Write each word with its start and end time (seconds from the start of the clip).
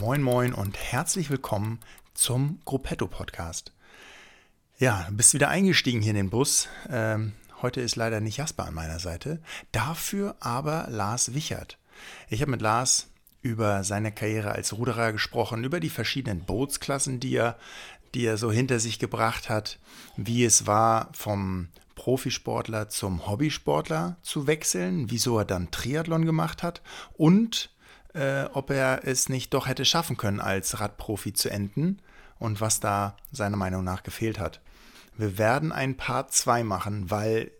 Moin 0.00 0.22
Moin 0.22 0.54
und 0.54 0.78
herzlich 0.78 1.28
willkommen 1.28 1.80
zum 2.14 2.60
Gruppetto 2.64 3.08
Podcast. 3.08 3.72
Ja, 4.78 5.04
du 5.08 5.16
bist 5.16 5.34
wieder 5.34 5.48
eingestiegen 5.48 6.00
hier 6.00 6.10
in 6.10 6.16
den 6.16 6.30
Bus. 6.30 6.68
Ähm, 6.88 7.32
heute 7.62 7.80
ist 7.80 7.96
leider 7.96 8.20
nicht 8.20 8.36
Jasper 8.36 8.66
an 8.66 8.74
meiner 8.74 9.00
Seite, 9.00 9.42
dafür 9.72 10.36
aber 10.38 10.86
Lars 10.88 11.34
Wichert. 11.34 11.78
Ich 12.28 12.42
habe 12.42 12.52
mit 12.52 12.62
Lars 12.62 13.08
über 13.42 13.82
seine 13.82 14.12
Karriere 14.12 14.52
als 14.52 14.72
Ruderer 14.72 15.10
gesprochen, 15.10 15.64
über 15.64 15.80
die 15.80 15.90
verschiedenen 15.90 16.44
Bootsklassen, 16.44 17.18
die 17.18 17.34
er, 17.34 17.58
die 18.14 18.24
er 18.24 18.36
so 18.36 18.52
hinter 18.52 18.78
sich 18.78 19.00
gebracht 19.00 19.48
hat, 19.48 19.80
wie 20.16 20.44
es 20.44 20.68
war, 20.68 21.08
vom 21.12 21.70
Profisportler 21.96 22.88
zum 22.88 23.26
Hobbysportler 23.26 24.16
zu 24.22 24.46
wechseln, 24.46 25.10
wieso 25.10 25.38
er 25.38 25.44
dann 25.44 25.72
Triathlon 25.72 26.24
gemacht 26.24 26.62
hat 26.62 26.82
und 27.14 27.70
äh, 28.14 28.44
ob 28.52 28.70
er 28.70 29.06
es 29.06 29.28
nicht 29.28 29.54
doch 29.54 29.66
hätte 29.66 29.84
schaffen 29.84 30.16
können, 30.16 30.40
als 30.40 30.80
Radprofi 30.80 31.32
zu 31.32 31.50
enden 31.50 32.00
und 32.38 32.60
was 32.60 32.80
da 32.80 33.16
seiner 33.32 33.56
Meinung 33.56 33.84
nach 33.84 34.02
gefehlt 34.02 34.38
hat. 34.38 34.60
Wir 35.16 35.38
werden 35.38 35.72
ein 35.72 35.96
Part 35.96 36.32
2 36.32 36.62
machen, 36.62 37.10
weil 37.10 37.50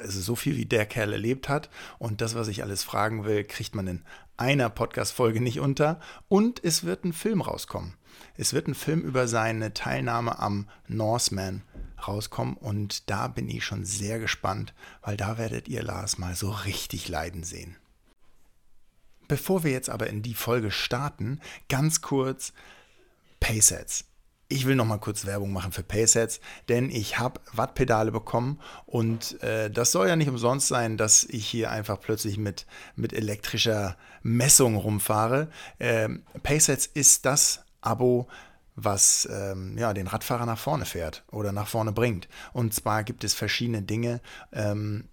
also 0.00 0.20
so 0.20 0.36
viel 0.36 0.56
wie 0.56 0.66
der 0.66 0.86
Kerl 0.86 1.12
erlebt 1.12 1.48
hat 1.48 1.68
und 1.98 2.20
das, 2.20 2.34
was 2.34 2.48
ich 2.48 2.62
alles 2.62 2.82
fragen 2.82 3.24
will, 3.24 3.44
kriegt 3.44 3.74
man 3.74 3.86
in 3.86 4.02
einer 4.36 4.70
Podcast-Folge 4.70 5.40
nicht 5.40 5.60
unter. 5.60 6.00
Und 6.28 6.62
es 6.64 6.84
wird 6.84 7.04
ein 7.04 7.12
Film 7.12 7.40
rauskommen. 7.40 7.94
Es 8.36 8.52
wird 8.52 8.68
ein 8.68 8.74
Film 8.74 9.00
über 9.00 9.28
seine 9.28 9.74
Teilnahme 9.74 10.38
am 10.38 10.68
Norseman 10.86 11.62
rauskommen 12.06 12.56
und 12.56 13.10
da 13.10 13.26
bin 13.26 13.48
ich 13.48 13.64
schon 13.64 13.84
sehr 13.84 14.20
gespannt, 14.20 14.72
weil 15.02 15.16
da 15.16 15.36
werdet 15.38 15.66
ihr 15.68 15.82
Lars 15.82 16.18
mal 16.18 16.36
so 16.36 16.50
richtig 16.50 17.08
leiden 17.08 17.42
sehen. 17.42 17.76
Bevor 19.28 19.62
wir 19.62 19.70
jetzt 19.70 19.90
aber 19.90 20.08
in 20.08 20.22
die 20.22 20.34
Folge 20.34 20.70
starten, 20.70 21.40
ganz 21.68 22.00
kurz 22.00 22.52
Paysets. 23.40 24.04
Ich 24.50 24.66
will 24.66 24.76
noch 24.76 24.86
mal 24.86 24.98
kurz 24.98 25.26
Werbung 25.26 25.52
machen 25.52 25.72
für 25.72 25.82
Paysets, 25.82 26.40
denn 26.70 26.88
ich 26.88 27.18
habe 27.18 27.38
Wattpedale 27.52 28.10
bekommen 28.10 28.58
und 28.86 29.42
äh, 29.42 29.70
das 29.70 29.92
soll 29.92 30.08
ja 30.08 30.16
nicht 30.16 30.30
umsonst 30.30 30.68
sein, 30.68 30.96
dass 30.96 31.24
ich 31.24 31.46
hier 31.46 31.70
einfach 31.70 32.00
plötzlich 32.00 32.38
mit, 32.38 32.66
mit 32.96 33.12
elektrischer 33.12 33.98
Messung 34.22 34.76
rumfahre. 34.76 35.50
Ähm, 35.78 36.22
Paysets 36.42 36.86
ist 36.86 37.26
das 37.26 37.62
Abo, 37.82 38.26
was 38.74 39.28
ähm, 39.30 39.76
ja, 39.76 39.92
den 39.92 40.06
Radfahrer 40.06 40.46
nach 40.46 40.58
vorne 40.58 40.86
fährt 40.86 41.24
oder 41.30 41.52
nach 41.52 41.68
vorne 41.68 41.92
bringt. 41.92 42.26
Und 42.54 42.72
zwar 42.72 43.04
gibt 43.04 43.24
es 43.24 43.34
verschiedene 43.34 43.82
Dinge. 43.82 44.22
Ähm, 44.52 45.08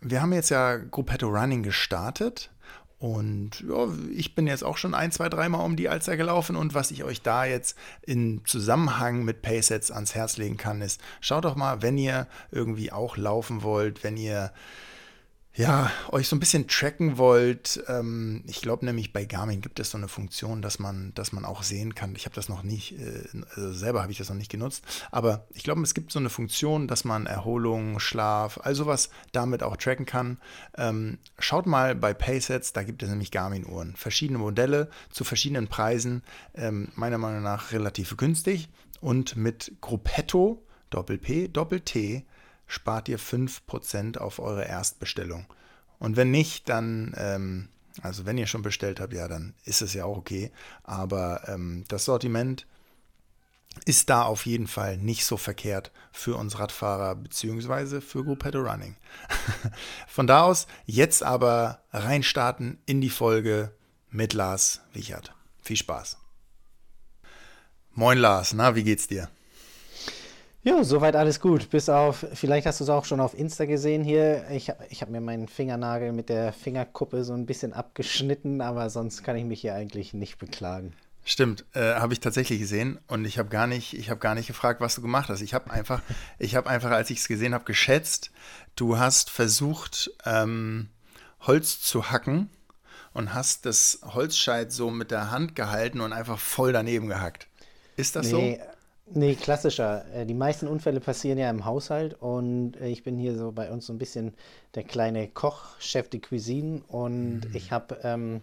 wir 0.00 0.22
haben 0.22 0.32
jetzt 0.32 0.50
ja 0.50 0.76
Gruppetto 0.76 1.26
Running 1.26 1.64
gestartet 1.64 2.50
und 2.98 3.62
ja, 3.68 3.88
ich 4.10 4.34
bin 4.34 4.46
jetzt 4.46 4.64
auch 4.64 4.78
schon 4.78 4.94
ein, 4.94 5.12
zwei, 5.12 5.28
dreimal 5.28 5.66
um 5.66 5.76
die 5.76 5.90
Alster 5.90 6.16
gelaufen. 6.16 6.56
Und 6.56 6.72
was 6.72 6.90
ich 6.90 7.04
euch 7.04 7.20
da 7.20 7.44
jetzt 7.44 7.76
in 8.02 8.40
Zusammenhang 8.46 9.22
mit 9.22 9.42
Paysets 9.42 9.90
ans 9.90 10.14
Herz 10.14 10.38
legen 10.38 10.56
kann, 10.56 10.80
ist, 10.80 11.00
schaut 11.20 11.44
doch 11.44 11.56
mal, 11.56 11.82
wenn 11.82 11.98
ihr 11.98 12.26
irgendwie 12.50 12.92
auch 12.92 13.18
laufen 13.18 13.62
wollt, 13.62 14.02
wenn 14.02 14.16
ihr 14.16 14.50
ja, 15.56 15.90
euch 16.10 16.28
so 16.28 16.36
ein 16.36 16.40
bisschen 16.40 16.68
tracken 16.68 17.16
wollt, 17.16 17.82
ähm, 17.88 18.44
ich 18.46 18.60
glaube 18.60 18.84
nämlich 18.84 19.14
bei 19.14 19.24
Garmin 19.24 19.62
gibt 19.62 19.80
es 19.80 19.90
so 19.90 19.96
eine 19.96 20.06
Funktion, 20.06 20.60
dass 20.60 20.78
man, 20.78 21.14
dass 21.14 21.32
man 21.32 21.46
auch 21.46 21.62
sehen 21.62 21.94
kann. 21.94 22.14
Ich 22.14 22.26
habe 22.26 22.34
das 22.34 22.50
noch 22.50 22.62
nicht, 22.62 23.00
äh, 23.00 23.24
also 23.54 23.72
selber 23.72 24.02
habe 24.02 24.12
ich 24.12 24.18
das 24.18 24.28
noch 24.28 24.36
nicht 24.36 24.50
genutzt, 24.50 24.84
aber 25.10 25.46
ich 25.54 25.64
glaube, 25.64 25.80
es 25.80 25.94
gibt 25.94 26.12
so 26.12 26.18
eine 26.18 26.28
Funktion, 26.28 26.88
dass 26.88 27.04
man 27.04 27.24
Erholung, 27.24 27.98
Schlaf, 28.00 28.60
also 28.62 28.84
was 28.84 29.08
damit 29.32 29.62
auch 29.62 29.78
tracken 29.78 30.04
kann. 30.04 30.36
Ähm, 30.76 31.18
schaut 31.38 31.64
mal 31.64 31.94
bei 31.94 32.12
Paysets, 32.12 32.74
da 32.74 32.82
gibt 32.82 33.02
es 33.02 33.08
nämlich 33.08 33.30
Garmin-Uhren. 33.30 33.96
Verschiedene 33.96 34.38
Modelle 34.38 34.90
zu 35.10 35.24
verschiedenen 35.24 35.68
Preisen, 35.68 36.22
ähm, 36.54 36.88
meiner 36.96 37.18
Meinung 37.18 37.42
nach 37.42 37.72
relativ 37.72 38.14
günstig 38.18 38.68
und 39.00 39.36
mit 39.36 39.72
Gruppetto, 39.80 40.62
Doppel-P, 40.90 41.48
Doppel-T, 41.48 42.26
spart 42.66 43.08
ihr 43.08 43.18
5% 43.18 44.18
auf 44.18 44.38
eure 44.38 44.64
Erstbestellung. 44.64 45.46
Und 45.98 46.16
wenn 46.16 46.30
nicht, 46.30 46.68
dann, 46.68 47.14
ähm, 47.16 47.68
also 48.02 48.26
wenn 48.26 48.38
ihr 48.38 48.46
schon 48.46 48.62
bestellt 48.62 49.00
habt, 49.00 49.12
ja, 49.12 49.28
dann 49.28 49.54
ist 49.64 49.82
es 49.82 49.94
ja 49.94 50.04
auch 50.04 50.18
okay. 50.18 50.50
Aber 50.82 51.48
ähm, 51.48 51.84
das 51.88 52.04
Sortiment 52.04 52.66
ist 53.84 54.08
da 54.08 54.22
auf 54.22 54.46
jeden 54.46 54.66
Fall 54.66 54.96
nicht 54.96 55.26
so 55.26 55.36
verkehrt 55.36 55.92
für 56.10 56.36
uns 56.36 56.58
Radfahrer 56.58 57.14
beziehungsweise 57.14 58.00
für 58.00 58.24
Gruppetto 58.24 58.58
Running. 58.58 58.96
Von 60.08 60.26
da 60.26 60.42
aus 60.42 60.66
jetzt 60.86 61.22
aber 61.22 61.82
reinstarten 61.92 62.78
in 62.86 63.00
die 63.00 63.10
Folge 63.10 63.72
mit 64.10 64.32
Lars 64.32 64.80
Wichert. 64.92 65.34
Viel 65.60 65.76
Spaß. 65.76 66.16
Moin 67.92 68.18
Lars, 68.18 68.52
na, 68.52 68.74
wie 68.74 68.84
geht's 68.84 69.08
dir? 69.08 69.28
Ja, 70.66 70.82
soweit 70.82 71.14
alles 71.14 71.38
gut. 71.38 71.70
Bis 71.70 71.88
auf, 71.88 72.26
vielleicht 72.34 72.66
hast 72.66 72.80
du 72.80 72.84
es 72.84 72.90
auch 72.90 73.04
schon 73.04 73.20
auf 73.20 73.38
Insta 73.38 73.66
gesehen 73.66 74.02
hier. 74.02 74.50
Ich, 74.50 74.72
ich 74.90 75.00
habe 75.00 75.12
mir 75.12 75.20
meinen 75.20 75.46
Fingernagel 75.46 76.10
mit 76.10 76.28
der 76.28 76.52
Fingerkuppe 76.52 77.22
so 77.22 77.34
ein 77.34 77.46
bisschen 77.46 77.72
abgeschnitten, 77.72 78.60
aber 78.60 78.90
sonst 78.90 79.22
kann 79.22 79.36
ich 79.36 79.44
mich 79.44 79.60
hier 79.60 79.76
eigentlich 79.76 80.12
nicht 80.12 80.38
beklagen. 80.38 80.92
Stimmt, 81.24 81.64
äh, 81.74 81.94
habe 81.94 82.14
ich 82.14 82.18
tatsächlich 82.18 82.58
gesehen 82.58 82.98
und 83.06 83.26
ich 83.26 83.38
habe 83.38 83.48
gar 83.48 83.68
nicht, 83.68 83.96
ich 83.96 84.10
habe 84.10 84.18
gar 84.18 84.34
nicht 84.34 84.48
gefragt, 84.48 84.80
was 84.80 84.96
du 84.96 85.02
gemacht 85.02 85.28
hast. 85.28 85.40
Ich 85.40 85.54
habe 85.54 85.70
einfach, 85.70 86.02
ich 86.40 86.56
habe 86.56 86.68
einfach, 86.68 86.90
als 86.90 87.10
ich 87.10 87.18
es 87.18 87.28
gesehen 87.28 87.54
habe, 87.54 87.62
geschätzt, 87.62 88.32
du 88.74 88.98
hast 88.98 89.30
versucht 89.30 90.10
ähm, 90.24 90.88
Holz 91.42 91.80
zu 91.80 92.10
hacken 92.10 92.50
und 93.12 93.34
hast 93.34 93.66
das 93.66 94.00
Holzscheit 94.02 94.72
so 94.72 94.90
mit 94.90 95.12
der 95.12 95.30
Hand 95.30 95.54
gehalten 95.54 96.00
und 96.00 96.12
einfach 96.12 96.40
voll 96.40 96.72
daneben 96.72 97.06
gehackt. 97.06 97.46
Ist 97.96 98.16
das 98.16 98.32
nee, 98.32 98.58
so? 98.60 98.75
Nee, 99.08 99.36
klassischer. 99.36 100.04
Äh, 100.12 100.26
die 100.26 100.34
meisten 100.34 100.66
Unfälle 100.66 101.00
passieren 101.00 101.38
ja 101.38 101.48
im 101.48 101.64
Haushalt 101.64 102.16
und 102.20 102.76
äh, 102.80 102.88
ich 102.88 103.04
bin 103.04 103.16
hier 103.16 103.36
so 103.36 103.52
bei 103.52 103.70
uns 103.70 103.86
so 103.86 103.92
ein 103.92 103.98
bisschen 103.98 104.34
der 104.74 104.82
kleine 104.82 105.28
Koch, 105.28 105.78
Chef 105.78 106.08
de 106.08 106.20
Cuisine 106.20 106.82
und 106.88 107.40
mhm. 107.40 107.50
ich 107.54 107.70
habe 107.70 107.98
ähm, 108.02 108.40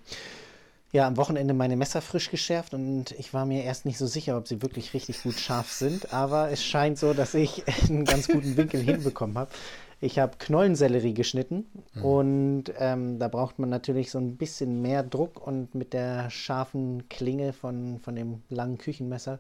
ja 0.94 1.06
am 1.06 1.18
Wochenende 1.18 1.54
meine 1.54 1.76
Messer 1.76 2.02
frisch 2.02 2.32
geschärft 2.32 2.74
und 2.74 3.12
ich 3.12 3.34
war 3.34 3.46
mir 3.46 3.64
erst 3.64 3.86
nicht 3.86 3.98
so 3.98 4.08
sicher, 4.08 4.38
ob 4.38 4.48
sie 4.48 4.62
wirklich 4.62 4.94
richtig 4.94 5.22
gut 5.22 5.38
scharf 5.38 5.70
sind, 5.70 6.14
aber 6.14 6.50
es 6.50 6.64
scheint 6.64 6.98
so, 6.98 7.14
dass 7.14 7.34
ich 7.34 7.64
einen 7.90 8.06
ganz 8.06 8.30
guten 8.30 8.56
Winkel 8.56 8.82
hinbekommen 8.82 9.38
habe. 9.38 9.52
Ich 10.00 10.20
habe 10.20 10.38
Knollensellerie 10.38 11.14
geschnitten 11.14 11.66
mhm. 11.94 12.06
und 12.06 12.64
ähm, 12.80 13.20
da 13.20 13.28
braucht 13.28 13.60
man 13.60 13.70
natürlich 13.70 14.12
so 14.12 14.18
ein 14.18 14.38
bisschen 14.38 14.82
mehr 14.82 15.04
Druck 15.04 15.46
und 15.46 15.76
mit 15.76 15.92
der 15.92 16.30
scharfen 16.30 17.10
Klinge 17.10 17.52
von, 17.52 18.00
von 18.00 18.16
dem 18.16 18.44
langen 18.50 18.78
Küchenmesser 18.78 19.40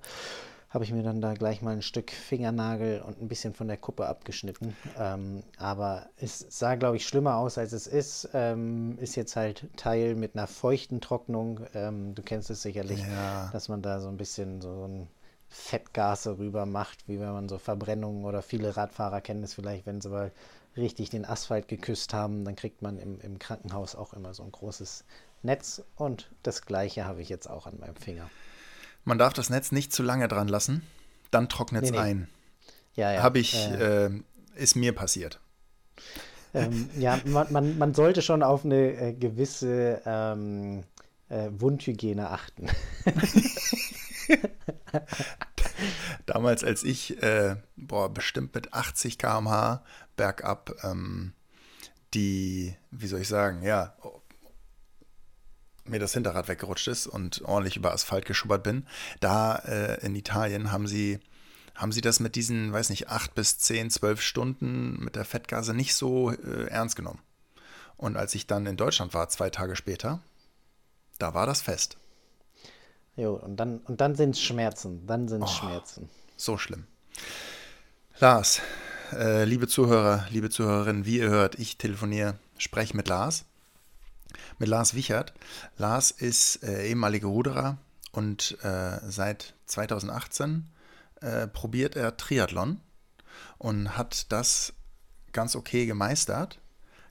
habe 0.73 0.84
ich 0.84 0.91
mir 0.91 1.03
dann 1.03 1.22
da 1.22 1.35
gleich 1.35 1.61
mal 1.61 1.73
ein 1.73 1.84
Stück 1.84 2.09
Fingernagel 2.09 3.01
und 3.01 3.22
ein 3.22 3.28
bisschen 3.28 3.53
von 3.53 3.67
der 3.67 3.78
Kuppe 3.78 4.07
abgeschnitten. 4.07 4.75
Ähm, 4.97 5.44
aber 5.57 6.07
es 6.17 6.45
sah, 6.50 6.73
glaube 6.75 6.97
ich, 6.97 7.07
schlimmer 7.07 7.35
aus, 7.38 7.59
als 7.59 7.73
es 7.73 7.85
ist. 7.85 8.29
Ähm, 8.34 8.97
ist 9.00 9.16
jetzt 9.16 9.35
halt 9.35 9.67
Teil 9.78 10.16
mit 10.16 10.35
einer 10.35 10.47
feuchten 10.47 11.00
Trocknung. 11.00 11.59
Ähm, 11.75 12.16
du 12.16 12.23
kennst 12.23 12.50
es 12.50 12.63
sicherlich, 12.63 13.01
ja. 13.01 13.50
dass 13.53 13.69
man 13.69 13.83
da 13.83 14.00
so 14.00 14.07
ein 14.07 14.17
bisschen 14.17 14.62
so 14.62 14.88
ein 14.88 15.07
Fettgas 15.47 16.25
rüber 16.25 16.66
macht, 16.66 17.07
wie 17.07 17.19
wenn 17.19 17.31
man 17.31 17.47
so 17.47 17.59
Verbrennungen 17.59 18.25
oder 18.25 18.41
viele 18.41 18.75
Radfahrer 18.75 19.22
kennen 19.22 19.44
es 19.44 19.53
vielleicht, 19.53 19.85
wenn 19.85 20.01
sie 20.01 20.09
mal 20.09 20.31
richtig 20.75 21.12
den 21.12 21.25
Asphalt 21.25 21.67
geküsst 21.67 22.16
haben, 22.16 22.44
dann 22.45 22.56
kriegt 22.56 22.81
man 22.81 22.97
im, 22.97 23.22
im 23.22 23.38
Krankenhaus 23.38 23.95
auch 23.95 24.13
immer 24.13 24.33
so 24.33 24.41
ein 24.41 24.51
großes 24.51 25.06
Netz 25.44 25.83
und 25.95 26.31
das 26.41 26.63
gleiche 26.66 27.06
habe 27.06 27.22
ich 27.22 27.29
jetzt 27.29 27.47
auch 27.47 27.67
an 27.67 27.79
meinem 27.79 27.95
Finger. 27.95 28.28
Man 29.03 29.17
darf 29.17 29.33
das 29.33 29.49
Netz 29.49 29.71
nicht 29.71 29.91
zu 29.93 30.03
lange 30.03 30.27
dran 30.27 30.47
lassen, 30.47 30.81
dann 31.31 31.49
trocknet 31.49 31.83
es 31.83 31.91
nee, 31.91 31.97
nee. 31.97 32.03
ein. 32.03 32.29
Ja, 32.95 33.11
ja. 33.11 33.23
Habe 33.23 33.39
ich, 33.39 33.55
äh, 33.55 34.05
äh, 34.05 34.11
ist 34.55 34.75
mir 34.75 34.94
passiert. 34.94 35.39
Ähm, 36.53 36.89
ja, 36.97 37.19
man, 37.25 37.51
man, 37.51 37.77
man, 37.77 37.94
sollte 37.95 38.21
schon 38.21 38.44
auf 38.44 38.63
eine 38.63 38.94
äh, 38.94 39.13
gewisse 39.13 40.01
ähm, 40.05 40.83
äh, 41.29 41.50
Wundhygiene 41.51 42.29
achten. 42.29 42.67
Damals, 46.27 46.63
als 46.63 46.83
ich, 46.83 47.21
äh, 47.23 47.56
boah, 47.75 48.13
bestimmt 48.13 48.53
mit 48.53 48.73
80 48.73 49.17
km/h 49.17 49.83
bergab 50.15 50.71
ähm, 50.83 51.33
die, 52.13 52.75
wie 52.91 53.07
soll 53.07 53.21
ich 53.21 53.27
sagen, 53.27 53.63
ja, 53.63 53.95
mir 55.85 56.00
das 56.00 56.13
Hinterrad 56.13 56.47
weggerutscht 56.47 56.88
ist 56.88 57.07
und 57.07 57.41
ordentlich 57.44 57.75
über 57.75 57.91
Asphalt 57.91 58.25
geschubbert 58.25 58.63
bin. 58.63 58.85
Da 59.19 59.56
äh, 59.56 60.06
in 60.06 60.15
Italien 60.15 60.71
haben 60.71 60.88
sie, 60.88 61.19
haben 61.75 61.91
sie 61.91 62.01
das 62.01 62.19
mit 62.19 62.35
diesen, 62.35 62.71
weiß 62.71 62.89
nicht, 62.89 63.09
acht 63.09 63.35
bis 63.35 63.57
zehn, 63.57 63.89
zwölf 63.89 64.21
Stunden 64.21 65.03
mit 65.03 65.15
der 65.15 65.25
Fettgase 65.25 65.74
nicht 65.74 65.95
so 65.95 66.31
äh, 66.31 66.68
ernst 66.68 66.95
genommen. 66.95 67.19
Und 67.97 68.18
als 68.18 68.35
ich 68.35 68.47
dann 68.47 68.65
in 68.65 68.77
Deutschland 68.77 69.13
war, 69.13 69.30
zwei 69.30 69.50
Tage 69.50 69.75
später, 69.75 70.21
da 71.19 71.33
war 71.33 71.45
das 71.45 71.62
fest. 71.62 71.97
Jo, 73.15 73.33
und 73.33 73.57
dann, 73.57 73.77
und 73.80 74.01
dann 74.01 74.15
sind 74.15 74.31
es 74.31 74.41
Schmerzen. 74.41 75.06
Dann 75.06 75.27
sind 75.27 75.44
es 75.44 75.50
oh, 75.50 75.53
Schmerzen. 75.53 76.09
So 76.35 76.57
schlimm. 76.57 76.88
Lars, 78.19 78.62
äh, 79.13 79.44
liebe 79.44 79.68
Zuhörer, 79.68 80.25
liebe 80.31 80.50
Zuhörerinnen, 80.50 81.06
wie 81.06 81.19
ihr 81.19 81.30
hört, 81.30 81.59
ich 81.59 81.77
telefoniere, 81.77 82.39
spreche 82.57 82.97
mit 82.97 83.07
Lars 83.07 83.45
mit 84.59 84.69
Lars 84.69 84.94
Wichert. 84.94 85.33
Lars 85.77 86.12
ist 86.12 86.63
äh, 86.63 86.88
ehemaliger 86.88 87.27
Ruderer 87.27 87.77
und 88.12 88.57
äh, 88.63 89.00
seit 89.07 89.53
2018 89.65 90.65
äh, 91.21 91.47
probiert 91.47 91.95
er 91.95 92.18
Triathlon 92.18 92.80
und 93.57 93.97
hat 93.97 94.31
das 94.31 94.74
ganz 95.31 95.56
okay 95.56 95.85
gemeistert. 95.85 96.59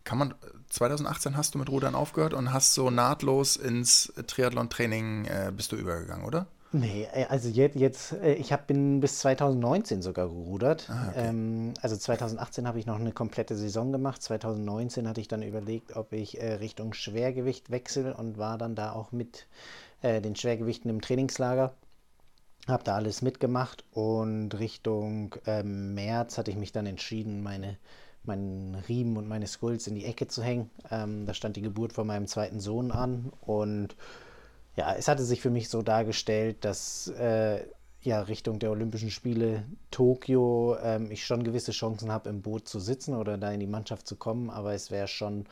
Kann 0.04 0.18
man, 0.18 0.34
2018 0.70 1.36
hast 1.36 1.54
du 1.54 1.58
mit 1.58 1.68
Rudern 1.68 1.94
aufgehört 1.94 2.34
und 2.34 2.52
hast 2.52 2.74
so 2.74 2.90
nahtlos 2.90 3.56
ins 3.56 4.12
Triathlon-Training 4.26 5.26
äh, 5.26 5.52
bist 5.54 5.72
du 5.72 5.76
übergegangen, 5.76 6.24
oder? 6.24 6.46
Nee, 6.72 7.06
äh, 7.12 7.26
also 7.26 7.48
jetzt, 7.48 7.76
jetzt 7.76 8.12
äh, 8.12 8.34
ich 8.34 8.52
hab, 8.52 8.66
bin 8.66 9.00
bis 9.00 9.18
2019 9.20 10.02
sogar 10.02 10.28
gerudert. 10.28 10.88
Ah, 10.90 11.08
okay. 11.08 11.28
ähm, 11.28 11.74
also 11.82 11.96
2018 11.96 12.66
habe 12.66 12.78
ich 12.78 12.86
noch 12.86 12.98
eine 12.98 13.12
komplette 13.12 13.56
Saison 13.56 13.92
gemacht. 13.92 14.22
2019 14.22 15.06
hatte 15.06 15.20
ich 15.20 15.28
dann 15.28 15.42
überlegt, 15.42 15.96
ob 15.96 16.12
ich 16.12 16.40
äh, 16.40 16.54
Richtung 16.54 16.94
Schwergewicht 16.94 17.70
wechsle 17.70 18.14
und 18.14 18.38
war 18.38 18.58
dann 18.58 18.74
da 18.74 18.92
auch 18.92 19.12
mit 19.12 19.46
äh, 20.00 20.20
den 20.20 20.34
Schwergewichten 20.34 20.90
im 20.90 21.00
Trainingslager. 21.00 21.74
Habe 22.68 22.84
da 22.84 22.94
alles 22.94 23.22
mitgemacht 23.22 23.84
und 23.92 24.58
Richtung 24.58 25.34
ähm, 25.46 25.94
März 25.94 26.38
hatte 26.38 26.50
ich 26.50 26.56
mich 26.56 26.72
dann 26.72 26.86
entschieden, 26.86 27.42
meine 27.42 27.76
meinen 28.24 28.76
Riemen 28.88 29.16
und 29.16 29.26
meine 29.28 29.48
Skulls 29.48 29.86
in 29.86 29.94
die 29.94 30.04
Ecke 30.04 30.28
zu 30.28 30.42
hängen. 30.42 30.70
Ähm, 30.90 31.26
da 31.26 31.34
stand 31.34 31.56
die 31.56 31.62
Geburt 31.62 31.92
von 31.92 32.06
meinem 32.06 32.26
zweiten 32.26 32.60
Sohn 32.60 32.92
an 32.92 33.32
und 33.40 33.96
ja, 34.76 34.94
es 34.94 35.08
hatte 35.08 35.24
sich 35.24 35.40
für 35.40 35.50
mich 35.50 35.68
so 35.68 35.82
dargestellt, 35.82 36.64
dass 36.64 37.08
äh, 37.08 37.64
ja 38.02 38.20
Richtung 38.22 38.58
der 38.58 38.70
Olympischen 38.70 39.10
Spiele 39.10 39.64
Tokio 39.90 40.76
ähm, 40.82 41.10
ich 41.10 41.24
schon 41.24 41.44
gewisse 41.44 41.72
Chancen 41.72 42.10
habe, 42.10 42.30
im 42.30 42.42
Boot 42.42 42.68
zu 42.68 42.80
sitzen 42.80 43.14
oder 43.14 43.38
da 43.38 43.52
in 43.52 43.60
die 43.60 43.66
Mannschaft 43.66 44.06
zu 44.06 44.16
kommen, 44.16 44.50
aber 44.50 44.74
es 44.74 44.90
wäre 44.90 45.08
schon 45.08 45.46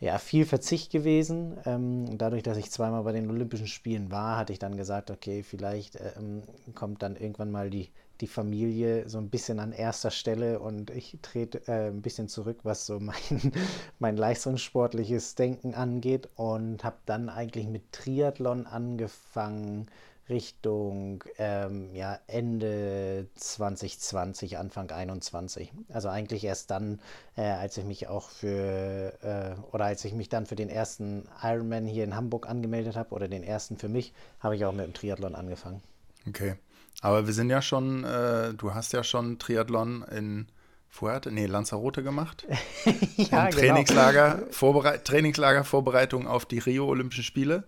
ja, 0.00 0.18
viel 0.18 0.44
Verzicht 0.44 0.90
gewesen. 0.90 1.58
Ähm, 1.64 2.18
dadurch, 2.18 2.42
dass 2.42 2.58
ich 2.58 2.72
zweimal 2.72 3.04
bei 3.04 3.12
den 3.12 3.30
Olympischen 3.30 3.68
Spielen 3.68 4.10
war, 4.10 4.36
hatte 4.36 4.52
ich 4.52 4.58
dann 4.58 4.76
gesagt, 4.76 5.12
okay, 5.12 5.44
vielleicht 5.44 5.96
ähm, 6.16 6.42
kommt 6.74 7.02
dann 7.02 7.14
irgendwann 7.14 7.52
mal 7.52 7.70
die 7.70 7.88
die 8.22 8.28
Familie 8.28 9.08
so 9.08 9.18
ein 9.18 9.28
bisschen 9.28 9.58
an 9.58 9.72
erster 9.72 10.12
Stelle 10.12 10.60
und 10.60 10.90
ich 10.90 11.18
trete 11.22 11.66
äh, 11.66 11.88
ein 11.88 12.02
bisschen 12.02 12.28
zurück, 12.28 12.60
was 12.62 12.86
so 12.86 13.00
mein, 13.00 13.52
mein 13.98 14.16
leistungssportliches 14.16 15.34
Denken 15.34 15.74
angeht 15.74 16.28
und 16.36 16.84
habe 16.84 16.96
dann 17.04 17.28
eigentlich 17.28 17.66
mit 17.66 17.92
Triathlon 17.92 18.66
angefangen 18.66 19.88
Richtung 20.28 21.24
ähm, 21.38 21.90
ja, 21.94 22.18
Ende 22.28 23.26
2020, 23.34 24.56
Anfang 24.56 24.88
21. 24.90 25.72
Also 25.92 26.08
eigentlich 26.08 26.44
erst 26.44 26.70
dann, 26.70 27.00
äh, 27.36 27.42
als 27.42 27.76
ich 27.76 27.84
mich 27.84 28.06
auch 28.06 28.30
für 28.30 29.12
äh, 29.22 29.60
oder 29.74 29.86
als 29.86 30.04
ich 30.04 30.14
mich 30.14 30.28
dann 30.28 30.46
für 30.46 30.54
den 30.54 30.68
ersten 30.68 31.28
Ironman 31.42 31.86
hier 31.86 32.04
in 32.04 32.14
Hamburg 32.14 32.48
angemeldet 32.48 32.94
habe 32.94 33.12
oder 33.14 33.26
den 33.26 33.42
ersten 33.42 33.76
für 33.76 33.88
mich, 33.88 34.12
habe 34.38 34.54
ich 34.54 34.64
auch 34.64 34.72
mit 34.72 34.86
dem 34.86 34.94
Triathlon 34.94 35.34
angefangen. 35.34 35.82
Okay. 36.28 36.54
Aber 37.02 37.26
wir 37.26 37.34
sind 37.34 37.50
ja 37.50 37.60
schon, 37.60 38.04
äh, 38.04 38.54
du 38.54 38.72
hast 38.72 38.92
ja 38.92 39.02
schon 39.02 39.38
Triathlon 39.38 40.04
in 40.04 40.46
Fuerte, 40.88 41.32
nee, 41.32 41.46
Lanzarote 41.46 42.02
gemacht. 42.02 42.46
ja, 43.16 43.48
genau. 43.48 43.50
Trainingslager, 43.50 44.42
genau. 44.60 44.96
Trainingslager, 45.02 45.64
Vorbereitung 45.64 46.28
auf 46.28 46.46
die 46.46 46.60
Rio 46.60 46.86
Olympischen 46.86 47.24
Spiele. 47.24 47.64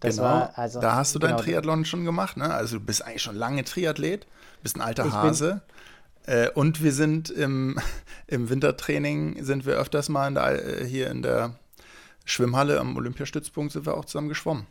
Das 0.00 0.16
genau. 0.16 0.28
War, 0.28 0.58
also, 0.58 0.80
da 0.80 0.94
hast 0.94 1.14
du 1.14 1.18
dein 1.18 1.30
genau. 1.30 1.42
Triathlon 1.42 1.84
schon 1.86 2.04
gemacht, 2.04 2.36
ne? 2.36 2.52
Also 2.52 2.78
du 2.78 2.84
bist 2.84 3.04
eigentlich 3.04 3.22
schon 3.22 3.34
lange 3.34 3.64
Triathlet, 3.64 4.26
bist 4.62 4.76
ein 4.76 4.82
alter 4.82 5.06
ich 5.06 5.12
Hase. 5.12 5.62
Äh, 6.26 6.50
und 6.50 6.82
wir 6.82 6.92
sind 6.92 7.30
im, 7.30 7.78
im 8.26 8.50
Wintertraining, 8.50 9.42
sind 9.42 9.64
wir 9.64 9.76
öfters 9.76 10.10
mal 10.10 10.28
in 10.28 10.34
der, 10.34 10.82
äh, 10.82 10.84
hier 10.84 11.10
in 11.10 11.22
der 11.22 11.54
Schwimmhalle 12.26 12.78
am 12.78 12.94
Olympiastützpunkt 12.96 13.72
sind 13.72 13.86
wir 13.86 13.96
auch 13.96 14.04
zusammen 14.04 14.28
geschwommen. 14.28 14.66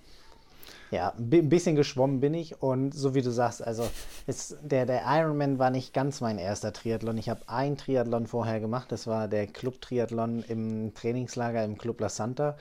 Ja, 0.92 1.13
ein 1.18 1.50
bisschen 1.50 1.75
geschwommen 1.75 2.19
bin 2.19 2.34
ich 2.34 2.62
und 2.62 2.94
so 2.94 3.13
wie 3.13 3.22
du 3.22 3.30
sagst, 3.30 3.66
also 3.66 3.88
ist, 4.25 4.57
der, 4.62 4.86
der 4.86 5.04
Ironman 5.06 5.60
war 5.60 5.69
nicht 5.69 5.94
ganz 5.94 6.22
mein 6.22 6.38
erster 6.38 6.72
Triathlon. 6.72 7.18
Ich 7.18 7.30
habe 7.30 7.42
ein 7.48 7.78
Triathlon 7.78 8.25
vorher 8.25 8.60
gemacht, 8.60 8.92
das 8.92 9.06
war 9.06 9.28
der 9.28 9.48
Club-Triathlon 9.48 10.44
im 10.48 10.94
Trainingslager 10.94 11.63
im 11.66 11.78
Club 11.78 12.00
La 12.00 12.10
Santa 12.10 12.56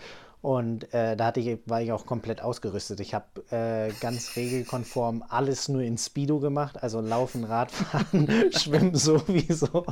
und 0.46 0.94
äh, 0.94 1.17
da 1.17 1.26
hatte 1.26 1.40
ich, 1.40 1.58
war 1.67 1.82
ich 1.82 1.90
auch 1.90 2.06
komplett 2.06 2.40
ausgerüstet. 2.40 3.00
Ich 3.00 3.14
habe 3.14 3.25
äh, 3.50 3.90
ganz 4.00 4.37
regelkonform 4.37 5.25
alles 5.29 5.69
nur 5.69 5.82
in 5.82 5.99
Speedo 5.99 6.38
gemacht, 6.38 6.81
also 6.81 7.00
Laufen, 7.00 7.43
Radfahren, 7.43 8.29
Schwimmen 8.52 8.94
sowieso. 8.94 9.87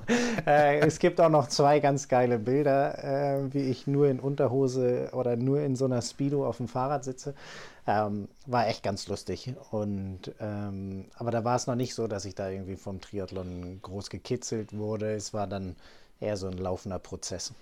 Äh, 0.47 0.79
es 0.79 1.01
gibt 1.01 1.21
auch 1.21 1.29
noch 1.29 1.49
zwei 1.49 1.81
ganz 1.81 2.07
geile 2.07 2.39
Bilder, 2.39 3.03
äh, 3.03 3.53
wie 3.53 3.63
ich 3.63 3.89
nur 3.89 4.07
in 4.07 4.21
Unterhose 4.21 5.09
oder 5.13 5.35
nur 5.35 5.61
in 5.61 5.75
so 5.75 5.87
einer 5.87 6.03
Speedo 6.03 6.47
auf 6.47 6.59
dem 6.59 6.69
Fahrrad 6.69 7.03
sitze. 7.03 7.35
Ähm, 7.87 8.29
war 8.47 8.67
echt 8.67 8.83
ganz 8.83 9.09
lustig. 9.09 9.55
Und 9.71 10.35
ähm, 10.41 11.07
aber 11.17 11.31
da 11.31 11.45
war 11.45 11.57
es 11.57 11.67
noch 11.67 11.75
nicht 11.75 11.95
so, 11.95 12.07
dass 12.07 12.25
ich 12.25 12.35
da 12.35 12.49
irgendwie 12.49 12.77
vom 12.77 13.01
Triathlon 13.01 13.81
groß 13.83 14.11
gekitzelt 14.11 14.73
wurde. 14.77 15.13
Es 15.13 15.35
war 15.35 15.47
dann 15.47 15.77
eher 16.21 16.37
so 16.37 16.47
ein 16.47 16.59
laufender 16.59 16.99
Prozess. 16.99 17.53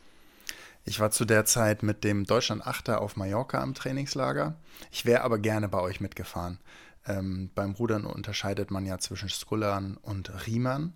Ich 0.85 0.99
war 0.99 1.11
zu 1.11 1.25
der 1.25 1.45
Zeit 1.45 1.83
mit 1.83 2.03
dem 2.03 2.25
Deutschland 2.25 2.67
Achter 2.67 3.01
auf 3.01 3.17
Mallorca 3.17 3.63
im 3.63 3.75
Trainingslager. 3.75 4.57
Ich 4.91 5.05
wäre 5.07 5.23
aber 5.23 5.39
gerne 5.39 5.69
bei 5.69 5.81
euch 5.81 6.01
mitgefahren. 6.01 6.59
Ähm, 7.07 7.51
beim 7.55 7.73
Rudern 7.73 8.05
unterscheidet 8.05 8.71
man 8.71 8.87
ja 8.87 8.99
zwischen 8.99 9.29
Skullern 9.29 9.97
und 9.97 10.47
Riemern. 10.47 10.95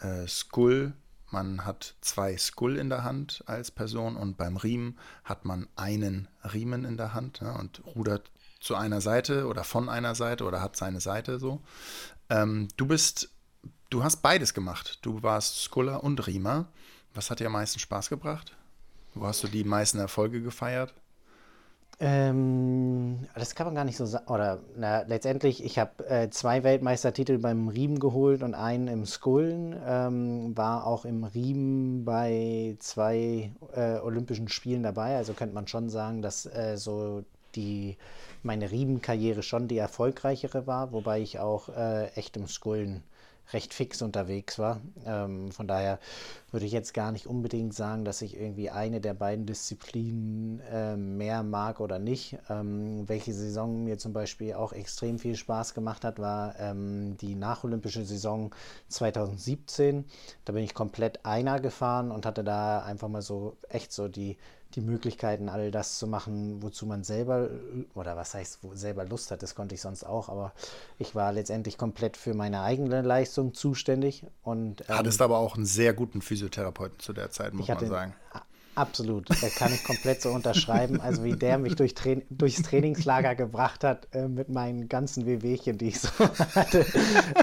Äh, 0.00 0.26
Skull, 0.26 0.92
man 1.30 1.64
hat 1.64 1.94
zwei 2.00 2.36
Skull 2.36 2.76
in 2.76 2.88
der 2.88 3.04
Hand 3.04 3.42
als 3.46 3.70
Person 3.70 4.16
und 4.16 4.36
beim 4.36 4.56
Riemen 4.56 4.98
hat 5.24 5.44
man 5.44 5.68
einen 5.76 6.28
Riemen 6.52 6.84
in 6.84 6.96
der 6.96 7.14
Hand 7.14 7.40
ja, 7.40 7.52
und 7.56 7.82
rudert 7.86 8.30
zu 8.60 8.74
einer 8.74 9.00
Seite 9.00 9.46
oder 9.46 9.64
von 9.64 9.88
einer 9.88 10.14
Seite 10.14 10.44
oder 10.44 10.60
hat 10.60 10.76
seine 10.76 11.00
Seite 11.00 11.38
so. 11.38 11.60
Ähm, 12.30 12.68
du 12.76 12.86
bist, 12.86 13.30
du 13.90 14.02
hast 14.02 14.16
beides 14.16 14.54
gemacht. 14.54 14.98
Du 15.02 15.22
warst 15.22 15.62
Skuller 15.62 16.02
und 16.02 16.26
Riemer. 16.26 16.66
Was 17.14 17.30
hat 17.30 17.40
dir 17.40 17.46
am 17.46 17.52
meisten 17.52 17.78
Spaß 17.78 18.08
gebracht? 18.08 18.56
Wo 19.14 19.26
hast 19.26 19.42
du 19.42 19.48
die 19.48 19.64
meisten 19.64 19.98
Erfolge 19.98 20.42
gefeiert? 20.42 20.94
Ähm, 22.00 23.26
das 23.34 23.56
kann 23.56 23.66
man 23.66 23.74
gar 23.74 23.84
nicht 23.84 23.96
so 23.96 24.06
sagen. 24.06 24.28
Oder 24.28 24.60
na, 24.76 25.02
letztendlich, 25.02 25.64
ich 25.64 25.78
habe 25.80 26.06
äh, 26.08 26.30
zwei 26.30 26.62
Weltmeistertitel 26.62 27.38
beim 27.38 27.68
Riemen 27.68 27.98
geholt 27.98 28.42
und 28.44 28.54
einen 28.54 28.86
im 28.86 29.04
Skullen. 29.04 29.74
Ähm, 29.84 30.56
war 30.56 30.86
auch 30.86 31.04
im 31.04 31.24
Riemen 31.24 32.04
bei 32.04 32.76
zwei 32.78 33.50
äh, 33.74 33.98
Olympischen 33.98 34.48
Spielen 34.48 34.84
dabei. 34.84 35.16
Also 35.16 35.32
könnte 35.32 35.54
man 35.54 35.66
schon 35.66 35.88
sagen, 35.88 36.22
dass 36.22 36.46
äh, 36.46 36.76
so 36.76 37.24
die 37.54 37.96
meine 38.42 38.70
Riemenkarriere 38.70 39.42
schon 39.42 39.68
die 39.68 39.78
erfolgreichere 39.78 40.66
war, 40.66 40.92
wobei 40.92 41.20
ich 41.20 41.38
auch 41.38 41.68
äh, 41.70 42.06
echt 42.14 42.36
im 42.36 42.46
Skullen 42.46 43.02
recht 43.52 43.72
fix 43.72 44.02
unterwegs 44.02 44.58
war. 44.58 44.80
Ähm, 45.06 45.50
von 45.52 45.66
daher 45.66 45.98
würde 46.50 46.66
ich 46.66 46.72
jetzt 46.72 46.94
gar 46.94 47.12
nicht 47.12 47.26
unbedingt 47.26 47.74
sagen, 47.74 48.04
dass 48.04 48.22
ich 48.22 48.38
irgendwie 48.38 48.70
eine 48.70 49.00
der 49.00 49.14
beiden 49.14 49.46
Disziplinen 49.46 50.60
äh, 50.70 50.96
mehr 50.96 51.42
mag 51.42 51.80
oder 51.80 51.98
nicht. 51.98 52.38
Ähm, 52.48 53.08
welche 53.08 53.32
Saison 53.32 53.84
mir 53.84 53.98
zum 53.98 54.12
Beispiel 54.12 54.54
auch 54.54 54.72
extrem 54.72 55.18
viel 55.18 55.36
Spaß 55.36 55.74
gemacht 55.74 56.04
hat, 56.04 56.18
war 56.18 56.58
ähm, 56.58 57.16
die 57.18 57.34
nacholympische 57.34 58.04
Saison 58.04 58.54
2017. 58.88 60.04
Da 60.44 60.52
bin 60.52 60.64
ich 60.64 60.74
komplett 60.74 61.24
einer 61.24 61.60
gefahren 61.60 62.10
und 62.10 62.26
hatte 62.26 62.44
da 62.44 62.82
einfach 62.82 63.08
mal 63.08 63.22
so 63.22 63.56
echt 63.68 63.92
so 63.92 64.08
die 64.08 64.36
die 64.74 64.80
Möglichkeiten, 64.80 65.48
all 65.48 65.70
das 65.70 65.98
zu 65.98 66.06
machen, 66.06 66.62
wozu 66.62 66.86
man 66.86 67.04
selber, 67.04 67.48
oder 67.94 68.16
was 68.16 68.34
heißt, 68.34 68.60
selber 68.74 69.04
Lust 69.04 69.30
hat, 69.30 69.42
das 69.42 69.54
konnte 69.54 69.74
ich 69.74 69.80
sonst 69.80 70.04
auch, 70.04 70.28
aber 70.28 70.52
ich 70.98 71.14
war 71.14 71.32
letztendlich 71.32 71.78
komplett 71.78 72.16
für 72.16 72.34
meine 72.34 72.62
eigene 72.62 73.02
Leistung 73.02 73.54
zuständig. 73.54 74.26
Und, 74.42 74.82
ähm, 74.82 74.98
Hattest 74.98 75.22
aber 75.22 75.38
auch 75.38 75.56
einen 75.56 75.66
sehr 75.66 75.94
guten 75.94 76.20
Physiotherapeuten 76.20 76.98
zu 76.98 77.12
der 77.12 77.30
Zeit, 77.30 77.54
muss 77.54 77.68
man 77.68 77.86
sagen. 77.86 78.14
Absolut, 78.78 79.28
das 79.28 79.56
kann 79.56 79.72
ich 79.74 79.82
komplett 79.82 80.22
so 80.22 80.30
unterschreiben. 80.30 81.00
Also 81.00 81.24
wie 81.24 81.32
der 81.32 81.58
mich 81.58 81.74
durch 81.74 81.94
Tra 81.94 82.14
durchs 82.30 82.62
Trainingslager 82.62 83.34
gebracht 83.34 83.82
hat 83.82 84.06
äh, 84.12 84.28
mit 84.28 84.50
meinen 84.50 84.88
ganzen 84.88 85.26
Wehwehchen, 85.26 85.78
die 85.78 85.88
ich 85.88 86.00
so 86.00 86.10
hatte. 86.54 86.86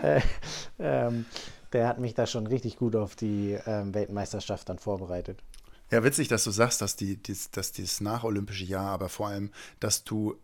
äh, 0.01 0.22
ähm, 0.79 1.25
der 1.74 1.89
hat 1.89 2.00
mich 2.00 2.13
da 2.13 2.25
schon 2.25 2.48
richtig 2.48 2.77
gut 2.77 2.96
auf 2.96 3.17
die 3.17 3.58
ähm, 3.65 3.94
Weltmeisterschaft 3.94 4.70
dann 4.70 4.79
vorbereitet. 4.79 5.44
Ja, 5.91 6.03
witzig, 6.03 6.27
dass 6.27 6.43
du 6.43 6.51
sagst, 6.51 6.81
dass, 6.81 6.95
die, 6.95 7.17
dies, 7.17 7.51
dass 7.51 7.71
dieses 7.71 8.01
nacholympische 8.01 8.65
Jahr, 8.65 8.89
aber 8.89 9.09
vor 9.09 9.27
allem, 9.27 9.51
dass 9.79 10.03
du 10.03 10.35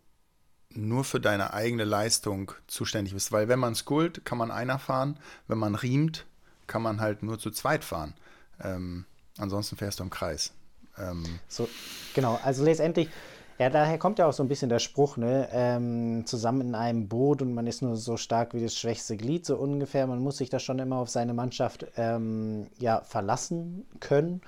nur 0.70 1.04
für 1.04 1.20
deine 1.20 1.52
eigene 1.52 1.84
Leistung 1.84 2.52
zuständig 2.66 3.14
bist. 3.14 3.32
Weil 3.32 3.48
wenn 3.48 3.58
man 3.58 3.74
skult, 3.74 4.24
kann 4.24 4.38
man 4.38 4.50
einer 4.50 4.78
fahren. 4.78 5.18
Wenn 5.48 5.58
man 5.58 5.74
riemt, 5.74 6.26
kann 6.66 6.82
man 6.82 7.00
halt 7.00 7.22
nur 7.22 7.38
zu 7.38 7.50
zweit 7.50 7.84
fahren. 7.84 8.14
Ähm, 8.62 9.04
ansonsten 9.38 9.76
fährst 9.76 9.98
du 10.00 10.04
im 10.04 10.10
Kreis. 10.10 10.52
Ähm, 10.98 11.24
so, 11.48 11.68
genau, 12.14 12.38
also 12.42 12.64
letztendlich, 12.64 13.08
ja, 13.58 13.70
daher 13.70 13.98
kommt 13.98 14.18
ja 14.18 14.26
auch 14.26 14.32
so 14.32 14.42
ein 14.42 14.48
bisschen 14.48 14.68
der 14.68 14.78
Spruch, 14.78 15.16
ne? 15.16 15.48
Ähm, 15.52 16.24
zusammen 16.26 16.60
in 16.62 16.74
einem 16.74 17.08
Boot 17.08 17.42
und 17.42 17.54
man 17.54 17.66
ist 17.66 17.82
nur 17.82 17.96
so 17.96 18.16
stark 18.16 18.54
wie 18.54 18.62
das 18.62 18.76
schwächste 18.76 19.16
Glied, 19.16 19.46
so 19.46 19.56
ungefähr. 19.56 20.06
Man 20.06 20.20
muss 20.20 20.38
sich 20.38 20.50
da 20.50 20.58
schon 20.58 20.78
immer 20.78 20.96
auf 20.96 21.10
seine 21.10 21.34
Mannschaft 21.34 21.86
ähm, 21.96 22.68
ja, 22.78 23.02
verlassen 23.02 23.86
können. 24.00 24.40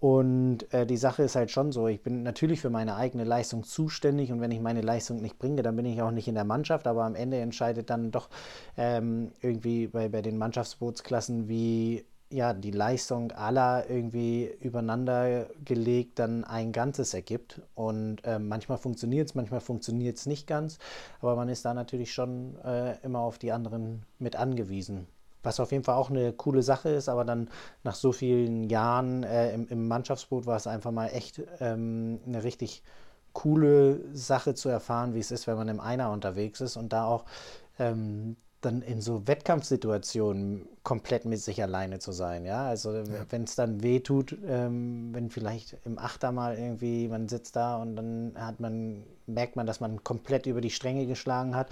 Und 0.00 0.72
äh, 0.72 0.86
die 0.86 0.96
Sache 0.96 1.24
ist 1.24 1.34
halt 1.34 1.50
schon 1.50 1.72
so, 1.72 1.88
ich 1.88 2.02
bin 2.02 2.22
natürlich 2.22 2.60
für 2.60 2.70
meine 2.70 2.94
eigene 2.94 3.24
Leistung 3.24 3.64
zuständig 3.64 4.30
und 4.30 4.40
wenn 4.40 4.52
ich 4.52 4.60
meine 4.60 4.80
Leistung 4.80 5.20
nicht 5.20 5.38
bringe, 5.38 5.62
dann 5.62 5.74
bin 5.74 5.86
ich 5.86 6.00
auch 6.02 6.12
nicht 6.12 6.28
in 6.28 6.36
der 6.36 6.44
Mannschaft, 6.44 6.86
aber 6.86 7.04
am 7.04 7.16
Ende 7.16 7.38
entscheidet 7.38 7.90
dann 7.90 8.12
doch 8.12 8.28
ähm, 8.76 9.32
irgendwie 9.40 9.88
bei, 9.88 10.08
bei 10.08 10.22
den 10.22 10.38
Mannschaftsbootsklassen, 10.38 11.48
wie 11.48 12.04
ja, 12.30 12.52
die 12.52 12.70
Leistung 12.70 13.32
aller 13.32 13.88
irgendwie 13.88 14.50
übereinander 14.60 15.46
gelegt 15.64 16.18
dann 16.18 16.44
ein 16.44 16.72
Ganzes 16.72 17.14
ergibt. 17.14 17.62
Und 17.74 18.24
äh, 18.24 18.38
manchmal 18.38 18.78
funktioniert 18.78 19.28
es, 19.28 19.34
manchmal 19.34 19.60
funktioniert 19.60 20.18
es 20.18 20.26
nicht 20.26 20.46
ganz, 20.46 20.78
aber 21.20 21.36
man 21.36 21.48
ist 21.48 21.64
da 21.64 21.74
natürlich 21.74 22.12
schon 22.12 22.56
äh, 22.64 22.96
immer 23.02 23.20
auf 23.20 23.38
die 23.38 23.52
anderen 23.52 24.02
mit 24.18 24.36
angewiesen. 24.36 25.06
Was 25.48 25.60
auf 25.60 25.72
jeden 25.72 25.82
Fall 25.82 25.94
auch 25.94 26.10
eine 26.10 26.34
coole 26.34 26.62
Sache 26.62 26.90
ist, 26.90 27.08
aber 27.08 27.24
dann 27.24 27.48
nach 27.82 27.94
so 27.94 28.12
vielen 28.12 28.64
Jahren 28.64 29.22
äh, 29.22 29.54
im, 29.54 29.66
im, 29.68 29.88
Mannschaftsboot 29.88 30.44
war 30.44 30.56
es 30.56 30.66
einfach 30.66 30.90
mal 30.90 31.06
echt 31.06 31.40
ähm, 31.60 32.20
eine 32.26 32.44
richtig 32.44 32.82
coole 33.32 34.14
Sache 34.14 34.52
zu 34.52 34.68
erfahren, 34.68 35.14
wie 35.14 35.20
es 35.20 35.30
ist, 35.30 35.46
wenn 35.46 35.56
man 35.56 35.68
im 35.68 35.80
Einer 35.80 36.10
unterwegs 36.10 36.60
ist 36.60 36.76
und 36.76 36.92
da 36.92 37.06
auch 37.06 37.24
ähm, 37.78 38.36
dann 38.60 38.82
in 38.82 39.00
so 39.00 39.26
Wettkampfsituationen 39.26 40.68
komplett 40.82 41.24
mit 41.24 41.40
sich 41.40 41.62
alleine 41.62 41.98
zu 41.98 42.12
sein. 42.12 42.44
Ja, 42.44 42.66
also 42.66 42.92
ja. 42.92 43.04
wenn 43.30 43.44
es 43.44 43.54
dann 43.54 43.82
weh 43.82 44.00
tut, 44.00 44.36
ähm, 44.46 45.10
wenn 45.12 45.30
vielleicht 45.30 45.76
im 45.84 45.98
Achter 45.98 46.32
mal 46.32 46.58
irgendwie 46.58 47.08
man 47.08 47.28
sitzt 47.28 47.56
da 47.56 47.76
und 47.76 47.96
dann 47.96 48.32
hat 48.36 48.58
man 48.58 49.04
merkt 49.26 49.56
man, 49.56 49.66
dass 49.66 49.80
man 49.80 50.02
komplett 50.02 50.46
über 50.46 50.60
die 50.60 50.70
Stränge 50.70 51.06
geschlagen 51.06 51.54
hat 51.54 51.68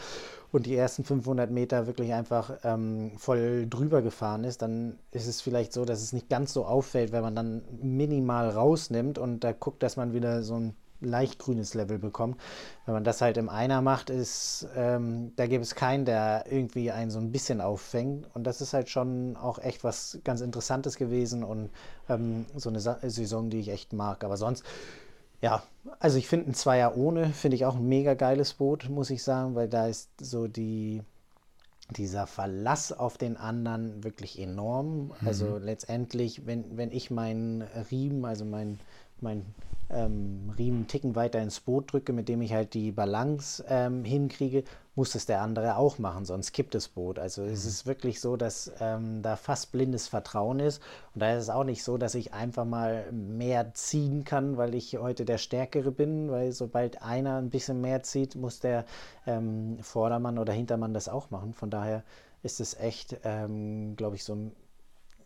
und 0.53 0.67
die 0.67 0.77
ersten 0.77 1.03
500 1.03 1.51
Meter 1.51 1.87
wirklich 1.87 2.13
einfach 2.13 2.51
ähm, 2.63 3.13
voll 3.17 3.67
drüber 3.69 4.03
gefahren 4.03 4.45
ist, 4.45 4.63
dann 4.63 4.99
ist 5.11 5.27
es 5.27 5.41
vielleicht 5.41 5.73
so, 5.73 5.85
dass 5.85 6.03
es 6.03 6.13
nicht 6.13 6.29
ganz 6.29 6.53
so 6.53 6.67
auffällt, 6.67 7.13
wenn 7.13 7.23
man 7.23 7.35
dann 7.35 7.63
minimal 7.83 8.51
rausnimmt 8.51 9.19
und 9.19 9.41
da 9.41 9.53
guckt, 9.53 9.83
dass 9.83 9.97
man 9.97 10.13
wieder 10.13 10.43
so 10.43 10.57
ein 10.57 10.77
leicht 11.01 11.39
grünes 11.39 11.75
Level 11.75 11.99
bekommt. 11.99 12.41
Wenn 12.85 12.95
man 12.95 13.05
das 13.05 13.21
halt 13.21 13.37
im 13.37 13.49
Einer 13.49 13.83
macht, 13.83 14.11
ist, 14.11 14.67
ähm, 14.77 15.33
da 15.37 15.47
gibt 15.47 15.65
es 15.65 15.75
keinen, 15.75 16.05
der 16.05 16.45
irgendwie 16.51 16.91
einen 16.91 17.11
so 17.11 17.19
ein 17.19 17.33
bisschen 17.33 17.61
auffängt. 17.61 18.29
Und 18.35 18.45
das 18.45 18.61
ist 18.61 18.73
halt 18.73 18.89
schon 18.89 19.37
auch 19.37 19.59
echt 19.59 19.85
was 19.85 20.19
ganz 20.25 20.41
Interessantes 20.41 20.97
gewesen 20.97 21.45
und 21.45 21.71
ähm, 22.09 22.47
so 22.55 22.69
eine 22.69 22.81
Sa 22.81 22.99
Saison, 23.03 23.51
die 23.51 23.61
ich 23.61 23.69
echt 23.69 23.93
mag. 23.93 24.25
Aber 24.25 24.37
sonst, 24.37 24.65
ja, 25.41 25.63
also 25.99 26.19
ich 26.19 26.29
finde 26.29 26.51
ein 26.51 26.55
Zweier 26.55 26.97
ohne, 26.97 27.31
finde 27.31 27.57
ich 27.57 27.65
auch 27.65 27.77
ein 27.77 27.89
mega 27.89 28.15
geiles 28.15 28.55
Boot, 28.55 28.89
muss 28.89 29.11
ich 29.11 29.23
sagen, 29.23 29.55
weil 29.55 29.69
da 29.69 29.87
ist 29.87 30.11
so 30.21 30.49
die, 30.49 31.03
dieser 31.91 32.27
Verlass 32.27 32.93
auf 32.93 33.19
den 33.19 33.37
anderen 33.37 34.03
wirklich 34.03 34.39
enorm. 34.39 35.13
Also 35.25 35.47
mhm. 35.47 35.53
Also 35.53 35.59
letztendlich, 35.59 36.47
wenn, 36.47 36.77
wenn 36.77 36.91
ich 36.91 37.11
meinen 37.11 37.63
Riemen, 37.91 38.25
also 38.25 38.45
mein, 38.45 38.81
mein 39.21 39.45
ähm, 39.91 40.53
Riemen 40.59 40.87
ticken 40.87 41.15
weiter 41.15 41.41
ins 41.41 41.61
Boot 41.61 41.93
drücke, 41.93 42.13
mit 42.13 42.29
dem 42.29 42.43
ich 42.43 42.53
halt 42.53 42.75
die 42.75 42.93
Balance 42.93 43.65
ähm, 43.69 44.05
hinkriege, 44.05 44.65
muss 44.95 45.15
es 45.15 45.27
der 45.27 45.43
andere 45.43 45.77
auch 45.77 45.99
machen, 45.99 46.25
sonst 46.25 46.53
kippt 46.53 46.75
das 46.75 46.89
Boot. 46.89 47.19
Also 47.19 47.43
mhm. 47.43 47.51
es 47.51 47.65
ist 47.67 47.87
wirklich 47.87 48.21
so, 48.21 48.37
dass 48.37 48.73
ähm, 48.81 49.23
da 49.23 49.37
fast 49.37 49.71
blindes 49.73 50.09
Vertrauen 50.09 50.59
ist. 50.59 50.83
Und 51.15 51.21
da 51.21 51.35
ist 51.35 51.45
es 51.45 51.51
auch 51.51 51.65
nicht 51.65 51.85
so, 51.85 51.99
dass 51.99 52.15
ich 52.15 52.33
einfach 52.33 52.65
mal 52.65 53.11
mehr 53.13 53.75
ziehen 53.75 54.25
kann, 54.25 54.57
weil 54.57 54.75
ich 54.75 54.97
heute 54.99 55.25
der 55.25 55.39
Stärkere 55.39 55.93
bin, 55.93 56.31
weil 56.31 56.53
sobald 56.53 57.03
einer 57.03 57.37
ein 57.37 57.51
bisschen 57.51 57.81
mehr 57.81 58.03
zieht, 58.03 58.35
muss 58.35 58.61
der 58.61 58.85
ähm, 59.27 59.79
Vordermann 59.83 60.39
oder 60.39 60.53
Hintermann 60.53 60.95
das 60.95 61.09
auch 61.09 61.31
machen. 61.31 61.53
Von 61.53 61.71
daher 61.71 62.03
ist 62.43 62.61
es 62.61 62.75
echt, 62.75 63.19
ähm, 63.25 63.97
glaube 63.97 64.17
ich, 64.17 64.25
so 64.25 64.35
ein 64.35 64.53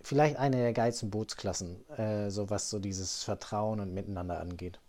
vielleicht 0.03 0.37
eine 0.37 0.57
der 0.57 0.73
geilsten 0.73 1.11
Bootsklassen, 1.11 1.89
äh, 1.91 2.31
so 2.31 2.51
was 2.51 2.71
so 2.71 2.79
dieses 2.79 3.23
Vertrauen 3.23 3.81
und 3.81 3.95
Miteinander 3.95 4.41
angeht. 4.41 4.81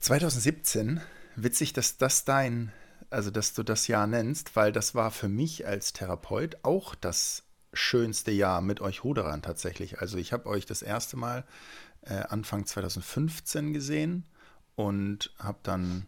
2017, 0.00 1.00
witzig, 1.36 1.72
dass 1.72 1.96
das 1.96 2.24
dein, 2.24 2.72
also 3.10 3.30
dass 3.30 3.54
du 3.54 3.62
das 3.62 3.86
Jahr 3.88 4.06
nennst, 4.06 4.56
weil 4.56 4.72
das 4.72 4.94
war 4.94 5.10
für 5.10 5.28
mich 5.28 5.66
als 5.66 5.92
Therapeut 5.92 6.58
auch 6.62 6.94
das 6.94 7.44
schönste 7.72 8.30
Jahr 8.30 8.60
mit 8.60 8.80
euch 8.80 9.04
Ruderern 9.04 9.42
tatsächlich. 9.42 10.00
Also 10.00 10.18
ich 10.18 10.32
habe 10.32 10.46
euch 10.46 10.66
das 10.66 10.82
erste 10.82 11.16
Mal 11.16 11.44
äh, 12.02 12.14
Anfang 12.14 12.66
2015 12.66 13.72
gesehen 13.72 14.24
und 14.74 15.32
habe 15.38 15.58
dann 15.62 16.06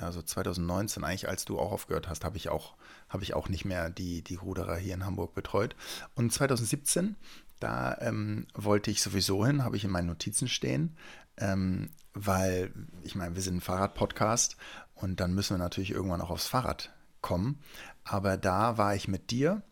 ja, 0.00 0.12
so 0.12 0.22
2019 0.22 1.04
eigentlich, 1.04 1.28
als 1.28 1.44
du 1.44 1.58
auch 1.58 1.72
aufgehört 1.72 2.08
hast, 2.08 2.24
habe 2.24 2.36
ich 2.36 2.48
auch, 2.48 2.74
habe 3.08 3.22
ich 3.22 3.34
auch 3.34 3.48
nicht 3.48 3.64
mehr 3.64 3.90
die, 3.90 4.22
die 4.22 4.36
Ruderer 4.36 4.76
hier 4.76 4.94
in 4.94 5.04
Hamburg 5.04 5.34
betreut. 5.34 5.76
Und 6.14 6.32
2017, 6.32 7.16
da 7.58 7.98
ähm, 8.00 8.46
wollte 8.54 8.90
ich 8.90 9.02
sowieso 9.02 9.44
hin, 9.44 9.64
habe 9.64 9.76
ich 9.76 9.84
in 9.84 9.90
meinen 9.90 10.06
Notizen 10.06 10.48
stehen, 10.48 10.96
ähm, 11.36 11.90
weil 12.14 12.72
ich 13.02 13.14
meine, 13.14 13.34
wir 13.34 13.42
sind 13.42 13.56
ein 13.56 13.60
Fahrrad-Podcast 13.60 14.56
und 14.94 15.20
dann 15.20 15.34
müssen 15.34 15.54
wir 15.54 15.62
natürlich 15.62 15.90
irgendwann 15.90 16.22
auch 16.22 16.30
aufs 16.30 16.46
Fahrrad 16.46 16.92
kommen. 17.20 17.60
Aber 18.04 18.36
da 18.36 18.78
war 18.78 18.94
ich 18.94 19.06
mit 19.06 19.30
dir 19.30 19.62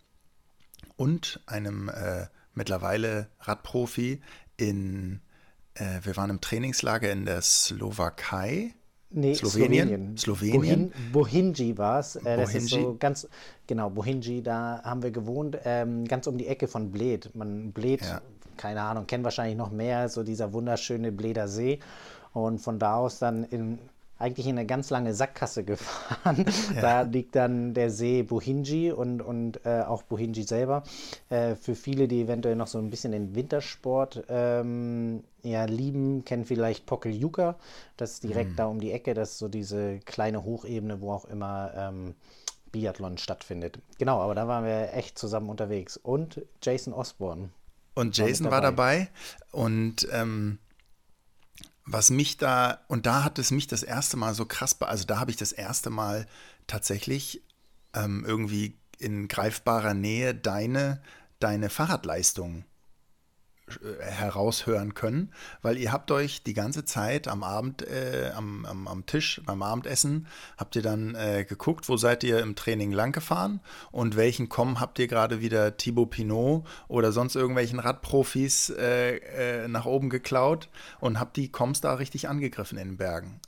und 0.96 1.40
einem 1.46 1.88
äh, 1.88 2.26
mittlerweile 2.54 3.30
Radprofi 3.40 4.20
in, 4.56 5.20
äh, 5.74 6.00
wir 6.02 6.16
waren 6.16 6.30
im 6.30 6.40
Trainingslager 6.40 7.10
in 7.10 7.24
der 7.24 7.40
Slowakei 7.40 8.74
Nee, 9.10 9.34
Slowenien. 9.34 10.16
Slowenien. 10.18 10.92
Bohinji 11.12 11.78
war 11.78 12.00
es. 12.00 12.16
Äh, 12.16 12.36
das 12.36 12.54
ist 12.54 12.68
so 12.68 12.96
ganz, 12.98 13.26
genau, 13.66 13.88
Bohinji, 13.88 14.42
da 14.42 14.82
haben 14.84 15.02
wir 15.02 15.10
gewohnt, 15.10 15.58
ähm, 15.64 16.04
ganz 16.04 16.26
um 16.26 16.36
die 16.36 16.46
Ecke 16.46 16.68
von 16.68 16.90
Bled. 16.90 17.34
Man, 17.34 17.72
Bled, 17.72 18.02
ja. 18.02 18.20
keine 18.58 18.82
Ahnung, 18.82 19.06
kennt 19.06 19.24
wahrscheinlich 19.24 19.56
noch 19.56 19.70
mehr, 19.70 20.08
so 20.10 20.22
dieser 20.22 20.52
wunderschöne 20.52 21.10
Bleder 21.10 21.48
See. 21.48 21.78
Und 22.34 22.58
von 22.58 22.78
da 22.78 22.96
aus 22.96 23.18
dann 23.18 23.44
in 23.44 23.78
eigentlich 24.18 24.46
in 24.46 24.58
eine 24.58 24.66
ganz 24.66 24.90
lange 24.90 25.14
Sackgasse 25.14 25.64
gefahren. 25.64 26.44
Ja. 26.74 26.80
Da 26.80 27.00
liegt 27.02 27.36
dann 27.36 27.74
der 27.74 27.90
See 27.90 28.22
Bohinji 28.22 28.92
und, 28.92 29.22
und 29.22 29.64
äh, 29.64 29.82
auch 29.82 30.02
Bohinji 30.02 30.42
selber. 30.42 30.82
Äh, 31.30 31.54
für 31.54 31.74
viele, 31.74 32.08
die 32.08 32.22
eventuell 32.22 32.56
noch 32.56 32.66
so 32.66 32.78
ein 32.78 32.90
bisschen 32.90 33.12
den 33.12 33.34
Wintersport 33.34 34.24
ähm, 34.28 35.22
ja, 35.42 35.64
lieben, 35.64 36.24
kennen 36.24 36.44
vielleicht 36.44 36.86
Pokeljuka. 36.86 37.56
Das 37.96 38.14
ist 38.14 38.24
direkt 38.24 38.52
mhm. 38.52 38.56
da 38.56 38.66
um 38.66 38.80
die 38.80 38.92
Ecke. 38.92 39.14
Das 39.14 39.32
ist 39.32 39.38
so 39.38 39.48
diese 39.48 40.00
kleine 40.00 40.44
Hochebene, 40.44 41.00
wo 41.00 41.12
auch 41.12 41.24
immer 41.24 41.72
ähm, 41.76 42.14
Biathlon 42.72 43.18
stattfindet. 43.18 43.78
Genau, 43.98 44.20
aber 44.20 44.34
da 44.34 44.48
waren 44.48 44.64
wir 44.64 44.94
echt 44.94 45.18
zusammen 45.18 45.48
unterwegs. 45.48 45.96
Und 45.96 46.42
Jason 46.62 46.92
Osborne. 46.92 47.50
Und 47.94 48.16
Jason 48.16 48.50
war 48.50 48.60
dabei. 48.60 48.98
War 48.98 49.06
dabei 49.06 49.08
und 49.52 50.08
ähm 50.12 50.58
was 51.90 52.10
mich 52.10 52.36
da, 52.36 52.80
und 52.88 53.06
da 53.06 53.24
hat 53.24 53.38
es 53.38 53.50
mich 53.50 53.66
das 53.66 53.82
erste 53.82 54.16
Mal 54.16 54.34
so 54.34 54.44
krass, 54.44 54.80
also 54.82 55.04
da 55.04 55.18
habe 55.18 55.30
ich 55.30 55.36
das 55.36 55.52
erste 55.52 55.90
Mal 55.90 56.26
tatsächlich 56.66 57.42
ähm, 57.94 58.24
irgendwie 58.26 58.78
in 58.98 59.28
greifbarer 59.28 59.94
Nähe 59.94 60.34
deine, 60.34 61.00
deine 61.40 61.70
Fahrradleistung 61.70 62.64
heraushören 64.00 64.94
können, 64.94 65.32
weil 65.62 65.76
ihr 65.78 65.92
habt 65.92 66.10
euch 66.10 66.42
die 66.42 66.54
ganze 66.54 66.84
Zeit 66.84 67.28
am 67.28 67.42
Abend, 67.42 67.82
äh, 67.82 68.30
am, 68.34 68.64
am, 68.66 68.88
am, 68.88 69.06
Tisch 69.06 69.40
beim 69.44 69.62
Abendessen, 69.62 70.26
habt 70.56 70.76
ihr 70.76 70.82
dann 70.82 71.14
äh, 71.14 71.44
geguckt, 71.48 71.88
wo 71.88 71.96
seid 71.96 72.24
ihr 72.24 72.40
im 72.40 72.56
Training 72.56 72.92
lang 72.92 73.12
gefahren 73.12 73.60
und 73.90 74.16
welchen 74.16 74.48
Kommen 74.48 74.80
habt 74.80 74.98
ihr 74.98 75.06
gerade 75.06 75.40
wieder 75.40 75.76
Thibaut 75.76 76.10
Pinot 76.10 76.64
oder 76.88 77.12
sonst 77.12 77.36
irgendwelchen 77.36 77.78
Radprofis 77.78 78.70
äh, 78.70 79.16
äh, 79.16 79.68
nach 79.68 79.86
oben 79.86 80.10
geklaut 80.10 80.68
und 81.00 81.20
habt 81.20 81.36
die 81.36 81.50
Koms 81.50 81.80
da 81.80 81.94
richtig 81.94 82.28
angegriffen 82.28 82.78
in 82.78 82.88
den 82.88 82.96
Bergen. 82.96 83.40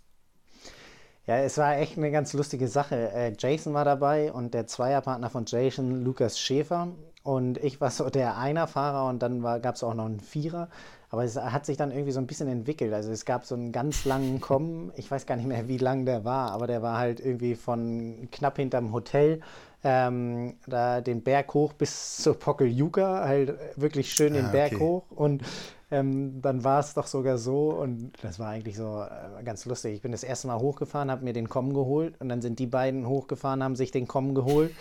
Ja, 1.27 1.37
es 1.37 1.59
war 1.59 1.77
echt 1.79 1.97
eine 1.97 2.11
ganz 2.11 2.33
lustige 2.33 2.67
Sache. 2.67 3.13
Äh, 3.13 3.35
Jason 3.39 3.73
war 3.73 3.85
dabei 3.85 4.33
und 4.33 4.53
der 4.53 4.67
Zweierpartner 4.67 5.31
von 5.31 5.45
Jason, 5.47 6.03
Lukas 6.03 6.41
Schäfer. 6.41 6.89
Und 7.23 7.59
ich 7.59 7.81
war 7.81 7.91
so 7.91 8.09
der 8.09 8.39
Einerfahrer 8.39 9.09
und 9.09 9.23
dann 9.23 9.43
gab 9.43 9.75
es 9.75 9.83
auch 9.83 9.95
noch 9.95 10.07
einen 10.07 10.21
Vierer. 10.21 10.69
Aber 11.11 11.25
es 11.25 11.37
hat 11.37 11.67
sich 11.67 11.77
dann 11.77 11.91
irgendwie 11.91 12.13
so 12.13 12.21
ein 12.21 12.27
bisschen 12.27 12.49
entwickelt. 12.49 12.93
Also 12.93 13.11
es 13.11 13.25
gab 13.25 13.45
so 13.45 13.57
einen 13.57 13.73
ganz 13.73 14.05
langen 14.05 14.41
Kommen. 14.41 14.93
Ich 14.95 15.11
weiß 15.11 15.27
gar 15.27 15.37
nicht 15.37 15.49
mehr, 15.49 15.67
wie 15.67 15.79
lang 15.79 16.07
der 16.07 16.25
war, 16.25 16.53
aber 16.53 16.67
der 16.67 16.83
war 16.83 16.99
halt 16.99 17.21
irgendwie 17.21 17.57
von 17.57 18.29
knapp 18.31 18.57
hinterm 18.57 18.93
Hotel 18.93 19.41
ähm, 19.83 20.55
da 20.67 21.01
den 21.01 21.23
Berg 21.23 21.55
hoch 21.55 21.73
bis 21.73 22.19
zur 22.19 22.39
Pokeljuka, 22.39 23.25
halt 23.25 23.59
wirklich 23.77 24.13
schön 24.13 24.35
den 24.35 24.47
ah, 24.47 24.49
okay. 24.49 24.69
Berg 24.69 24.81
hoch. 24.81 25.05
Und 25.11 25.43
ähm, 25.91 26.41
dann 26.43 26.63
war 26.63 26.81
es 26.81 26.95
doch 26.95 27.07
sogar 27.07 27.39
so, 27.39 27.71
und 27.71 28.13
das 28.23 28.39
war 28.39 28.49
eigentlich 28.49 28.77
so 28.77 29.03
äh, 29.03 29.43
ganz 29.43 29.65
lustig. 29.65 29.95
Ich 29.95 30.03
bin 30.03 30.13
das 30.13 30.23
erste 30.23 30.47
Mal 30.47 30.59
hochgefahren, 30.59 31.11
habe 31.11 31.25
mir 31.25 31.33
den 31.33 31.49
Kommen 31.49 31.75
geholt 31.75 32.15
und 32.21 32.29
dann 32.29 32.43
sind 32.43 32.59
die 32.59 32.67
beiden 32.67 33.09
hochgefahren, 33.09 33.65
haben 33.65 33.75
sich 33.75 33.91
den 33.91 34.07
Kommen 34.07 34.35
geholt. 34.35 34.73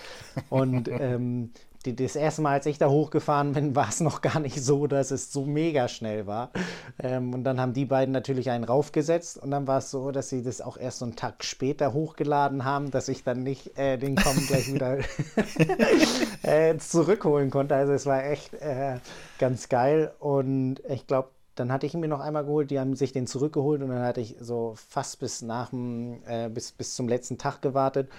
Und 0.50 0.88
ähm, 0.92 1.52
die, 1.86 1.96
das 1.96 2.16
erste 2.16 2.42
Mal, 2.42 2.54
als 2.54 2.66
ich 2.66 2.78
da 2.78 2.90
hochgefahren 2.90 3.54
bin, 3.54 3.76
war 3.76 3.90
es 3.90 4.00
noch 4.00 4.22
gar 4.22 4.40
nicht 4.40 4.62
so, 4.64 4.88
dass 4.88 5.12
es 5.12 5.32
so 5.32 5.46
mega 5.46 5.88
schnell 5.88 6.28
war. 6.28 6.52
Ähm, 7.02 7.34
und 7.34 7.44
dann 7.44 7.60
haben 7.60 7.74
die 7.74 7.86
beiden 7.86 8.12
natürlich 8.12 8.50
einen 8.50 8.64
raufgesetzt 8.64 9.38
und 9.38 9.52
dann 9.52 9.68
war 9.68 9.80
es 9.80 9.92
so, 9.92 10.12
dass 10.12 10.30
sie 10.30 10.44
das 10.44 10.62
auch 10.62 10.78
erst 10.78 11.00
so 11.00 11.06
einen 11.06 11.16
Tag 11.16 11.44
später 11.44 11.94
hochgeladen 11.94 12.66
haben, 12.66 12.92
dass 12.92 13.08
ich 13.08 13.24
dann 13.24 13.44
nicht 13.44 13.78
äh, 13.78 13.98
den 13.98 14.16
Kommen 14.16 14.46
gleich 14.48 14.74
wieder 14.74 14.98
äh, 16.44 16.78
zurückholen 16.78 17.50
konnte. 17.50 17.76
Also 17.76 17.94
es 17.94 18.06
war 18.06 18.24
echt 18.26 18.54
äh, 18.56 18.98
ganz 19.38 19.70
geil 19.70 20.12
und 20.20 20.82
ich 20.90 21.08
glaube, 21.08 21.30
dann 21.56 21.72
hatte 21.74 21.86
ich 21.86 21.94
ihn 21.94 22.00
mir 22.00 22.08
noch 22.08 22.22
einmal 22.22 22.46
geholt, 22.46 22.72
die 22.72 22.80
haben 22.80 22.96
sich 22.96 23.12
den 23.12 23.28
zurückgeholt 23.28 23.82
und 23.82 23.90
dann 23.90 24.04
hatte 24.04 24.22
ich 24.22 24.38
so 24.40 24.76
fast 24.76 25.20
bis 25.20 25.42
nach 25.42 25.72
dem, 25.72 26.22
äh, 26.26 26.50
bis, 26.50 26.72
bis 26.72 26.96
zum 26.96 27.08
letzten 27.08 27.38
Tag 27.38 27.62
gewartet 27.62 28.10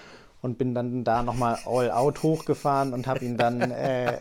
und 0.42 0.58
bin 0.58 0.74
dann 0.74 1.04
da 1.04 1.22
nochmal 1.22 1.58
all 1.66 1.90
out 1.90 2.22
hochgefahren 2.22 2.94
und 2.94 3.06
habe 3.06 3.24
ihn 3.24 3.36
dann 3.36 3.60
äh, 3.60 4.18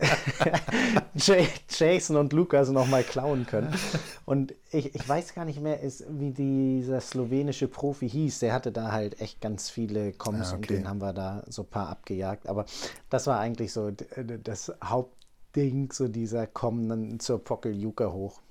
Jason 1.15 2.17
und 2.17 2.33
Lukas 2.33 2.69
nochmal 2.69 3.03
klauen 3.03 3.45
können. 3.45 3.73
Und 4.25 4.53
ich, 4.71 4.93
ich 4.95 5.07
weiß 5.07 5.33
gar 5.33 5.45
nicht 5.45 5.61
mehr, 5.61 5.79
ist, 5.79 6.05
wie 6.09 6.31
dieser 6.31 6.99
slowenische 6.99 7.67
Profi 7.67 8.09
hieß. 8.09 8.39
Der 8.39 8.53
hatte 8.53 8.71
da 8.71 8.91
halt 8.91 9.21
echt 9.21 9.39
ganz 9.39 9.69
viele 9.69 10.11
Koms 10.11 10.51
ja, 10.51 10.55
okay. 10.55 10.55
und 10.55 10.69
den 10.69 10.89
haben 10.89 11.01
wir 11.01 11.13
da 11.13 11.43
so 11.47 11.63
ein 11.63 11.69
paar 11.69 11.89
abgejagt. 11.89 12.47
Aber 12.47 12.65
das 13.09 13.27
war 13.27 13.39
eigentlich 13.39 13.71
so 13.71 13.91
das 14.43 14.73
Hauptding, 14.83 15.91
so 15.91 16.07
dieser 16.07 16.47
Kommen 16.47 17.19
zur 17.19 17.43
Pockeljuka 17.43 18.11
hoch. 18.11 18.41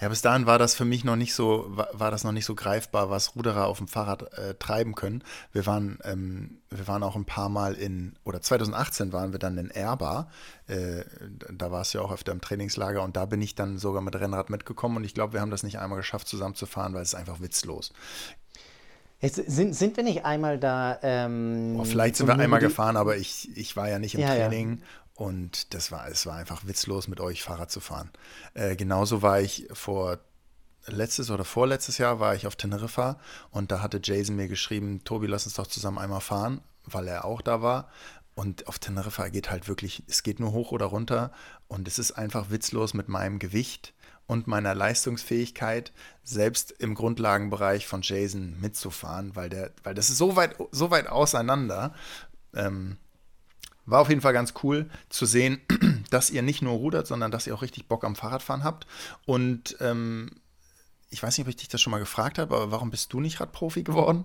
Ja, 0.00 0.08
bis 0.08 0.22
dahin 0.22 0.46
war 0.46 0.58
das 0.58 0.74
für 0.74 0.84
mich 0.84 1.04
noch 1.04 1.16
nicht 1.16 1.34
so, 1.34 1.66
war, 1.68 1.88
war 1.92 2.10
das 2.10 2.24
noch 2.24 2.32
nicht 2.32 2.44
so 2.44 2.54
greifbar, 2.54 3.10
was 3.10 3.36
Ruderer 3.36 3.66
auf 3.66 3.78
dem 3.78 3.88
Fahrrad 3.88 4.32
äh, 4.38 4.54
treiben 4.54 4.94
können. 4.94 5.22
Wir 5.52 5.66
waren, 5.66 5.98
ähm, 6.04 6.58
wir 6.70 6.88
waren 6.88 7.02
auch 7.02 7.16
ein 7.16 7.24
paar 7.24 7.48
Mal 7.48 7.74
in, 7.74 8.14
oder 8.24 8.40
2018 8.40 9.12
waren 9.12 9.32
wir 9.32 9.38
dann 9.38 9.58
in 9.58 9.70
Erba. 9.70 10.28
Äh, 10.66 11.04
da 11.52 11.70
war 11.70 11.82
es 11.82 11.92
ja 11.92 12.00
auch 12.00 12.12
öfter 12.12 12.32
im 12.32 12.40
Trainingslager 12.40 13.02
und 13.02 13.16
da 13.16 13.26
bin 13.26 13.40
ich 13.42 13.54
dann 13.54 13.78
sogar 13.78 14.02
mit 14.02 14.18
Rennrad 14.18 14.50
mitgekommen 14.50 14.96
und 14.96 15.04
ich 15.04 15.14
glaube, 15.14 15.34
wir 15.34 15.40
haben 15.40 15.50
das 15.50 15.62
nicht 15.62 15.78
einmal 15.78 15.98
geschafft, 15.98 16.28
zusammen 16.28 16.54
zu 16.54 16.66
fahren, 16.66 16.94
weil 16.94 17.02
es 17.02 17.12
ist 17.12 17.14
einfach 17.14 17.40
witzlos. 17.40 17.92
Jetzt 19.22 19.36
sind, 19.36 19.72
sind 19.76 19.96
wir 19.96 20.02
nicht 20.02 20.24
einmal 20.24 20.58
da? 20.58 20.98
Ähm, 21.00 21.76
oh, 21.78 21.84
vielleicht 21.84 22.16
sind 22.16 22.26
wir 22.26 22.36
einmal 22.36 22.58
gefahren, 22.58 22.96
aber 22.96 23.16
ich, 23.16 23.56
ich 23.56 23.76
war 23.76 23.88
ja 23.88 24.00
nicht 24.00 24.16
im 24.16 24.20
ja, 24.20 24.34
Training 24.34 24.78
ja. 24.78 24.86
Und 25.14 25.74
das 25.74 25.92
war, 25.92 26.08
es 26.08 26.26
war 26.26 26.36
einfach 26.36 26.66
witzlos, 26.66 27.06
mit 27.06 27.20
euch 27.20 27.42
Fahrrad 27.42 27.70
zu 27.70 27.80
fahren. 27.80 28.10
Äh, 28.54 28.76
genauso 28.76 29.22
war 29.22 29.40
ich 29.40 29.68
vor 29.72 30.18
letztes 30.86 31.30
oder 31.30 31.44
vorletztes 31.44 31.98
Jahr 31.98 32.18
war 32.18 32.34
ich 32.34 32.46
auf 32.46 32.56
Teneriffa 32.56 33.18
und 33.50 33.70
da 33.70 33.82
hatte 33.82 34.00
Jason 34.02 34.36
mir 34.36 34.48
geschrieben, 34.48 35.04
Tobi, 35.04 35.26
lass 35.26 35.44
uns 35.44 35.54
doch 35.54 35.66
zusammen 35.66 35.98
einmal 35.98 36.20
fahren, 36.20 36.60
weil 36.84 37.06
er 37.08 37.24
auch 37.24 37.40
da 37.40 37.62
war. 37.62 37.88
Und 38.34 38.66
auf 38.66 38.78
Teneriffa 38.78 39.28
geht 39.28 39.50
halt 39.50 39.68
wirklich, 39.68 40.02
es 40.08 40.22
geht 40.22 40.40
nur 40.40 40.52
hoch 40.52 40.72
oder 40.72 40.86
runter 40.86 41.32
und 41.68 41.86
es 41.86 41.98
ist 41.98 42.12
einfach 42.12 42.50
witzlos 42.50 42.94
mit 42.94 43.08
meinem 43.08 43.38
Gewicht 43.38 43.92
und 44.26 44.46
meiner 44.46 44.74
Leistungsfähigkeit, 44.74 45.92
selbst 46.24 46.70
im 46.72 46.94
Grundlagenbereich 46.94 47.86
von 47.86 48.00
Jason 48.02 48.58
mitzufahren, 48.58 49.36
weil 49.36 49.50
der, 49.50 49.72
weil 49.82 49.94
das 49.94 50.08
ist 50.08 50.16
so 50.16 50.34
weit, 50.36 50.56
so 50.70 50.90
weit 50.90 51.08
auseinander. 51.08 51.94
Ähm, 52.54 52.96
war 53.86 54.00
auf 54.00 54.08
jeden 54.08 54.20
Fall 54.20 54.32
ganz 54.32 54.54
cool 54.62 54.88
zu 55.08 55.26
sehen, 55.26 55.60
dass 56.10 56.30
ihr 56.30 56.42
nicht 56.42 56.62
nur 56.62 56.74
rudert, 56.74 57.06
sondern 57.06 57.30
dass 57.30 57.46
ihr 57.46 57.54
auch 57.54 57.62
richtig 57.62 57.88
Bock 57.88 58.04
am 58.04 58.16
Fahrradfahren 58.16 58.64
habt. 58.64 58.86
Und 59.26 59.76
ähm, 59.80 60.30
ich 61.10 61.22
weiß 61.22 61.36
nicht, 61.36 61.46
ob 61.46 61.48
ich 61.48 61.56
dich 61.56 61.68
das 61.68 61.80
schon 61.80 61.90
mal 61.90 61.98
gefragt 61.98 62.38
habe, 62.38 62.54
aber 62.54 62.70
warum 62.70 62.90
bist 62.90 63.12
du 63.12 63.20
nicht 63.20 63.40
Radprofi 63.40 63.82
geworden? 63.82 64.24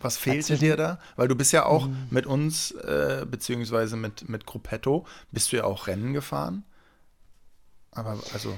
Was 0.00 0.18
fehlte 0.18 0.58
dir 0.58 0.76
da? 0.76 0.98
Weil 1.16 1.28
du 1.28 1.34
bist 1.34 1.52
ja 1.52 1.64
auch 1.64 1.86
mhm. 1.86 2.08
mit 2.10 2.26
uns, 2.26 2.72
äh, 2.72 3.24
beziehungsweise 3.28 3.96
mit, 3.96 4.28
mit 4.28 4.44
Gruppetto, 4.44 5.06
bist 5.32 5.52
du 5.52 5.56
ja 5.56 5.64
auch 5.64 5.86
Rennen 5.86 6.12
gefahren. 6.12 6.64
Aber 7.92 8.18
also. 8.34 8.56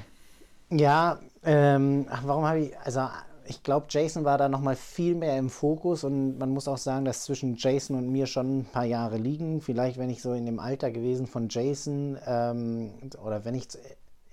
Ja, 0.71 1.21
ähm, 1.45 2.07
warum 2.25 2.45
habe 2.45 2.61
ich, 2.61 2.79
also 2.81 3.09
ich 3.49 3.63
glaube, 3.63 3.87
Jason 3.89 4.25
war 4.25 4.37
da 4.37 4.49
nochmal 4.49 4.77
viel 4.77 5.15
mehr 5.15 5.39
im 5.39 5.49
Fokus 5.49 6.05
und 6.05 6.39
man 6.39 6.51
muss 6.51 6.69
auch 6.69 6.77
sagen, 6.77 7.07
dass 7.07 7.25
zwischen 7.25 7.57
Jason 7.57 7.97
und 7.97 8.11
mir 8.11 8.27
schon 8.27 8.59
ein 8.59 8.65
paar 8.67 8.85
Jahre 8.85 9.17
liegen. 9.17 9.63
Vielleicht, 9.63 9.99
wenn 9.99 10.11
ich 10.11 10.21
so 10.21 10.35
in 10.35 10.45
dem 10.45 10.61
Alter 10.61 10.91
gewesen 10.91 11.27
von 11.27 11.49
Jason 11.49 12.19
ähm, 12.27 12.93
oder 13.25 13.47
wenn 13.47 13.55
ich 13.55 13.69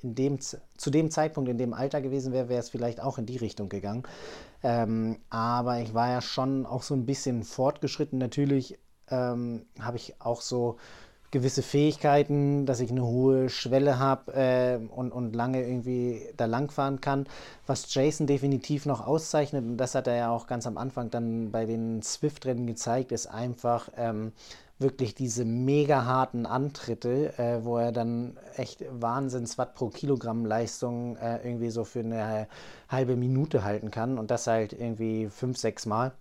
in 0.02 0.16
dem, 0.16 0.40
zu 0.42 0.92
dem 0.92 1.10
Zeitpunkt 1.10 1.50
in 1.50 1.58
dem 1.58 1.74
Alter 1.74 2.02
gewesen 2.02 2.34
wäre, 2.34 2.50
wäre 2.50 2.60
es 2.60 2.70
vielleicht 2.70 3.02
auch 3.02 3.18
in 3.18 3.26
die 3.26 3.38
Richtung 3.38 3.70
gegangen. 3.70 4.04
Ähm, 4.62 5.18
aber 5.30 5.80
ich 5.80 5.94
war 5.94 6.10
ja 6.10 6.22
schon 6.22 6.66
auch 6.66 6.84
so 6.84 6.94
ein 6.94 7.06
bisschen 7.06 7.44
fortgeschritten. 7.44 8.20
Natürlich 8.20 8.78
ähm, 9.10 9.66
habe 9.80 9.96
ich 9.96 10.20
auch 10.20 10.42
so 10.42 10.76
gewisse 11.36 11.64
Fähigkeiten, 11.64 12.66
dass 12.66 12.80
ich 12.80 12.92
eine 12.92 13.06
hohe 13.06 13.50
Schwelle 13.50 14.00
habe 14.00 14.32
äh, 14.36 14.78
und, 14.78 15.12
und 15.12 15.36
lange 15.36 15.62
irgendwie 15.68 16.22
da 16.38 16.46
langfahren 16.46 17.02
kann. 17.02 17.26
Was 17.68 17.94
Jason 17.94 18.26
definitiv 18.26 18.86
noch 18.86 19.06
auszeichnet, 19.06 19.66
und 19.66 19.76
das 19.76 19.96
hat 19.96 20.08
er 20.08 20.16
ja 20.16 20.30
auch 20.30 20.48
ganz 20.48 20.66
am 20.66 20.78
Anfang 20.78 21.10
dann 21.10 21.52
bei 21.52 21.66
den 21.66 22.02
Swift-Rennen 22.02 22.66
gezeigt, 22.68 23.12
ist 23.12 23.28
einfach 23.28 23.90
ähm, 23.98 24.32
wirklich 24.80 25.14
diese 25.14 25.44
mega 25.44 26.06
harten 26.06 26.46
Antritte, 26.46 27.38
äh, 27.38 27.66
wo 27.66 27.80
er 27.80 27.92
dann 27.92 28.38
echt 28.56 28.86
Wahnsinns 28.90 29.58
Watt 29.58 29.76
pro 29.76 29.90
Kilogramm 29.90 30.46
Leistung 30.46 31.18
äh, 31.18 31.46
irgendwie 31.46 31.70
so 31.70 31.84
für 31.84 32.00
eine 32.00 32.48
halbe 32.88 33.18
Minute 33.18 33.66
halten 33.66 33.92
kann 33.92 34.18
und 34.18 34.32
das 34.32 34.48
halt 34.48 34.72
irgendwie 34.72 35.28
fünf, 35.28 35.58
sechs 35.58 35.86
Mal 35.86 36.14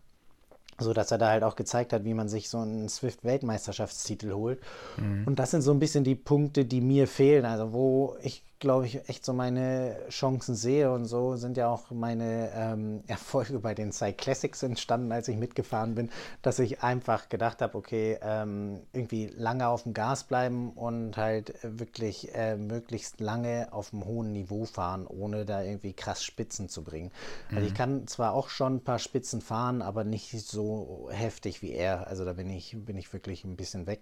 so 0.79 0.93
dass 0.93 1.11
er 1.11 1.19
da 1.19 1.29
halt 1.29 1.43
auch 1.43 1.57
gezeigt 1.57 1.93
hat, 1.93 2.05
wie 2.05 2.15
man 2.15 2.29
sich 2.29 2.49
so 2.49 2.59
einen 2.59 2.89
Swift-Weltmeisterschaftstitel 2.89 4.33
holt. 4.33 4.61
Mhm. 4.97 5.27
Und 5.27 5.39
das 5.39 5.51
sind 5.51 5.63
so 5.63 5.73
ein 5.73 5.79
bisschen 5.79 6.05
die 6.05 6.15
Punkte, 6.15 6.65
die 6.65 6.81
mir 6.81 7.07
fehlen. 7.07 7.45
Also 7.45 7.73
wo 7.73 8.17
ich 8.23 8.43
glaube 8.65 8.87
ich, 8.87 9.09
echt 9.11 9.27
so 9.27 9.35
meine 9.35 9.99
Chancen 10.09 10.55
sehe 10.55 10.91
und 10.91 11.05
so 11.05 11.37
sind 11.37 11.59
ja 11.59 11.69
auch 11.69 11.91
meine 11.91 12.51
ähm, 12.55 13.05
Erfolge 13.07 13.59
bei 13.59 13.75
den 13.75 13.93
Cyclassics 13.93 14.63
entstanden, 14.63 15.13
als 15.13 15.29
ich 15.29 15.37
mitgefahren 15.37 15.95
bin, 15.95 16.11
dass 16.41 16.59
ich 16.59 16.83
einfach 16.83 17.29
gedacht 17.29 17.61
habe, 17.61 17.77
okay, 17.77 18.19
ähm, 18.23 18.81
irgendwie 18.95 19.27
lange 19.27 19.69
auf 19.69 19.83
dem 19.83 19.93
Gas 19.93 20.25
bleiben 20.25 20.71
und 20.73 21.19
halt 21.19 21.55
wirklich 21.63 22.35
äh, 22.35 22.57
möglichst 22.57 23.21
lange 23.21 23.69
auf 23.71 23.93
einem 23.93 24.07
hohen 24.07 24.33
Niveau 24.33 24.65
fahren, 24.65 25.07
ohne 25.07 25.45
da 25.45 25.63
irgendwie 25.63 25.93
krass 25.93 26.25
Spitzen 26.25 26.71
zu 26.71 26.83
bringen. 26.83 27.13
Mhm. 27.51 27.57
Also 27.59 27.67
ich 27.67 27.75
mhm. 27.75 27.77
kann 27.77 28.07
zwar 28.07 28.33
auch 28.33 28.49
schon 28.49 28.77
ein 28.77 28.85
paar 28.85 28.99
Spitzen 28.99 29.43
fahren, 29.43 29.83
aber 29.83 30.05
nicht 30.05 30.31
so 30.31 31.11
heftig 31.13 31.61
wie 31.61 31.73
er. 31.73 32.07
Also 32.07 32.25
da 32.25 32.33
bin 32.33 32.49
ich, 32.49 32.75
bin 32.79 32.97
ich 32.97 33.13
wirklich 33.13 33.45
ein 33.45 33.57
bisschen 33.57 33.87
weg. 33.87 34.01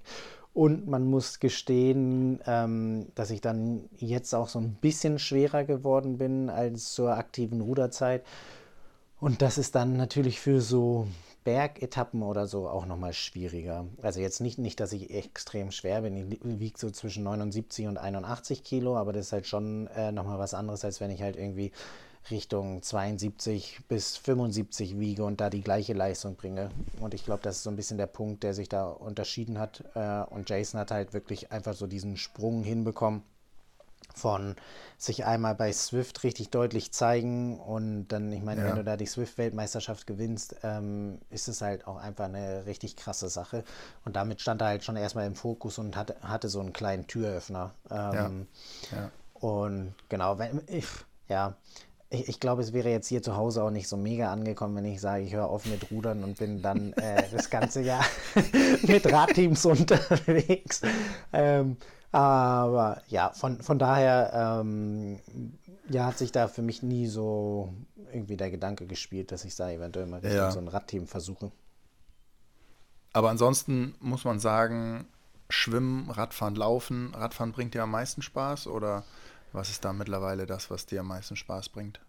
Und 0.55 0.87
man 0.87 1.07
muss 1.07 1.41
gestehen, 1.41 2.41
ähm, 2.47 3.07
dass 3.15 3.31
ich 3.31 3.41
dann 3.41 3.89
jetzt 3.97 4.35
auch 4.35 4.49
so 4.49 4.59
ein 4.59 4.75
bisschen 4.75 5.19
schwerer 5.19 5.65
geworden 5.65 6.19
bin 6.19 6.51
als 6.51 6.93
zur 6.93 7.17
aktiven 7.17 7.63
Ruderzeit. 7.63 8.23
Und 9.19 9.41
das 9.41 9.57
ist 9.57 9.75
dann 9.75 9.97
natürlich 9.97 10.41
für 10.41 10.61
so 10.61 11.07
Bergetappen 11.45 12.23
oder 12.23 12.47
so 12.47 12.69
auch 12.69 12.87
nochmal 12.87 13.13
schwieriger. 13.13 13.87
Also 14.03 14.21
jetzt 14.21 14.41
nicht, 14.41 14.59
nicht, 14.59 14.79
dass 14.79 14.93
ich 14.93 15.11
extrem 15.11 15.71
schwer 15.71 16.03
bin. 16.03 16.17
Ich 16.17 16.39
wiege 16.43 16.79
so 16.79 16.91
zwischen 16.91 17.25
79 17.25 17.87
und 17.87 17.99
81 17.99 18.63
Kilo, 18.63 18.97
aber 18.97 19.13
das 19.13 19.27
ist 19.27 19.33
halt 19.33 19.47
schon 19.47 19.87
äh, 19.89 20.13
nochmal 20.13 20.39
was 20.39 20.55
anderes, 20.55 20.85
als 20.85 21.01
wenn 21.01 21.11
ich 21.11 21.23
halt 21.23 21.37
irgendwie 21.37 21.73
Richtung 22.31 22.83
72 22.83 23.81
bis 23.89 24.17
75 24.17 24.99
wiege 24.99 25.25
und 25.25 25.41
da 25.41 25.51
die 25.51 25.63
gleiche 25.63 25.93
Leistung 25.93 26.37
bringe. 26.37 26.71
Und 27.01 27.15
ich 27.15 27.25
glaube, 27.25 27.43
das 27.43 27.57
ist 27.57 27.63
so 27.65 27.71
ein 27.71 27.77
bisschen 27.77 27.99
der 27.99 28.07
Punkt, 28.07 28.43
der 28.43 28.55
sich 28.55 28.69
da 28.69 28.89
unterschieden 28.89 29.59
hat. 29.59 29.85
Äh, 29.95 30.23
und 30.33 30.49
Jason 30.49 30.81
hat 30.81 30.91
halt 30.91 31.13
wirklich 31.13 31.53
einfach 31.53 31.75
so 31.75 31.87
diesen 31.87 32.17
Sprung 32.17 32.63
hinbekommen 32.63 33.23
von 34.15 34.57
sich 34.99 35.25
einmal 35.25 35.55
bei 35.55 35.73
Swift 35.73 36.23
richtig 36.23 36.51
deutlich 36.51 36.93
zeigen 36.93 37.59
und 37.59 38.09
dann, 38.09 38.31
ich 38.33 38.43
meine, 38.43 38.63
ja. 38.63 38.69
wenn 38.69 38.77
du 38.77 38.85
da 38.85 38.97
die 38.97 39.07
Swift-Weltmeisterschaft 39.07 40.07
gewinnst, 40.07 40.57
ähm, 40.63 41.19
ist 41.31 41.49
es 41.49 41.61
halt 41.61 41.87
auch 41.87 41.97
einfach 41.97 42.27
eine 42.27 42.67
richtig 42.67 42.97
krasse 42.97 43.29
Sache. 43.29 43.65
Und 44.05 44.17
damit 44.17 44.41
stand 44.41 44.61
er 44.61 44.69
halt 44.69 44.85
schon 44.85 44.97
erstmal 44.97 45.27
im 45.27 45.35
Fokus 45.35 45.79
und 45.79 45.97
hatte, 45.97 46.17
hatte 46.23 46.49
so 46.49 46.61
einen 46.61 46.73
kleinen 46.73 47.07
Türöffner. 47.07 47.73
Ähm, 47.91 48.47
ja. 48.91 48.99
Ja. 48.99 49.11
Und 49.35 49.95
genau, 50.09 50.39
wenn 50.39 50.63
ich, 50.69 50.87
ja, 51.29 51.57
ich, 52.13 52.29
ich 52.29 52.41
glaube, 52.41 52.63
es 52.63 52.73
wäre 52.73 52.91
jetzt 52.91 53.09
hier 53.09 53.23
zu 53.23 53.37
Hause 53.37 53.63
auch 53.65 53.71
nicht 53.71 53.89
so 53.89 53.97
mega 53.97 54.31
angekommen, 54.31 54.77
wenn 54.77 54.85
ich 54.85 55.01
sage, 55.01 55.25
ich 55.25 55.33
höre 55.35 55.49
auf 55.49 55.65
mit 55.67 55.91
Rudern 55.91 56.23
und 56.23 56.39
bin 56.39 56.63
dann 56.63 56.93
äh, 56.95 57.25
das 57.33 57.51
ganze 57.51 57.81
Jahr 57.81 58.05
mit 58.83 59.11
Radteams 59.11 59.65
unterwegs. 59.65 60.83
Ähm, 61.33 61.77
aber 62.13 63.03
ja, 63.09 63.31
von, 63.31 63.63
von 63.63 63.79
daher 63.79 64.61
ähm, 64.61 65.19
ja, 65.89 66.07
hat 66.07 66.19
sich 66.19 66.31
da 66.31 66.49
für 66.49 66.63
mich 66.63 66.83
nie 66.83 67.07
so 67.07 67.73
irgendwie 68.13 68.37
der 68.37 68.51
Gedanke 68.51 68.87
gespielt, 68.87 69.33
dass 69.33 69.45
ich 69.45 69.57
da 69.57 69.71
eventuell 69.71 70.07
mal 70.07 70.23
ja. 70.23 70.51
so 70.51 70.59
ein 70.59 70.69
Radteam 70.69 71.07
versuche. 71.07 71.51
Aber 73.15 73.31
ansonsten 73.31 73.95
muss 74.01 74.25
man 74.25 74.39
sagen, 74.39 75.07
Schwimmen, 75.49 76.11
Radfahren, 76.11 76.55
Laufen. 76.55 77.15
Radfahren 77.15 77.53
bringt 77.53 77.75
dir 77.75 77.83
am 77.83 77.91
meisten 77.91 78.23
Spaß 78.23 78.67
oder 78.67 79.05
was 79.53 79.71
ist 79.71 79.85
da 79.85 79.93
mittlerweile 79.93 80.47
das, 80.47 80.71
was 80.71 80.87
dir 80.87 81.01
am 81.01 81.09
meisten 81.09 81.37
Spaß 81.37 81.69
bringt? 81.71 82.01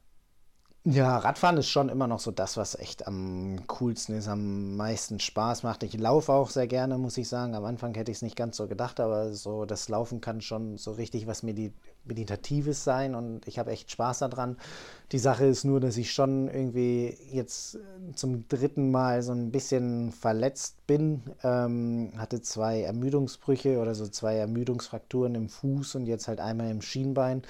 Ja, 0.86 1.17
Radfahren 1.17 1.56
ist 1.56 1.69
schon 1.69 1.88
immer 1.88 2.08
noch 2.08 2.19
so 2.19 2.32
das, 2.32 2.58
was 2.58 2.75
echt 2.75 3.08
am 3.08 3.65
coolsten 3.67 4.15
ist, 4.15 4.27
am 4.27 4.75
meisten 4.75 5.17
Spaß 5.21 5.63
macht. 5.63 5.84
Ich 5.84 5.97
laufe 5.97 6.34
auch 6.34 6.49
sehr 6.49 6.67
gerne, 6.67 6.97
muss 6.97 7.17
ich 7.17 7.29
sagen. 7.29 7.56
Am 7.56 7.63
Anfang 7.63 7.93
hätte 7.95 8.12
ich 8.12 8.17
es 8.17 8.21
nicht 8.21 8.36
ganz 8.36 8.58
so 8.58 8.67
gedacht, 8.67 8.99
aber 8.99 9.34
so 9.34 9.63
das 9.63 9.88
Laufen 9.88 10.19
kann 10.19 10.41
schon 10.41 10.77
so 10.77 10.91
richtig 10.91 11.25
was 11.25 11.41
Meditatives 12.05 12.83
sein 12.83 13.15
und 13.15 13.47
ich 13.47 13.59
habe 13.59 13.71
echt 13.71 13.91
Spaß 13.91 14.19
daran. 14.19 14.57
Die 15.11 15.19
Sache 15.19 15.45
ist 15.45 15.63
nur, 15.63 15.79
dass 15.79 15.97
ich 15.97 16.11
schon 16.11 16.47
irgendwie 16.47 17.17
jetzt 17.31 17.77
zum 18.15 18.47
dritten 18.47 18.91
Mal 18.91 19.21
so 19.21 19.31
ein 19.31 19.51
bisschen 19.51 20.11
verletzt 20.11 20.85
bin. 20.87 21.23
Ähm, 21.43 22.13
hatte 22.17 22.41
zwei 22.41 22.81
Ermüdungsbrüche 22.81 23.79
oder 23.79 23.95
so 23.95 24.07
zwei 24.07 24.35
Ermüdungsfrakturen 24.35 25.35
im 25.35 25.49
Fuß 25.49 25.95
und 25.95 26.05
jetzt 26.05 26.27
halt 26.27 26.39
einmal 26.39 26.69
im 26.71 26.81
Schienbein. 26.81 27.43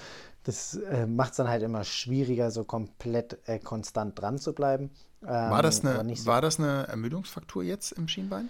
Das 0.43 0.75
äh, 0.75 1.07
macht 1.07 1.31
es 1.31 1.37
dann 1.37 1.47
halt 1.47 1.63
immer 1.63 1.83
schwieriger, 1.83 2.51
so 2.51 2.65
komplett 2.65 3.39
äh, 3.45 3.59
konstant 3.59 4.19
dran 4.19 4.37
zu 4.37 4.53
bleiben. 4.53 4.91
Ähm, 5.23 5.29
war, 5.29 5.61
das 5.61 5.85
eine, 5.85 6.15
so 6.15 6.25
war 6.25 6.41
das 6.41 6.59
eine 6.59 6.87
Ermüdungsfraktur 6.87 7.63
jetzt 7.63 7.93
im 7.93 8.07
Schienbein? 8.09 8.49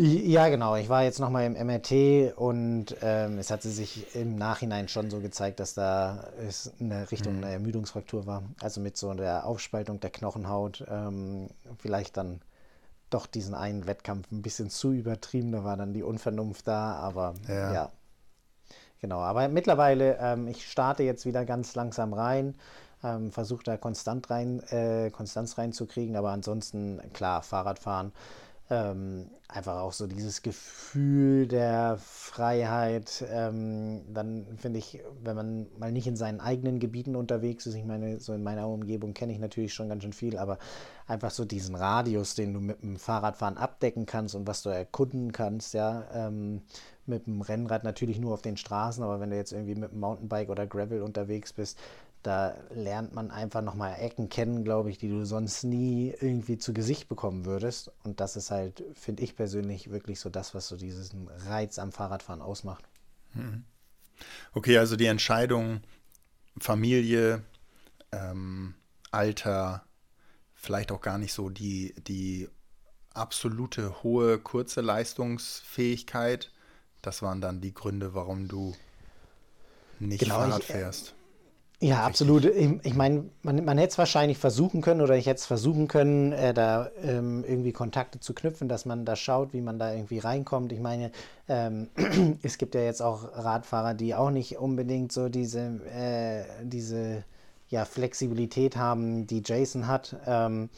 Ja, 0.00 0.48
genau. 0.48 0.76
Ich 0.76 0.88
war 0.88 1.02
jetzt 1.02 1.18
nochmal 1.18 1.44
im 1.44 1.54
MRT 1.54 2.36
und 2.36 2.96
ähm, 3.02 3.38
es 3.38 3.50
hatte 3.50 3.68
sich 3.68 4.14
im 4.14 4.36
Nachhinein 4.36 4.88
schon 4.88 5.10
so 5.10 5.18
gezeigt, 5.18 5.58
dass 5.58 5.74
da 5.74 6.28
es 6.46 6.72
eine 6.80 7.10
Richtung 7.10 7.38
mhm. 7.38 7.44
einer 7.44 7.52
Ermüdungsfraktur 7.52 8.26
war. 8.26 8.44
Also 8.60 8.80
mit 8.80 8.96
so 8.96 9.12
der 9.14 9.44
Aufspaltung 9.44 9.98
der 9.98 10.10
Knochenhaut. 10.10 10.84
Ähm, 10.88 11.48
vielleicht 11.78 12.16
dann 12.16 12.40
doch 13.10 13.26
diesen 13.26 13.54
einen 13.54 13.86
Wettkampf 13.88 14.30
ein 14.30 14.42
bisschen 14.42 14.70
zu 14.70 14.92
übertrieben. 14.92 15.50
Da 15.50 15.64
war 15.64 15.76
dann 15.76 15.92
die 15.92 16.04
Unvernunft 16.04 16.68
da, 16.68 16.92
aber 16.92 17.34
ja, 17.48 17.72
ja 17.72 17.92
Genau, 19.00 19.20
aber 19.20 19.48
mittlerweile, 19.48 20.18
ähm, 20.20 20.48
ich 20.48 20.68
starte 20.68 21.02
jetzt 21.04 21.24
wieder 21.24 21.44
ganz 21.44 21.74
langsam 21.74 22.12
rein, 22.12 22.56
ähm, 23.04 23.30
versuche 23.30 23.62
da 23.62 23.76
konstant 23.76 24.28
rein, 24.28 24.60
äh, 24.70 25.10
Konstanz 25.10 25.56
reinzukriegen, 25.56 26.16
aber 26.16 26.30
ansonsten, 26.30 27.00
klar, 27.12 27.42
Fahrradfahren, 27.42 28.12
ähm, 28.70 29.30
einfach 29.48 29.80
auch 29.80 29.92
so 29.92 30.06
dieses 30.06 30.42
Gefühl 30.42 31.46
der 31.48 31.96
Freiheit. 31.98 33.24
Ähm, 33.30 34.02
dann 34.12 34.46
finde 34.58 34.78
ich, 34.78 35.00
wenn 35.22 35.36
man 35.36 35.66
mal 35.78 35.90
nicht 35.90 36.06
in 36.06 36.16
seinen 36.16 36.40
eigenen 36.40 36.78
Gebieten 36.78 37.16
unterwegs 37.16 37.66
ist, 37.66 37.74
ich 37.74 37.86
meine, 37.86 38.20
so 38.20 38.34
in 38.34 38.42
meiner 38.42 38.68
Umgebung 38.68 39.14
kenne 39.14 39.32
ich 39.32 39.38
natürlich 39.38 39.72
schon 39.72 39.88
ganz 39.88 40.02
schön 40.02 40.12
viel, 40.12 40.36
aber 40.36 40.58
einfach 41.06 41.30
so 41.30 41.46
diesen 41.46 41.74
Radius, 41.74 42.34
den 42.34 42.52
du 42.52 42.60
mit 42.60 42.82
dem 42.82 42.96
Fahrradfahren 42.96 43.56
abdecken 43.56 44.04
kannst 44.04 44.34
und 44.34 44.46
was 44.46 44.62
du 44.62 44.68
erkunden 44.68 45.32
kannst, 45.32 45.72
ja, 45.72 46.04
ähm, 46.12 46.62
mit 47.06 47.26
dem 47.26 47.40
Rennrad 47.40 47.84
natürlich 47.84 48.20
nur 48.20 48.34
auf 48.34 48.42
den 48.42 48.58
Straßen, 48.58 49.02
aber 49.02 49.18
wenn 49.18 49.30
du 49.30 49.36
jetzt 49.36 49.52
irgendwie 49.52 49.76
mit 49.76 49.92
dem 49.92 50.00
Mountainbike 50.00 50.50
oder 50.50 50.66
Gravel 50.66 51.00
unterwegs 51.00 51.54
bist, 51.54 51.78
da 52.22 52.56
lernt 52.70 53.14
man 53.14 53.30
einfach 53.30 53.62
nochmal 53.62 53.96
Ecken 54.00 54.28
kennen, 54.28 54.64
glaube 54.64 54.90
ich, 54.90 54.98
die 54.98 55.08
du 55.08 55.24
sonst 55.24 55.64
nie 55.64 56.14
irgendwie 56.20 56.58
zu 56.58 56.72
Gesicht 56.72 57.08
bekommen 57.08 57.44
würdest. 57.44 57.92
Und 58.02 58.20
das 58.20 58.36
ist 58.36 58.50
halt, 58.50 58.82
finde 58.94 59.22
ich 59.22 59.36
persönlich, 59.36 59.90
wirklich 59.90 60.20
so 60.20 60.28
das, 60.28 60.54
was 60.54 60.68
so 60.68 60.76
diesen 60.76 61.28
Reiz 61.28 61.78
am 61.78 61.92
Fahrradfahren 61.92 62.42
ausmacht. 62.42 62.84
Mhm. 63.34 63.64
Okay, 64.52 64.78
also 64.78 64.96
die 64.96 65.06
Entscheidung, 65.06 65.80
Familie, 66.58 67.42
ähm, 68.10 68.74
Alter, 69.10 69.84
vielleicht 70.54 70.90
auch 70.90 71.00
gar 71.00 71.18
nicht 71.18 71.32
so 71.32 71.50
die, 71.50 71.94
die 72.06 72.48
absolute 73.14 74.02
hohe 74.02 74.38
kurze 74.38 74.80
Leistungsfähigkeit, 74.80 76.50
das 77.00 77.22
waren 77.22 77.40
dann 77.40 77.60
die 77.60 77.74
Gründe, 77.74 78.14
warum 78.14 78.48
du 78.48 78.74
nicht 80.00 80.20
genau, 80.20 80.36
Fahrrad 80.36 80.62
ich, 80.62 80.70
äh, 80.70 80.72
fährst. 80.72 81.14
Ja, 81.80 82.04
absolut. 82.04 82.44
Ich, 82.44 82.70
ich 82.82 82.94
meine, 82.94 83.30
man, 83.42 83.64
man 83.64 83.78
hätte 83.78 83.92
es 83.92 83.98
wahrscheinlich 83.98 84.38
versuchen 84.38 84.80
können 84.80 85.00
oder 85.00 85.14
ich 85.16 85.26
hätte 85.26 85.38
es 85.38 85.46
versuchen 85.46 85.86
können, 85.86 86.32
äh, 86.32 86.52
da 86.52 86.90
ähm, 87.00 87.44
irgendwie 87.46 87.72
Kontakte 87.72 88.18
zu 88.18 88.34
knüpfen, 88.34 88.68
dass 88.68 88.84
man 88.84 89.04
da 89.04 89.14
schaut, 89.14 89.52
wie 89.52 89.60
man 89.60 89.78
da 89.78 89.92
irgendwie 89.92 90.18
reinkommt. 90.18 90.72
Ich 90.72 90.80
meine, 90.80 91.12
ähm, 91.48 91.88
es 92.42 92.58
gibt 92.58 92.74
ja 92.74 92.80
jetzt 92.80 93.00
auch 93.00 93.22
Radfahrer, 93.32 93.94
die 93.94 94.16
auch 94.16 94.30
nicht 94.30 94.58
unbedingt 94.58 95.12
so 95.12 95.28
diese, 95.28 95.60
äh, 95.94 96.44
diese 96.64 97.22
ja, 97.68 97.84
Flexibilität 97.84 98.76
haben, 98.76 99.28
die 99.28 99.42
Jason 99.44 99.86
hat. 99.86 100.16
Ähm, 100.26 100.70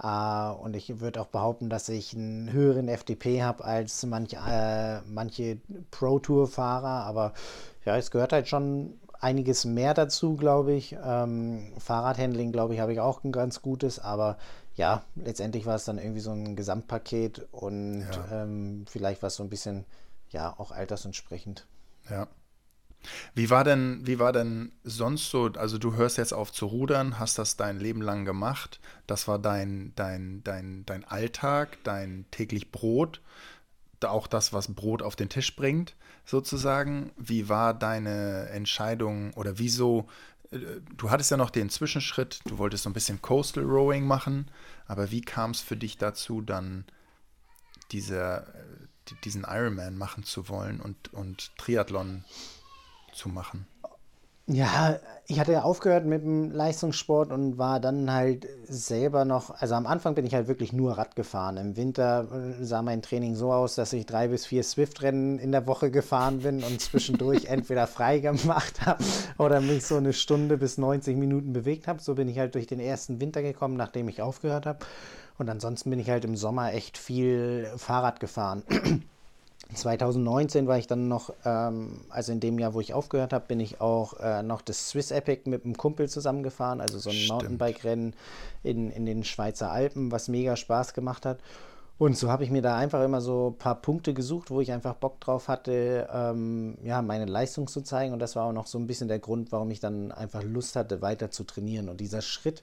Uh, 0.00 0.52
und 0.62 0.76
ich 0.76 1.00
würde 1.00 1.20
auch 1.20 1.26
behaupten, 1.26 1.68
dass 1.68 1.88
ich 1.88 2.14
einen 2.14 2.52
höheren 2.52 2.86
FDP 2.86 3.42
habe 3.42 3.64
als 3.64 4.06
manch, 4.06 4.34
äh, 4.34 5.00
manche 5.08 5.58
Pro-Tour-Fahrer. 5.90 7.04
Aber 7.04 7.32
ja, 7.84 7.96
es 7.96 8.12
gehört 8.12 8.32
halt 8.32 8.46
schon 8.46 8.92
einiges 9.20 9.64
mehr 9.64 9.94
dazu, 9.94 10.36
glaube 10.36 10.72
ich. 10.72 10.96
Ähm, 11.02 11.72
Fahrradhandling, 11.78 12.52
glaube 12.52 12.74
ich, 12.74 12.80
habe 12.80 12.92
ich 12.92 13.00
auch 13.00 13.24
ein 13.24 13.32
ganz 13.32 13.62
gutes. 13.62 13.98
Aber 13.98 14.38
ja, 14.74 15.02
letztendlich 15.16 15.66
war 15.66 15.74
es 15.74 15.84
dann 15.84 15.98
irgendwie 15.98 16.20
so 16.20 16.30
ein 16.30 16.56
Gesamtpaket 16.56 17.46
und 17.50 18.06
ja. 18.10 18.42
ähm, 18.42 18.84
vielleicht 18.88 19.22
war 19.22 19.28
es 19.28 19.36
so 19.36 19.42
ein 19.42 19.50
bisschen, 19.50 19.84
ja, 20.30 20.54
auch 20.58 20.70
altersentsprechend. 20.70 21.66
Ja. 22.08 22.28
Wie 23.34 23.48
war 23.48 23.64
denn, 23.64 24.06
wie 24.06 24.18
war 24.18 24.32
denn 24.32 24.72
sonst 24.82 25.30
so, 25.30 25.50
also 25.56 25.78
du 25.78 25.94
hörst 25.94 26.18
jetzt 26.18 26.34
auf 26.34 26.52
zu 26.52 26.66
rudern, 26.66 27.18
hast 27.18 27.38
das 27.38 27.56
dein 27.56 27.78
Leben 27.78 28.02
lang 28.02 28.24
gemacht, 28.24 28.80
das 29.06 29.28
war 29.28 29.38
dein, 29.38 29.92
dein, 29.94 30.42
dein, 30.42 30.84
dein 30.84 31.04
Alltag, 31.04 31.78
dein 31.84 32.26
täglich 32.30 32.72
Brot, 32.72 33.20
auch 34.04 34.26
das, 34.26 34.52
was 34.52 34.74
Brot 34.74 35.02
auf 35.02 35.16
den 35.16 35.28
Tisch 35.28 35.54
bringt, 35.56 35.94
sozusagen. 36.28 37.10
Wie 37.16 37.48
war 37.48 37.72
deine 37.74 38.50
Entscheidung 38.50 39.32
oder 39.32 39.58
wieso, 39.58 40.08
äh, 40.50 40.58
du 40.96 41.10
hattest 41.10 41.30
ja 41.30 41.36
noch 41.36 41.50
den 41.50 41.70
Zwischenschritt, 41.70 42.40
du 42.44 42.58
wolltest 42.58 42.84
so 42.84 42.90
ein 42.90 42.92
bisschen 42.92 43.22
Coastal 43.22 43.64
Rowing 43.64 44.06
machen, 44.06 44.50
aber 44.86 45.10
wie 45.10 45.22
kam 45.22 45.52
es 45.52 45.60
für 45.60 45.76
dich 45.76 45.96
dazu, 45.96 46.42
dann 46.42 46.84
diese, 47.92 48.46
äh, 48.46 49.14
diesen 49.24 49.44
Ironman 49.48 49.96
machen 49.96 50.22
zu 50.22 50.50
wollen 50.50 50.80
und, 50.80 51.12
und 51.14 51.56
Triathlon 51.56 52.24
zu 53.14 53.30
machen? 53.30 53.66
Ja, 54.50 54.98
ich 55.26 55.38
hatte 55.38 55.52
ja 55.52 55.62
aufgehört 55.62 56.06
mit 56.06 56.22
dem 56.22 56.50
Leistungssport 56.50 57.32
und 57.32 57.58
war 57.58 57.80
dann 57.80 58.10
halt 58.10 58.46
selber 58.66 59.26
noch, 59.26 59.50
also 59.50 59.74
am 59.74 59.86
Anfang 59.86 60.14
bin 60.14 60.24
ich 60.24 60.32
halt 60.34 60.48
wirklich 60.48 60.72
nur 60.72 60.96
Rad 60.96 61.16
gefahren. 61.16 61.58
Im 61.58 61.76
Winter 61.76 62.26
äh, 62.32 62.64
sah 62.64 62.80
mein 62.80 63.02
Training 63.02 63.34
so 63.34 63.52
aus, 63.52 63.74
dass 63.74 63.92
ich 63.92 64.06
drei 64.06 64.28
bis 64.28 64.46
vier 64.46 64.62
Swift-Rennen 64.62 65.38
in 65.38 65.52
der 65.52 65.66
Woche 65.66 65.90
gefahren 65.90 66.38
bin 66.38 66.62
und 66.64 66.80
zwischendurch 66.80 67.44
entweder 67.48 67.86
frei 67.86 68.20
gemacht 68.20 68.86
habe 68.86 69.04
oder 69.36 69.60
mich 69.60 69.84
so 69.84 69.96
eine 69.96 70.14
Stunde 70.14 70.56
bis 70.56 70.78
90 70.78 71.18
Minuten 71.18 71.52
bewegt 71.52 71.86
habe. 71.86 72.00
So 72.00 72.14
bin 72.14 72.26
ich 72.26 72.38
halt 72.38 72.54
durch 72.54 72.66
den 72.66 72.80
ersten 72.80 73.20
Winter 73.20 73.42
gekommen, 73.42 73.76
nachdem 73.76 74.08
ich 74.08 74.22
aufgehört 74.22 74.64
habe. 74.64 74.78
Und 75.36 75.50
ansonsten 75.50 75.90
bin 75.90 75.98
ich 75.98 76.08
halt 76.08 76.24
im 76.24 76.36
Sommer 76.36 76.72
echt 76.72 76.96
viel 76.96 77.70
Fahrrad 77.76 78.18
gefahren. 78.18 78.62
2019 79.74 80.66
war 80.66 80.78
ich 80.78 80.86
dann 80.86 81.08
noch, 81.08 81.32
ähm, 81.44 82.00
also 82.08 82.32
in 82.32 82.40
dem 82.40 82.58
Jahr, 82.58 82.74
wo 82.74 82.80
ich 82.80 82.94
aufgehört 82.94 83.32
habe, 83.32 83.44
bin 83.46 83.60
ich 83.60 83.80
auch 83.80 84.18
äh, 84.20 84.42
noch 84.42 84.62
das 84.62 84.88
Swiss 84.88 85.10
Epic 85.10 85.48
mit 85.48 85.64
einem 85.64 85.76
Kumpel 85.76 86.08
zusammengefahren, 86.08 86.80
also 86.80 86.98
so 86.98 87.10
ein 87.10 87.26
Mountainbike-Rennen 87.26 88.14
in, 88.62 88.90
in 88.90 89.04
den 89.04 89.24
Schweizer 89.24 89.70
Alpen, 89.70 90.10
was 90.10 90.28
mega 90.28 90.56
Spaß 90.56 90.94
gemacht 90.94 91.26
hat. 91.26 91.38
Und 91.98 92.16
so 92.16 92.30
habe 92.30 92.44
ich 92.44 92.50
mir 92.50 92.62
da 92.62 92.76
einfach 92.76 93.02
immer 93.02 93.20
so 93.20 93.48
ein 93.48 93.58
paar 93.58 93.74
Punkte 93.74 94.14
gesucht, 94.14 94.50
wo 94.50 94.60
ich 94.60 94.70
einfach 94.70 94.94
Bock 94.94 95.20
drauf 95.20 95.48
hatte, 95.48 96.08
ähm, 96.12 96.78
ja, 96.84 97.02
meine 97.02 97.26
Leistung 97.26 97.66
zu 97.66 97.82
zeigen. 97.82 98.12
Und 98.12 98.20
das 98.20 98.36
war 98.36 98.44
auch 98.44 98.52
noch 98.52 98.68
so 98.68 98.78
ein 98.78 98.86
bisschen 98.86 99.08
der 99.08 99.18
Grund, 99.18 99.50
warum 99.50 99.70
ich 99.72 99.80
dann 99.80 100.12
einfach 100.12 100.44
Lust 100.44 100.76
hatte, 100.76 101.02
weiter 101.02 101.32
zu 101.32 101.42
trainieren. 101.42 101.88
Und 101.88 102.00
dieser 102.00 102.22
Schritt, 102.22 102.62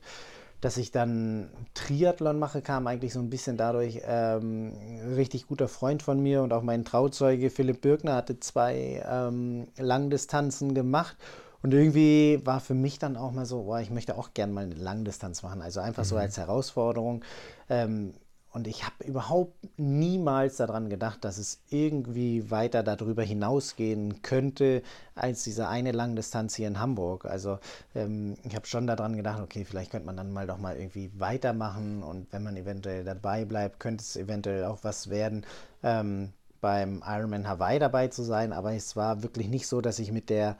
dass 0.65 0.77
ich 0.77 0.89
dann 0.89 1.51
Triathlon 1.75 2.39
mache, 2.39 2.63
kam 2.63 2.87
eigentlich 2.87 3.13
so 3.13 3.19
ein 3.19 3.29
bisschen 3.29 3.55
dadurch, 3.55 4.01
ähm, 4.03 4.73
richtig 5.15 5.45
guter 5.45 5.67
Freund 5.67 6.01
von 6.01 6.19
mir 6.19 6.41
und 6.41 6.51
auch 6.53 6.63
mein 6.63 6.83
Trauzeuge 6.83 7.51
Philipp 7.51 7.81
Birkner 7.81 8.15
hatte 8.15 8.39
zwei 8.39 9.05
ähm, 9.07 9.67
Langdistanzen 9.77 10.73
gemacht. 10.73 11.17
Und 11.61 11.71
irgendwie 11.71 12.41
war 12.45 12.61
für 12.61 12.73
mich 12.73 12.97
dann 12.97 13.15
auch 13.15 13.31
mal 13.31 13.45
so, 13.45 13.65
boah, 13.65 13.79
ich 13.79 13.91
möchte 13.91 14.17
auch 14.17 14.33
gerne 14.33 14.53
mal 14.53 14.63
eine 14.63 14.73
Langdistanz 14.73 15.43
machen. 15.43 15.61
Also 15.61 15.81
einfach 15.81 16.01
mhm. 16.01 16.07
so 16.07 16.17
als 16.17 16.37
Herausforderung. 16.39 17.23
Ähm, 17.69 18.15
und 18.55 18.67
ich 18.67 18.85
habe 18.85 19.03
überhaupt 19.03 19.53
niemals 19.75 20.55
daran 20.55 20.89
gedacht, 20.89 21.25
dass 21.25 21.37
es 21.37 21.59
irgendwie 21.69 22.49
weiter 22.49 22.83
darüber 22.83 23.21
hinausgehen 23.21 24.21
könnte, 24.21 24.81
als 25.13 25.43
diese 25.43 25.67
eine 25.67 25.91
Langdistanz 25.91 26.55
hier 26.55 26.69
in 26.69 26.79
Hamburg. 26.79 27.25
Also 27.25 27.59
ähm, 27.95 28.35
ich 28.43 28.55
habe 28.55 28.65
schon 28.65 28.87
daran 28.87 29.17
gedacht, 29.17 29.41
okay, 29.41 29.65
vielleicht 29.65 29.91
könnte 29.91 30.05
man 30.05 30.15
dann 30.15 30.31
mal 30.31 30.47
doch 30.47 30.57
mal 30.57 30.77
irgendwie 30.77 31.11
weitermachen 31.17 32.01
und 32.01 32.31
wenn 32.31 32.43
man 32.43 32.55
eventuell 32.55 33.03
dabei 33.03 33.43
bleibt, 33.43 33.81
könnte 33.81 34.03
es 34.03 34.15
eventuell 34.15 34.63
auch 34.63 34.85
was 34.85 35.09
werden. 35.09 35.45
Ähm, 35.83 36.31
beim 36.61 37.03
Ironman 37.05 37.49
Hawaii 37.49 37.77
dabei 37.77 38.07
zu 38.07 38.23
sein, 38.23 38.53
aber 38.53 38.73
es 38.73 38.95
war 38.95 39.21
wirklich 39.21 39.49
nicht 39.49 39.67
so, 39.67 39.81
dass 39.81 39.99
ich 39.99 40.13
mit 40.13 40.29
der 40.29 40.55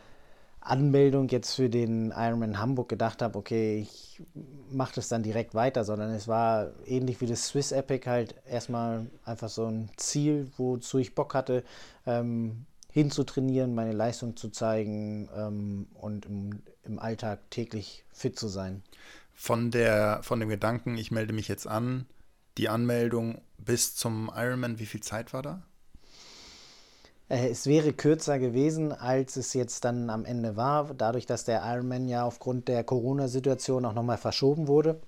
Anmeldung 0.66 1.30
jetzt 1.30 1.54
für 1.54 1.70
den 1.70 2.12
Ironman 2.12 2.60
Hamburg 2.60 2.90
gedacht 2.90 3.22
habe, 3.22 3.38
okay, 3.38 3.80
ich 3.80 4.24
mache 4.72 4.96
das 4.96 5.08
dann 5.08 5.22
direkt 5.22 5.54
weiter, 5.54 5.84
sondern 5.84 6.10
es 6.12 6.28
war 6.28 6.72
ähnlich 6.86 7.22
wie 7.22 7.28
das 7.28 7.48
Swiss 7.48 7.72
Epic 7.72 8.10
halt 8.10 8.36
erstmal 8.48 9.06
einfach 9.24 9.50
so 9.50 9.66
ein 9.66 9.90
Ziel, 9.98 10.52
wozu 10.58 10.98
ich 10.98 11.14
Bock 11.14 11.36
hatte, 11.36 11.64
ähm, 12.06 12.66
hinzutrainieren, 12.92 13.76
meine 13.76 13.92
Leistung 13.92 14.38
zu 14.38 14.50
zeigen 14.50 15.30
ähm, 15.36 15.88
und 15.94 16.26
im, 16.26 16.64
im 16.84 16.98
Alltag 16.98 17.40
täglich 17.52 18.06
fit 18.12 18.40
zu 18.40 18.48
sein. 18.48 18.82
Von, 19.34 19.70
der, 19.70 20.20
von 20.24 20.40
dem 20.40 20.50
Gedanken, 20.50 20.98
ich 20.98 21.12
melde 21.12 21.34
mich 21.34 21.48
jetzt 21.48 21.68
an, 21.68 22.06
die 22.58 22.70
Anmeldung 22.70 23.42
bis 23.58 23.96
zum 23.96 24.32
Ironman, 24.34 24.80
wie 24.80 24.86
viel 24.86 25.02
Zeit 25.02 25.34
war 25.34 25.42
da? 25.42 25.62
Äh, 27.30 27.50
es 27.50 27.66
wäre 27.66 27.94
kürzer 27.94 28.40
gewesen, 28.40 28.92
als 28.92 29.36
es 29.36 29.54
jetzt 29.54 29.86
dann 29.86 30.10
am 30.10 30.26
Ende 30.26 30.56
war, 30.56 30.94
dadurch, 30.94 31.26
dass 31.26 31.44
der 31.44 31.62
Ironman 31.66 32.08
ja 32.08 32.24
aufgrund 32.24 32.68
der 32.68 32.84
Corona-Situation 32.84 33.86
auch 33.86 33.94
nochmal 33.94 34.18
verschoben 34.18 34.68
wurde. 34.68 35.00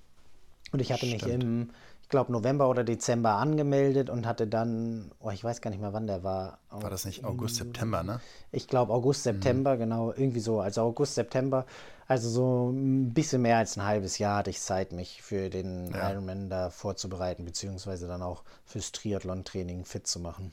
Und 0.72 0.80
ich 0.80 0.92
hatte 0.92 1.06
Stimmt. 1.06 1.22
mich 1.24 1.32
im, 1.32 1.70
ich 2.02 2.08
glaube, 2.08 2.32
November 2.32 2.68
oder 2.68 2.84
Dezember 2.84 3.32
angemeldet 3.32 4.10
und 4.10 4.26
hatte 4.26 4.46
dann, 4.46 5.10
oh, 5.20 5.30
ich 5.30 5.42
weiß 5.42 5.60
gar 5.60 5.70
nicht 5.70 5.80
mehr, 5.80 5.92
wann 5.92 6.06
der 6.06 6.24
war. 6.24 6.58
War 6.70 6.90
das 6.90 7.04
nicht 7.04 7.24
August, 7.24 7.56
September, 7.56 8.02
ne? 8.02 8.20
Ich 8.52 8.66
glaube, 8.66 8.92
August, 8.92 9.24
mhm. 9.24 9.32
September, 9.32 9.74
mhm. 9.74 9.78
genau, 9.78 10.12
irgendwie 10.12 10.40
so. 10.40 10.60
Also 10.60 10.82
August, 10.82 11.14
September. 11.14 11.64
Also 12.06 12.28
so 12.30 12.70
ein 12.70 13.12
bisschen 13.12 13.42
mehr 13.42 13.58
als 13.58 13.76
ein 13.76 13.84
halbes 13.84 14.18
Jahr 14.18 14.38
hatte 14.38 14.50
ich 14.50 14.60
Zeit, 14.60 14.92
mich 14.92 15.22
für 15.22 15.50
den 15.50 15.92
ja. 15.92 16.10
Ironman 16.10 16.48
da 16.48 16.70
vorzubereiten, 16.70 17.44
beziehungsweise 17.44 18.08
dann 18.08 18.22
auch 18.22 18.42
fürs 18.64 18.92
Triathlon-Training 18.92 19.84
fit 19.84 20.06
zu 20.06 20.18
machen. 20.18 20.52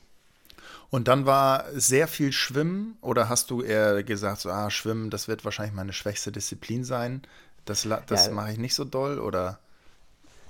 Und 0.89 1.08
dann 1.08 1.25
war 1.25 1.65
sehr 1.73 2.08
viel 2.08 2.32
Schwimmen 2.32 2.97
oder 3.01 3.30
hast 3.30 3.51
du 3.51 3.62
eher 3.62 4.04
gesagt, 4.04 4.41
so, 4.41 4.49
ah, 4.49 4.69
Schwimmen, 4.69 5.10
das 5.10 5.28
wird 5.28 5.45
wahrscheinlich 5.45 5.75
meine 5.75 5.93
schwächste 5.93 6.32
Disziplin 6.32 6.84
sein? 6.84 7.21
Das, 7.65 7.88
das 8.08 8.28
ja, 8.28 8.32
mache 8.32 8.51
ich 8.51 8.58
nicht 8.60 8.75
so 8.75 8.86
doll 8.86 9.19
oder? 9.19 9.60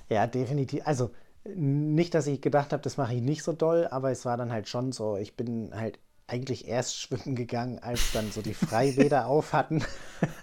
Ja, 0.08 0.26
definitiv. 0.26 0.82
Also 0.86 1.10
nicht, 1.44 2.14
dass 2.14 2.26
ich 2.26 2.40
gedacht 2.40 2.72
habe, 2.72 2.82
das 2.82 2.96
mache 2.96 3.14
ich 3.14 3.22
nicht 3.22 3.42
so 3.42 3.52
doll, 3.52 3.86
aber 3.90 4.10
es 4.10 4.24
war 4.24 4.36
dann 4.36 4.52
halt 4.52 4.68
schon 4.68 4.92
so, 4.92 5.16
ich 5.16 5.36
bin 5.36 5.70
halt 5.74 5.98
eigentlich 6.28 6.66
erst 6.66 6.98
schwimmen 6.98 7.36
gegangen, 7.36 7.78
als 7.78 8.12
dann 8.12 8.32
so 8.32 8.42
die 8.42 8.54
Freibäder 8.54 9.26
auf 9.28 9.52
hatten. 9.52 9.84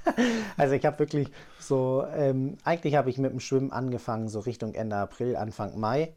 also 0.57 0.75
ich 0.75 0.85
habe 0.85 0.99
wirklich 0.99 1.29
so, 1.59 2.05
ähm, 2.15 2.57
eigentlich 2.63 2.95
habe 2.95 3.09
ich 3.09 3.17
mit 3.17 3.31
dem 3.31 3.39
Schwimmen 3.39 3.71
angefangen, 3.71 4.29
so 4.29 4.39
Richtung 4.39 4.73
Ende 4.73 4.95
April, 4.95 5.35
Anfang 5.35 5.79
Mai. 5.79 6.13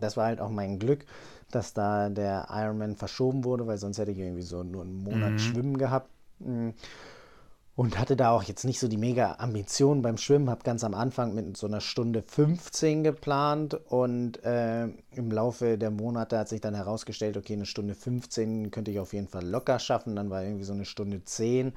das 0.00 0.16
war 0.16 0.26
halt 0.26 0.40
auch 0.40 0.50
mein 0.50 0.78
Glück, 0.78 1.04
dass 1.50 1.74
da 1.74 2.08
der 2.08 2.48
Ironman 2.50 2.96
verschoben 2.96 3.44
wurde, 3.44 3.66
weil 3.66 3.78
sonst 3.78 3.98
hätte 3.98 4.12
ich 4.12 4.18
irgendwie 4.18 4.42
so 4.42 4.62
nur 4.62 4.82
einen 4.82 5.02
Monat 5.02 5.32
mhm. 5.32 5.38
Schwimmen 5.38 5.78
gehabt. 5.78 6.08
Und 7.76 7.98
hatte 7.98 8.14
da 8.14 8.30
auch 8.30 8.44
jetzt 8.44 8.64
nicht 8.64 8.78
so 8.78 8.86
die 8.86 8.96
mega 8.96 9.36
Ambition 9.38 10.00
beim 10.00 10.16
Schwimmen. 10.16 10.48
Habe 10.48 10.62
ganz 10.62 10.84
am 10.84 10.94
Anfang 10.94 11.34
mit 11.34 11.56
so 11.56 11.66
einer 11.66 11.80
Stunde 11.80 12.22
15 12.22 13.02
geplant 13.02 13.74
und 13.88 14.44
äh, 14.44 14.84
im 14.84 15.30
Laufe 15.32 15.76
der 15.76 15.90
Monate 15.90 16.38
hat 16.38 16.48
sich 16.48 16.60
dann 16.60 16.76
herausgestellt, 16.76 17.36
okay, 17.36 17.54
eine 17.54 17.66
Stunde 17.66 17.96
15 17.96 18.70
könnte 18.70 18.92
ich 18.92 19.00
auf 19.00 19.12
jeden 19.12 19.26
Fall 19.26 19.44
locker 19.44 19.80
schaffen. 19.80 20.14
Dann 20.14 20.30
war 20.30 20.44
irgendwie 20.44 20.64
so 20.64 20.72
eine 20.72 20.84
Stunde 20.84 21.24
10. 21.24 21.72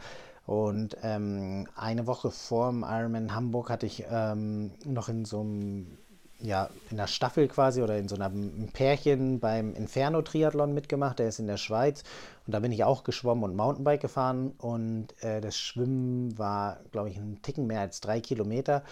Und 0.46 0.96
ähm, 1.02 1.68
eine 1.76 2.06
Woche 2.06 2.30
vor 2.30 2.70
dem 2.70 2.86
Ironman 2.88 3.34
Hamburg 3.34 3.72
hatte 3.72 3.88
ich 3.88 4.06
ähm, 4.10 4.72
noch 4.86 5.10
in 5.10 5.26
so 5.26 5.42
einem 5.42 5.98
ja, 6.40 6.70
in 6.92 6.98
der 6.98 7.08
Staffel 7.08 7.48
quasi 7.48 7.82
oder 7.82 7.98
in 7.98 8.08
so 8.08 8.16
einem 8.16 8.70
Pärchen 8.72 9.40
beim 9.40 9.74
Inferno-Triathlon 9.74 10.74
mitgemacht. 10.74 11.20
Der 11.20 11.28
ist 11.28 11.40
in 11.40 11.48
der 11.48 11.58
Schweiz. 11.58 12.04
Und 12.46 12.54
da 12.54 12.60
bin 12.60 12.72
ich 12.72 12.84
auch 12.84 13.04
geschwommen 13.04 13.44
und 13.44 13.56
Mountainbike 13.56 14.02
gefahren. 14.02 14.52
Und 14.58 15.08
äh, 15.24 15.42
das 15.42 15.58
Schwimmen 15.58 16.38
war, 16.38 16.80
glaube 16.92 17.10
ich, 17.10 17.18
ein 17.18 17.42
Ticken 17.42 17.68
mehr 17.68 17.82
als 17.82 18.02
drei 18.02 18.22
Kilometer. 18.22 18.84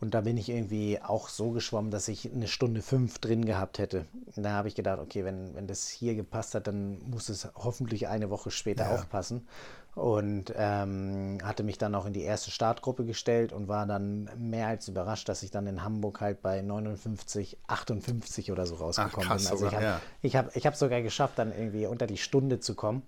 Und 0.00 0.14
da 0.14 0.20
bin 0.20 0.36
ich 0.36 0.50
irgendwie 0.50 1.00
auch 1.00 1.28
so 1.28 1.50
geschwommen, 1.50 1.90
dass 1.90 2.08
ich 2.08 2.30
eine 2.32 2.48
Stunde 2.48 2.82
fünf 2.82 3.18
drin 3.18 3.44
gehabt 3.44 3.78
hätte. 3.78 4.04
Und 4.36 4.42
da 4.42 4.50
habe 4.50 4.68
ich 4.68 4.74
gedacht, 4.74 4.98
okay, 5.00 5.24
wenn, 5.24 5.54
wenn 5.54 5.66
das 5.66 5.88
hier 5.88 6.14
gepasst 6.14 6.54
hat, 6.54 6.66
dann 6.66 6.98
muss 7.08 7.28
es 7.28 7.48
hoffentlich 7.54 8.08
eine 8.08 8.28
Woche 8.30 8.50
später 8.50 8.84
ja. 8.84 8.94
auch 8.94 9.08
passen 9.08 9.46
und 9.94 10.52
ähm, 10.56 11.38
hatte 11.42 11.62
mich 11.62 11.78
dann 11.78 11.94
auch 11.94 12.04
in 12.06 12.12
die 12.12 12.22
erste 12.22 12.50
Startgruppe 12.50 13.04
gestellt 13.04 13.52
und 13.52 13.68
war 13.68 13.86
dann 13.86 14.28
mehr 14.36 14.66
als 14.66 14.88
überrascht, 14.88 15.28
dass 15.28 15.42
ich 15.42 15.50
dann 15.50 15.66
in 15.66 15.84
Hamburg 15.84 16.20
halt 16.20 16.42
bei 16.42 16.62
59, 16.62 17.58
58 17.68 18.50
oder 18.50 18.66
so 18.66 18.74
rausgekommen 18.74 19.28
Ach, 19.30 19.36
bin. 19.36 19.46
Also 19.46 19.56
sogar, 19.56 19.72
ich 19.72 19.76
habe 19.76 19.84
ja. 19.84 20.00
ich 20.22 20.36
hab, 20.36 20.56
ich 20.56 20.66
hab 20.66 20.74
sogar 20.74 21.00
geschafft, 21.02 21.38
dann 21.38 21.52
irgendwie 21.52 21.86
unter 21.86 22.06
die 22.06 22.16
Stunde 22.16 22.58
zu 22.58 22.74
kommen. 22.74 23.02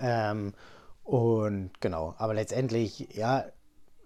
Ähm, 0.00 0.54
und 1.04 1.70
genau, 1.80 2.14
aber 2.16 2.34
letztendlich, 2.34 3.14
ja, 3.14 3.44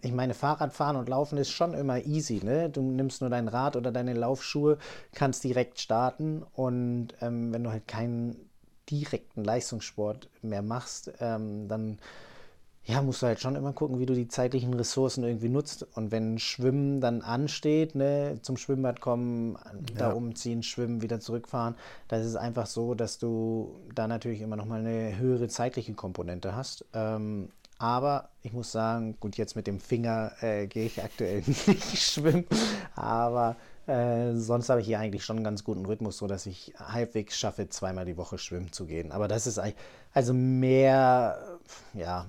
ich 0.01 0.13
meine, 0.13 0.35
Fahrradfahren 0.35 0.97
und 0.97 1.09
Laufen 1.09 1.39
ist 1.39 1.51
schon 1.51 1.75
immer 1.75 2.05
easy, 2.05 2.41
ne? 2.43 2.71
Du 2.71 2.83
nimmst 2.83 3.21
nur 3.21 3.31
dein 3.31 3.49
Rad 3.49 3.77
oder 3.77 3.91
deine 3.93 4.13
Laufschuhe, 4.15 4.79
kannst 5.15 5.45
direkt 5.45 5.81
starten 5.81 6.43
und 6.53 7.09
ähm, 7.21 7.53
wenn 7.53 7.65
du 7.65 7.71
halt 7.71 7.89
keinen 7.89 8.44
direkten 8.91 9.45
Leistungssport 9.45 10.29
mehr 10.43 10.63
machst, 10.63 11.13
ähm, 11.21 11.69
dann 11.69 11.99
ja, 12.87 13.01
musst 13.01 13.23
du 13.23 13.27
halt 13.27 13.41
schon 13.41 13.57
immer 13.57 13.73
gucken, 13.73 13.99
wie 13.99 14.05
du 14.05 14.15
die 14.15 14.29
zeitlichen 14.29 14.75
Ressourcen 14.75 15.25
irgendwie 15.25 15.49
nutzt. 15.49 15.87
Und 15.95 16.11
wenn 16.11 16.39
Schwimmen 16.39 17.01
dann 17.01 17.23
ansteht, 17.23 17.95
ne, 17.95 18.39
zum 18.43 18.59
Schwimmbad 18.59 19.01
kommen, 19.01 19.57
da 19.97 20.11
umziehen, 20.13 20.63
schwimmen, 20.63 21.01
wieder 21.01 21.19
zurückfahren, 21.19 21.77
da 22.09 22.19
ist 22.19 22.27
es 22.27 22.37
einfach 22.37 22.67
so, 22.67 22.95
dass 22.95 23.19
du 23.19 23.75
da 23.95 24.07
natürlich 24.07 24.43
immer 24.43 24.57
nochmal 24.57 24.81
eine 24.81 25.17
höhere 25.17 25.49
zeitliche 25.49 25.95
Komponente 25.95 26.55
hast. 26.55 26.85
Ähm, 26.93 27.49
aber 27.79 28.29
ich 28.43 28.53
muss 28.53 28.71
sagen, 28.71 29.17
gut, 29.19 29.37
jetzt 29.37 29.57
mit 29.57 29.67
dem 29.67 29.81
Finger 29.81 30.33
äh, 30.41 30.67
gehe 30.67 30.85
ich 30.85 31.03
aktuell 31.03 31.43
nicht 31.47 32.03
schwimmen, 32.03 32.45
aber 32.95 33.57
äh, 33.87 34.35
sonst 34.35 34.71
habe 34.71 34.81
ich 34.81 34.87
hier 34.87 34.99
eigentlich 34.99 35.25
schon 35.25 35.37
einen 35.37 35.45
ganz 35.45 35.65
guten 35.65 35.85
Rhythmus, 35.85 36.19
so 36.19 36.27
dass 36.27 36.47
ich 36.47 36.75
halbwegs 36.79 37.39
schaffe, 37.39 37.69
zweimal 37.69 38.05
die 38.05 38.17
Woche 38.17 38.39
schwimmen 38.39 38.73
zu 38.73 38.87
gehen. 38.87 39.13
Aber 39.13 39.29
das 39.29 39.47
ist 39.47 39.61
also 40.13 40.33
mehr, 40.33 41.59
ja, 41.93 42.27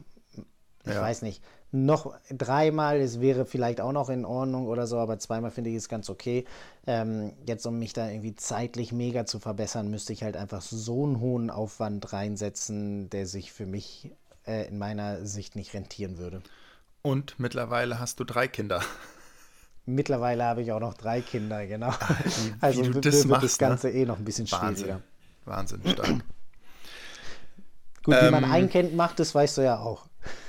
ich 0.86 0.94
ja. 0.94 1.02
weiß 1.02 1.22
nicht. 1.22 1.44
Noch 1.72 2.16
dreimal, 2.30 3.02
es 3.02 3.20
wäre 3.20 3.46
vielleicht 3.46 3.82
auch 3.82 3.92
noch 3.92 4.10
in 4.10 4.24
Ordnung 4.24 4.68
oder 4.68 4.88
so, 4.88 4.98
aber 4.98 5.20
zweimal 5.20 5.52
finde 5.52 5.72
ich 5.72 5.76
es 5.76 5.90
ganz 5.90 6.10
okay. 6.10 6.46
Ähm, 6.88 7.34
jetzt, 7.46 7.66
um 7.66 7.80
mich 7.80 7.92
da 7.92 8.10
irgendwie 8.10 8.36
zeitlich 8.36 8.94
mega 8.94 9.26
zu 9.26 9.40
verbessern, 9.40 9.90
müsste 9.90 10.14
ich 10.14 10.24
halt 10.24 10.38
einfach 10.38 10.62
so 10.62 11.04
einen 11.04 11.20
hohen 11.20 11.50
Aufwand 11.50 12.14
reinsetzen, 12.14 13.10
der 13.10 13.26
sich 13.26 13.52
für 13.52 13.66
mich 13.66 14.12
äh, 14.48 14.68
in 14.68 14.78
meiner 14.78 15.26
Sicht 15.26 15.56
nicht 15.56 15.74
rentieren 15.74 16.18
würde. 16.18 16.42
Und 17.02 17.40
mittlerweile 17.40 18.00
hast 18.00 18.20
du 18.20 18.24
drei 18.24 18.48
Kinder. 18.48 18.82
Mittlerweile 19.86 20.44
habe 20.46 20.64
ich 20.64 20.72
auch 20.72 20.80
noch 20.80 20.96
drei 20.96 21.22
Kinder, 21.22 21.68
genau. 21.68 21.92
Wie, 21.92 22.54
also 22.62 22.82
wie 22.82 23.02
das 23.02 23.16
wird 23.16 23.28
machst, 23.28 23.44
das 23.44 23.60
ne? 23.60 23.68
Ganze 23.68 23.88
ne? 23.88 23.94
eh 23.94 24.06
noch 24.06 24.18
ein 24.18 24.26
bisschen 24.26 24.48
schwieriger. 24.48 25.02
Wahnsinn, 25.46 25.84
Wahnsinn 25.84 25.94
stark. 25.94 26.10
Gut, 28.04 28.16
wie 28.22 28.32
man 28.32 28.44
ähm, 28.44 28.52
ein 28.52 28.70
Kind 28.70 28.96
macht, 28.96 29.20
das 29.20 29.34
weißt 29.34 29.58
du 29.58 29.62
ja 29.64 29.80
auch. 29.80 30.06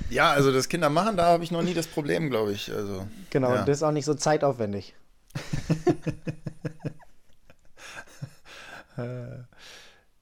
Ja, 0.09 0.31
also 0.31 0.51
das 0.51 0.69
Kinder 0.69 0.89
machen, 0.89 1.17
da 1.17 1.25
habe 1.25 1.43
ich 1.43 1.51
noch 1.51 1.61
nie 1.63 1.73
das 1.73 1.87
Problem, 1.87 2.29
glaube 2.29 2.51
ich. 2.53 2.71
Also, 2.71 3.07
genau, 3.29 3.53
ja. 3.53 3.63
das 3.63 3.77
ist 3.77 3.83
auch 3.83 3.91
nicht 3.91 4.05
so 4.05 4.13
zeitaufwendig. 4.13 4.95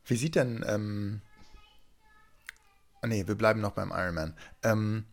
wie 0.06 0.16
sieht 0.18 0.36
denn, 0.36 0.66
ähm, 0.68 1.22
nee, 3.06 3.26
wir 3.28 3.36
bleiben 3.36 3.62
noch 3.62 3.72
beim 3.72 3.92
Ironman. 3.92 4.34
Ähm, 4.64 5.06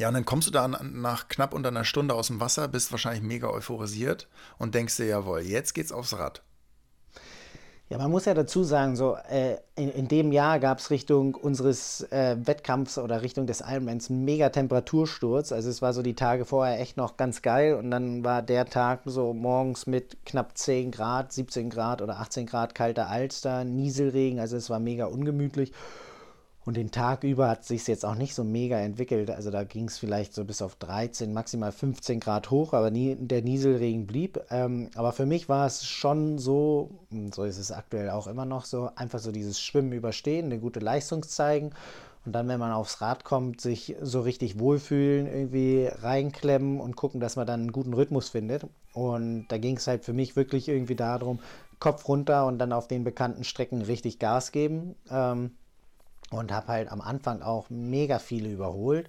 ja, 0.00 0.08
und 0.08 0.14
dann 0.14 0.24
kommst 0.24 0.48
du 0.48 0.50
da 0.50 0.66
nach 0.66 1.28
knapp 1.28 1.52
unter 1.52 1.68
einer 1.68 1.84
Stunde 1.84 2.14
aus 2.14 2.28
dem 2.28 2.40
Wasser, 2.40 2.68
bist 2.68 2.90
wahrscheinlich 2.90 3.22
mega 3.22 3.50
euphorisiert 3.50 4.28
und 4.56 4.74
denkst 4.74 4.96
dir, 4.96 5.04
jawohl, 5.04 5.40
jetzt 5.40 5.74
geht's 5.74 5.92
aufs 5.92 6.16
Rad. 6.16 6.42
Ja, 7.90 7.98
man 7.98 8.10
muss 8.10 8.24
ja 8.24 8.32
dazu 8.32 8.64
sagen, 8.64 8.96
so 8.96 9.18
äh, 9.28 9.56
in, 9.74 9.90
in, 9.90 10.08
dem 10.08 10.32
Jahr 10.32 10.58
gab 10.58 10.78
es 10.78 10.90
Richtung 10.90 11.34
unseres 11.34 12.00
äh, 12.12 12.36
Wettkampfs 12.38 12.96
oder 12.96 13.20
Richtung 13.20 13.46
des 13.46 13.60
Ironmans 13.60 14.08
einen 14.08 14.24
mega 14.24 14.48
Temperatursturz. 14.48 15.52
Also 15.52 15.68
es 15.68 15.82
war 15.82 15.92
so 15.92 16.00
die 16.00 16.14
Tage 16.14 16.46
vorher 16.46 16.80
echt 16.80 16.96
noch 16.96 17.18
ganz 17.18 17.42
geil 17.42 17.74
und 17.74 17.90
dann 17.90 18.24
war 18.24 18.40
der 18.40 18.64
Tag 18.66 19.00
so 19.04 19.34
morgens 19.34 19.86
mit 19.86 20.24
knapp 20.24 20.56
10 20.56 20.92
Grad, 20.92 21.30
17 21.32 21.68
Grad 21.68 22.00
oder 22.00 22.20
18 22.20 22.46
Grad 22.46 22.74
kalter 22.74 23.10
Alster, 23.10 23.64
Nieselregen, 23.64 24.38
also 24.40 24.56
es 24.56 24.70
war 24.70 24.78
mega 24.78 25.04
ungemütlich. 25.04 25.72
Und 26.66 26.76
den 26.76 26.90
Tag 26.90 27.24
über 27.24 27.48
hat 27.48 27.64
sich 27.64 27.86
jetzt 27.86 28.04
auch 28.04 28.14
nicht 28.14 28.34
so 28.34 28.44
mega 28.44 28.78
entwickelt. 28.78 29.30
Also 29.30 29.50
da 29.50 29.64
ging 29.64 29.86
es 29.86 29.98
vielleicht 29.98 30.34
so 30.34 30.44
bis 30.44 30.60
auf 30.60 30.76
13, 30.76 31.32
maximal 31.32 31.72
15 31.72 32.20
Grad 32.20 32.50
hoch, 32.50 32.74
aber 32.74 32.90
nie, 32.90 33.16
der 33.18 33.42
Nieselregen 33.42 34.06
blieb. 34.06 34.38
Ähm, 34.50 34.90
aber 34.94 35.12
für 35.12 35.24
mich 35.24 35.48
war 35.48 35.66
es 35.66 35.86
schon 35.86 36.38
so, 36.38 36.90
so 37.34 37.44
ist 37.44 37.58
es 37.58 37.72
aktuell 37.72 38.10
auch 38.10 38.26
immer 38.26 38.44
noch 38.44 38.66
so, 38.66 38.90
einfach 38.94 39.20
so 39.20 39.32
dieses 39.32 39.58
Schwimmen 39.58 39.92
überstehen, 39.92 40.46
eine 40.46 40.58
gute 40.58 40.80
Leistung 40.80 41.22
zeigen. 41.22 41.70
Und 42.26 42.32
dann, 42.32 42.48
wenn 42.48 42.60
man 42.60 42.72
aufs 42.72 43.00
Rad 43.00 43.24
kommt, 43.24 43.62
sich 43.62 43.96
so 44.02 44.20
richtig 44.20 44.58
wohlfühlen, 44.58 45.26
irgendwie 45.26 45.86
reinklemmen 45.86 46.78
und 46.78 46.94
gucken, 46.94 47.20
dass 47.20 47.36
man 47.36 47.46
dann 47.46 47.60
einen 47.60 47.72
guten 47.72 47.94
Rhythmus 47.94 48.28
findet. 48.28 48.66
Und 48.92 49.46
da 49.48 49.56
ging 49.56 49.78
es 49.78 49.86
halt 49.86 50.04
für 50.04 50.12
mich 50.12 50.36
wirklich 50.36 50.68
irgendwie 50.68 50.96
darum, 50.96 51.40
Kopf 51.78 52.06
runter 52.06 52.46
und 52.46 52.58
dann 52.58 52.74
auf 52.74 52.88
den 52.88 53.04
bekannten 53.04 53.44
Strecken 53.44 53.80
richtig 53.80 54.18
Gas 54.18 54.52
geben. 54.52 54.96
Ähm, 55.10 55.52
und 56.30 56.52
habe 56.52 56.68
halt 56.68 56.90
am 56.90 57.00
Anfang 57.00 57.42
auch 57.42 57.70
mega 57.70 58.18
viele 58.18 58.48
überholt. 58.48 59.08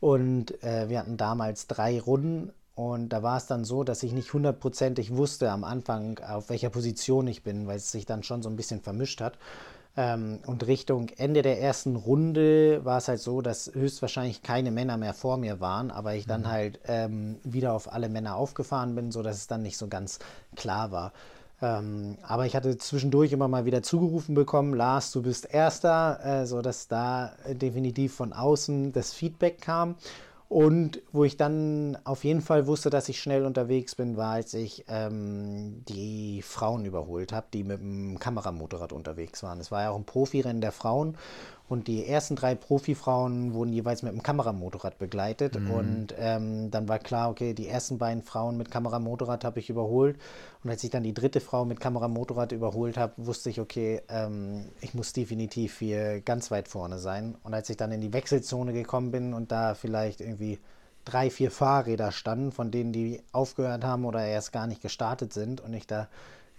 Und 0.00 0.62
äh, 0.62 0.88
wir 0.88 1.00
hatten 1.00 1.16
damals 1.16 1.66
drei 1.66 2.00
Runden 2.00 2.52
und 2.74 3.10
da 3.10 3.22
war 3.22 3.36
es 3.36 3.46
dann 3.46 3.64
so, 3.64 3.84
dass 3.84 4.02
ich 4.02 4.12
nicht 4.12 4.32
hundertprozentig 4.32 5.14
wusste 5.14 5.50
am 5.50 5.64
Anfang, 5.64 6.18
auf 6.20 6.48
welcher 6.48 6.70
Position 6.70 7.26
ich 7.26 7.42
bin, 7.42 7.66
weil 7.66 7.76
es 7.76 7.92
sich 7.92 8.06
dann 8.06 8.22
schon 8.22 8.42
so 8.42 8.48
ein 8.48 8.56
bisschen 8.56 8.80
vermischt 8.80 9.20
hat. 9.20 9.36
Ähm, 9.96 10.38
und 10.46 10.66
Richtung 10.66 11.10
Ende 11.10 11.42
der 11.42 11.60
ersten 11.60 11.96
Runde 11.96 12.84
war 12.84 12.98
es 12.98 13.08
halt 13.08 13.20
so, 13.20 13.42
dass 13.42 13.72
höchstwahrscheinlich 13.74 14.42
keine 14.42 14.70
Männer 14.70 14.96
mehr 14.96 15.12
vor 15.12 15.36
mir 15.36 15.60
waren, 15.60 15.90
aber 15.90 16.14
ich 16.14 16.26
dann 16.26 16.42
mhm. 16.42 16.48
halt 16.48 16.80
ähm, 16.86 17.36
wieder 17.42 17.74
auf 17.74 17.92
alle 17.92 18.08
Männer 18.08 18.36
aufgefahren 18.36 18.94
bin, 18.94 19.10
sodass 19.12 19.36
es 19.36 19.46
dann 19.46 19.62
nicht 19.62 19.76
so 19.76 19.88
ganz 19.88 20.18
klar 20.56 20.92
war. 20.92 21.12
Ähm, 21.62 22.16
aber 22.22 22.46
ich 22.46 22.56
hatte 22.56 22.78
zwischendurch 22.78 23.32
immer 23.32 23.48
mal 23.48 23.64
wieder 23.64 23.82
zugerufen 23.82 24.34
bekommen, 24.34 24.74
Lars, 24.74 25.12
du 25.12 25.22
bist 25.22 25.52
Erster, 25.52 26.20
äh, 26.24 26.46
sodass 26.46 26.88
da 26.88 27.32
definitiv 27.48 28.14
von 28.14 28.32
außen 28.32 28.92
das 28.92 29.12
Feedback 29.12 29.60
kam. 29.60 29.96
Und 30.50 31.00
wo 31.12 31.22
ich 31.22 31.36
dann 31.36 31.96
auf 32.02 32.24
jeden 32.24 32.40
Fall 32.40 32.66
wusste, 32.66 32.90
dass 32.90 33.08
ich 33.08 33.20
schnell 33.20 33.46
unterwegs 33.46 33.94
bin, 33.94 34.16
war, 34.16 34.32
als 34.32 34.52
ich 34.52 34.84
ähm, 34.88 35.84
die 35.88 36.42
Frauen 36.42 36.84
überholt 36.84 37.32
habe, 37.32 37.46
die 37.54 37.62
mit 37.62 37.80
dem 37.80 38.18
Kameramotorrad 38.18 38.92
unterwegs 38.92 39.44
waren. 39.44 39.60
Es 39.60 39.70
war 39.70 39.82
ja 39.82 39.90
auch 39.90 39.96
ein 39.96 40.06
Profirennen 40.06 40.60
der 40.60 40.72
Frauen 40.72 41.16
und 41.70 41.86
die 41.86 42.04
ersten 42.04 42.34
drei 42.34 42.56
Profifrauen 42.56 43.54
wurden 43.54 43.72
jeweils 43.72 44.02
mit 44.02 44.12
dem 44.12 44.24
Kameramotorrad 44.24 44.98
begleitet. 44.98 45.56
Mhm. 45.56 45.70
Und 45.70 46.14
ähm, 46.18 46.68
dann 46.72 46.88
war 46.88 46.98
klar, 46.98 47.30
okay, 47.30 47.54
die 47.54 47.68
ersten 47.68 47.96
beiden 47.96 48.24
Frauen 48.24 48.56
mit 48.56 48.72
Kameramotorrad 48.72 49.44
habe 49.44 49.60
ich 49.60 49.70
überholt. 49.70 50.18
Und 50.64 50.70
als 50.70 50.82
ich 50.82 50.90
dann 50.90 51.04
die 51.04 51.14
dritte 51.14 51.38
Frau 51.38 51.64
mit 51.64 51.78
Kameramotorrad 51.78 52.50
überholt 52.50 52.98
habe, 52.98 53.12
wusste 53.18 53.50
ich, 53.50 53.60
okay, 53.60 54.02
ähm, 54.08 54.64
ich 54.80 54.94
muss 54.94 55.12
definitiv 55.12 55.78
hier 55.78 56.20
ganz 56.22 56.50
weit 56.50 56.66
vorne 56.66 56.98
sein. 56.98 57.36
Und 57.44 57.54
als 57.54 57.70
ich 57.70 57.76
dann 57.76 57.92
in 57.92 58.00
die 58.00 58.12
Wechselzone 58.12 58.72
gekommen 58.72 59.12
bin 59.12 59.32
und 59.32 59.52
da 59.52 59.74
vielleicht 59.74 60.20
irgendwie 60.20 60.58
drei, 61.04 61.30
vier 61.30 61.52
Fahrräder 61.52 62.10
standen, 62.10 62.50
von 62.50 62.72
denen 62.72 62.92
die 62.92 63.22
aufgehört 63.30 63.84
haben 63.84 64.06
oder 64.06 64.26
erst 64.26 64.50
gar 64.50 64.66
nicht 64.66 64.82
gestartet 64.82 65.32
sind 65.32 65.60
und 65.60 65.72
ich 65.72 65.86
da 65.86 66.08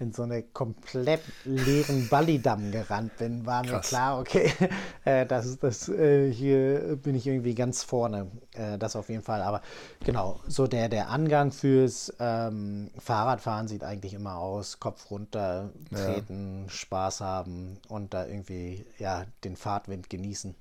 in 0.01 0.11
so 0.11 0.23
einen 0.23 0.51
komplett 0.53 1.21
leeren 1.45 2.09
Ballidamm 2.09 2.71
gerannt 2.71 3.17
bin, 3.17 3.45
war 3.45 3.61
Krass. 3.61 3.71
mir 3.71 3.81
klar, 3.81 4.19
okay, 4.19 4.51
äh, 5.05 5.25
das, 5.25 5.59
das, 5.59 5.87
äh, 5.89 6.31
hier 6.31 6.97
bin 6.97 7.15
ich 7.15 7.27
irgendwie 7.27 7.53
ganz 7.55 7.83
vorne. 7.83 8.31
Äh, 8.53 8.77
das 8.77 8.95
auf 8.95 9.09
jeden 9.09 9.21
Fall. 9.21 9.41
Aber 9.41 9.61
genau, 10.03 10.39
so 10.47 10.67
der, 10.67 10.89
der 10.89 11.09
Angang 11.09 11.51
fürs 11.51 12.13
ähm, 12.19 12.89
Fahrradfahren 12.97 13.67
sieht 13.67 13.83
eigentlich 13.83 14.13
immer 14.13 14.37
aus: 14.37 14.79
Kopf 14.79 15.11
runter, 15.11 15.69
treten, 15.93 16.63
ja. 16.63 16.69
Spaß 16.69 17.21
haben 17.21 17.77
und 17.87 18.13
da 18.13 18.25
irgendwie 18.25 18.85
ja, 18.97 19.25
den 19.43 19.55
Fahrtwind 19.55 20.09
genießen. 20.09 20.55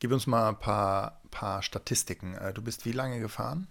Gib 0.00 0.12
uns 0.12 0.26
mal 0.26 0.48
ein 0.48 0.58
paar, 0.58 1.20
paar 1.30 1.62
Statistiken. 1.62 2.34
Äh, 2.34 2.52
du 2.52 2.62
bist 2.62 2.86
wie 2.86 2.92
lange 2.92 3.20
gefahren? 3.20 3.68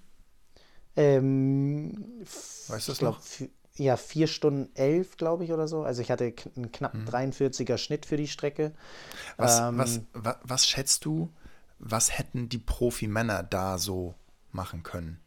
Ähm, 0.96 1.94
weißt 2.68 2.88
du 2.88 2.92
das 2.92 3.02
noch? 3.02 3.20
Ja, 3.78 3.96
vier 3.98 4.28
Stunden 4.28 4.70
elf, 4.76 5.18
glaube 5.18 5.44
ich, 5.44 5.52
oder 5.52 5.68
so. 5.68 5.84
Also 5.84 6.02
ich 6.02 6.12
hatte 6.12 6.34
einen 6.56 6.72
knapp 6.72 6.94
mhm. 6.94 7.06
43er 7.08 7.78
Schnitt 7.78 8.06
für 8.06 8.18
die 8.18 8.28
Strecke. 8.28 8.74
Was, 9.38 9.60
ähm, 9.60 9.78
was, 9.78 10.02
was, 10.14 10.36
was 10.44 10.68
schätzt 10.68 11.06
du, 11.06 11.30
was 11.80 12.18
hätten 12.18 12.50
die 12.50 12.58
Profimänner 12.58 13.44
da 13.44 13.78
so 13.78 14.16
machen 14.52 14.84
können? 14.84 15.20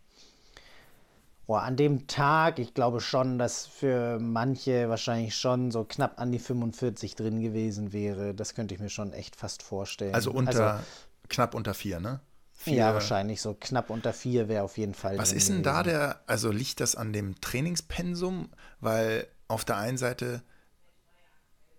Oh, 1.47 1.57
an 1.57 1.77
dem 1.77 2.07
Tag, 2.07 2.61
ich 2.61 2.75
glaube 2.75 3.01
schon, 3.01 3.37
dass 3.37 3.67
für 3.67 4.21
manche 4.21 4.89
wahrscheinlich 4.89 5.35
schon 5.35 5.73
so 5.73 5.83
knapp 5.83 6.21
an 6.21 6.31
die 6.31 6.39
45 6.39 7.17
drin 7.17 7.41
gewesen 7.41 7.93
wäre. 7.93 8.35
Das 8.35 8.55
könnte 8.55 8.73
ich 8.73 8.81
mir 8.81 8.89
schon 8.89 9.13
echt 9.13 9.35
fast 9.35 9.65
vorstellen. 9.65 10.15
Also 10.15 10.31
unter 10.31 10.75
also, 10.75 10.85
knapp 11.29 11.55
unter 11.55 11.75
vier, 11.75 11.99
ne? 11.99 12.21
Vier. 12.63 12.75
Ja, 12.75 12.93
wahrscheinlich 12.93 13.41
so 13.41 13.57
knapp 13.59 13.89
unter 13.89 14.13
vier 14.13 14.47
wäre 14.47 14.65
auf 14.65 14.77
jeden 14.77 14.93
Fall. 14.93 15.17
Was 15.17 15.33
ist 15.33 15.49
denn 15.49 15.63
da 15.63 15.83
der, 15.83 16.21
also 16.27 16.51
liegt 16.51 16.81
das 16.81 16.95
an 16.95 17.15
dem 17.15 17.41
Trainingspensum? 17.41 18.51
Weil 18.81 19.27
auf 19.49 19.65
der 19.65 19.79
einen 19.79 19.97
Seite 19.97 20.43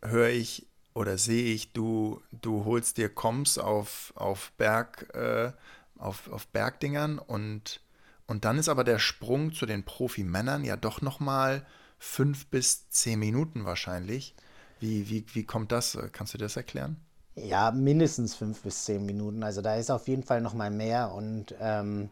höre 0.02 0.30
ich 0.30 0.68
oder 0.96 1.20
sehe 1.20 1.54
ich, 1.54 1.72
du, 1.72 2.24
du 2.32 2.66
holst 2.66 2.98
dir 2.98 3.10
Koms 3.10 3.60
auf, 3.60 4.12
auf 4.16 4.54
Berg, 4.54 5.14
äh, 5.14 5.52
auf, 6.00 6.28
auf 6.32 6.48
Bergdingern 6.48 7.20
und, 7.20 7.82
und 8.26 8.44
dann 8.44 8.58
ist 8.58 8.68
aber 8.68 8.84
der 8.84 8.98
Sprung 8.98 9.54
zu 9.54 9.68
den 9.68 9.86
Profimännern 9.86 10.64
ja 10.64 10.78
doch 10.78 11.04
nochmal 11.04 11.64
fünf 12.00 12.48
bis 12.48 12.90
zehn 12.90 13.20
Minuten 13.20 13.66
wahrscheinlich. 13.66 14.34
Wie, 14.80 15.08
wie, 15.12 15.26
wie 15.34 15.44
kommt 15.44 15.72
das? 15.72 15.96
Kannst 16.12 16.34
du 16.34 16.40
das 16.40 16.56
erklären? 16.56 17.00
Ja, 17.36 17.72
mindestens 17.72 18.36
fünf 18.36 18.62
bis 18.62 18.86
zehn 18.86 19.06
Minuten. 19.06 19.44
Also 19.44 19.62
da 19.62 19.76
ist 19.76 19.90
auf 19.90 20.08
jeden 20.08 20.24
Fall 20.24 20.42
noch 20.42 20.54
mal 20.54 20.70
mehr. 20.70 21.14
Und 21.14 21.56
ähm, 21.62 22.10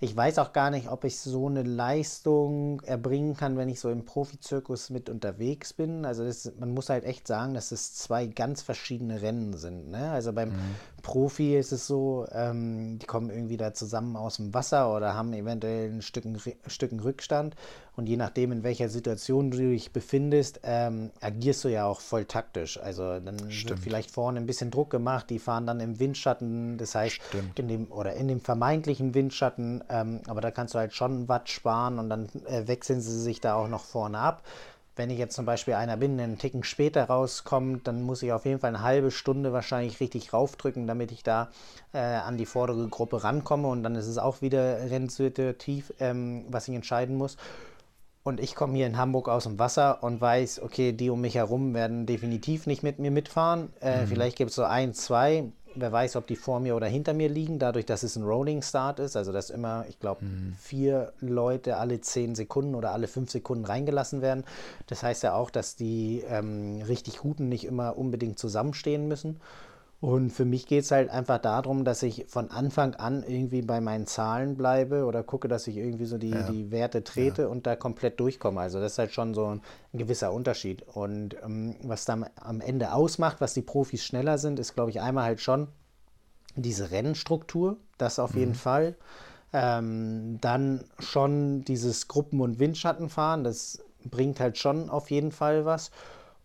ich 0.00 0.14
weiß 0.14 0.38
auch 0.38 0.52
gar 0.52 0.70
nicht, 0.70 0.88
ob 0.90 1.04
ich 1.04 1.18
so 1.18 1.48
eine 1.48 1.62
Leistung 1.62 2.80
erbringen 2.82 3.36
kann, 3.36 3.56
wenn 3.56 3.68
ich 3.68 3.80
so 3.80 3.90
im 3.90 4.04
Profizirkus 4.04 4.90
mit 4.90 5.08
unterwegs 5.08 5.72
bin. 5.72 6.04
Also 6.04 6.24
das, 6.24 6.52
man 6.58 6.72
muss 6.72 6.90
halt 6.90 7.04
echt 7.04 7.26
sagen, 7.26 7.54
dass 7.54 7.72
es 7.72 7.94
zwei 7.94 8.26
ganz 8.26 8.62
verschiedene 8.62 9.22
Rennen 9.22 9.56
sind. 9.56 9.90
Ne? 9.90 10.10
Also 10.10 10.32
beim 10.32 10.50
mhm. 10.50 10.74
Profi 11.02 11.56
ist 11.56 11.72
es 11.72 11.86
so, 11.86 12.26
ähm, 12.32 12.98
die 12.98 13.06
kommen 13.06 13.30
irgendwie 13.30 13.56
da 13.56 13.72
zusammen 13.72 14.16
aus 14.16 14.36
dem 14.36 14.52
Wasser 14.54 14.94
oder 14.94 15.14
haben 15.14 15.32
eventuell 15.32 15.90
ein 15.90 16.02
Stücken, 16.02 16.40
Stücken 16.66 17.00
Rückstand. 17.00 17.54
Und 17.96 18.08
je 18.08 18.16
nachdem, 18.16 18.52
in 18.52 18.62
welcher 18.62 18.88
Situation 18.88 19.50
du 19.50 19.58
dich 19.58 19.92
befindest, 19.92 20.60
ähm, 20.62 21.10
agierst 21.20 21.64
du 21.64 21.68
ja 21.68 21.84
auch 21.84 22.00
voll 22.00 22.26
taktisch. 22.26 22.78
Also 22.78 23.18
dann 23.18 23.50
Stimmt. 23.50 23.70
wird 23.70 23.80
vielleicht 23.80 24.10
vorne 24.10 24.38
ein 24.38 24.46
bisschen 24.46 24.70
Druck 24.70 24.90
gemacht, 24.90 25.30
die 25.30 25.38
fahren 25.38 25.66
dann 25.66 25.80
im 25.80 25.98
Windschatten, 25.98 26.78
das 26.78 26.94
heißt, 26.94 27.18
in 27.56 27.68
dem, 27.68 27.90
oder 27.90 28.14
in 28.14 28.28
dem 28.28 28.40
vermeintlichen 28.40 29.14
Windschatten, 29.14 29.82
ähm, 29.88 30.20
aber 30.28 30.40
da 30.40 30.50
kannst 30.50 30.74
du 30.74 30.78
halt 30.78 30.94
schon 30.94 31.28
Watt 31.28 31.48
sparen 31.48 31.98
und 31.98 32.08
dann 32.08 32.28
äh, 32.46 32.68
wechseln 32.68 33.00
sie 33.00 33.20
sich 33.20 33.40
da 33.40 33.54
auch 33.54 33.68
noch 33.68 33.84
vorne 33.84 34.18
ab. 34.18 34.42
Wenn 34.98 35.10
ich 35.10 35.18
jetzt 35.18 35.36
zum 35.36 35.46
Beispiel 35.46 35.74
einer 35.74 35.96
bin, 35.96 36.16
der 36.16 36.24
einen 36.24 36.38
Ticken 36.38 36.64
später 36.64 37.04
rauskommt, 37.04 37.86
dann 37.86 38.02
muss 38.02 38.20
ich 38.24 38.32
auf 38.32 38.44
jeden 38.44 38.58
Fall 38.58 38.74
eine 38.74 38.82
halbe 38.82 39.12
Stunde 39.12 39.52
wahrscheinlich 39.52 40.00
richtig 40.00 40.32
raufdrücken, 40.32 40.88
damit 40.88 41.12
ich 41.12 41.22
da 41.22 41.50
äh, 41.92 41.98
an 41.98 42.36
die 42.36 42.46
vordere 42.46 42.88
Gruppe 42.88 43.22
rankomme. 43.22 43.68
Und 43.68 43.84
dann 43.84 43.94
ist 43.94 44.08
es 44.08 44.18
auch 44.18 44.42
wieder 44.42 44.90
rennsituativ, 44.90 45.92
ähm, 46.00 46.46
was 46.48 46.66
ich 46.66 46.74
entscheiden 46.74 47.16
muss. 47.16 47.36
Und 48.24 48.40
ich 48.40 48.56
komme 48.56 48.74
hier 48.74 48.88
in 48.88 48.98
Hamburg 48.98 49.28
aus 49.28 49.44
dem 49.44 49.60
Wasser 49.60 50.02
und 50.02 50.20
weiß, 50.20 50.62
okay, 50.62 50.92
die 50.92 51.10
um 51.10 51.20
mich 51.20 51.36
herum 51.36 51.74
werden 51.74 52.04
definitiv 52.04 52.66
nicht 52.66 52.82
mit 52.82 52.98
mir 52.98 53.12
mitfahren. 53.12 53.72
Äh, 53.80 54.02
mhm. 54.02 54.08
Vielleicht 54.08 54.36
gibt 54.36 54.50
es 54.50 54.56
so 54.56 54.64
ein, 54.64 54.94
zwei, 54.94 55.44
wer 55.74 55.92
weiß, 55.92 56.16
ob 56.16 56.26
die 56.26 56.36
vor 56.36 56.60
mir 56.60 56.76
oder 56.76 56.86
hinter 56.86 57.14
mir 57.14 57.28
liegen, 57.28 57.58
dadurch, 57.58 57.86
dass 57.86 58.02
es 58.02 58.16
ein 58.16 58.24
Rolling 58.24 58.62
Start 58.62 59.00
ist, 59.00 59.16
also 59.16 59.32
dass 59.32 59.50
immer, 59.50 59.84
ich 59.88 59.98
glaube, 60.00 60.24
mhm. 60.24 60.54
vier 60.58 61.12
Leute 61.20 61.76
alle 61.76 62.00
zehn 62.00 62.34
Sekunden 62.34 62.74
oder 62.74 62.92
alle 62.92 63.08
fünf 63.08 63.30
Sekunden 63.30 63.64
reingelassen 63.64 64.22
werden. 64.22 64.44
Das 64.86 65.02
heißt 65.02 65.22
ja 65.22 65.34
auch, 65.34 65.50
dass 65.50 65.76
die 65.76 66.22
ähm, 66.28 66.82
richtig 66.82 67.18
Guten 67.18 67.48
nicht 67.48 67.64
immer 67.64 67.96
unbedingt 67.96 68.38
zusammenstehen 68.38 69.08
müssen. 69.08 69.40
Und 70.00 70.30
für 70.30 70.44
mich 70.44 70.66
geht 70.66 70.84
es 70.84 70.92
halt 70.92 71.10
einfach 71.10 71.38
darum, 71.38 71.84
dass 71.84 72.04
ich 72.04 72.26
von 72.28 72.52
Anfang 72.52 72.94
an 72.94 73.24
irgendwie 73.26 73.62
bei 73.62 73.80
meinen 73.80 74.06
Zahlen 74.06 74.56
bleibe 74.56 75.04
oder 75.04 75.24
gucke, 75.24 75.48
dass 75.48 75.66
ich 75.66 75.76
irgendwie 75.76 76.04
so 76.04 76.18
die, 76.18 76.30
ja. 76.30 76.48
die 76.48 76.70
Werte 76.70 77.02
trete 77.02 77.42
ja. 77.42 77.48
und 77.48 77.66
da 77.66 77.74
komplett 77.74 78.20
durchkomme. 78.20 78.60
Also 78.60 78.78
das 78.78 78.92
ist 78.92 78.98
halt 78.98 79.12
schon 79.12 79.34
so 79.34 79.46
ein, 79.46 79.62
ein 79.92 79.98
gewisser 79.98 80.32
Unterschied. 80.32 80.82
Und 80.82 81.34
ähm, 81.42 81.74
was 81.82 82.04
dann 82.04 82.26
am 82.36 82.60
Ende 82.60 82.92
ausmacht, 82.92 83.40
was 83.40 83.54
die 83.54 83.62
Profis 83.62 84.04
schneller 84.04 84.38
sind, 84.38 84.60
ist, 84.60 84.74
glaube 84.74 84.90
ich, 84.90 85.00
einmal 85.00 85.24
halt 85.24 85.40
schon 85.40 85.66
diese 86.54 86.92
Rennstruktur, 86.92 87.76
das 87.98 88.20
auf 88.20 88.34
mhm. 88.34 88.40
jeden 88.40 88.54
Fall. 88.54 88.96
Ähm, 89.52 90.38
dann 90.40 90.84
schon 91.00 91.64
dieses 91.64 92.06
Gruppen- 92.06 92.40
und 92.40 92.60
Windschattenfahren, 92.60 93.42
das 93.42 93.82
bringt 94.04 94.38
halt 94.38 94.58
schon 94.58 94.90
auf 94.90 95.10
jeden 95.10 95.32
Fall 95.32 95.64
was. 95.64 95.90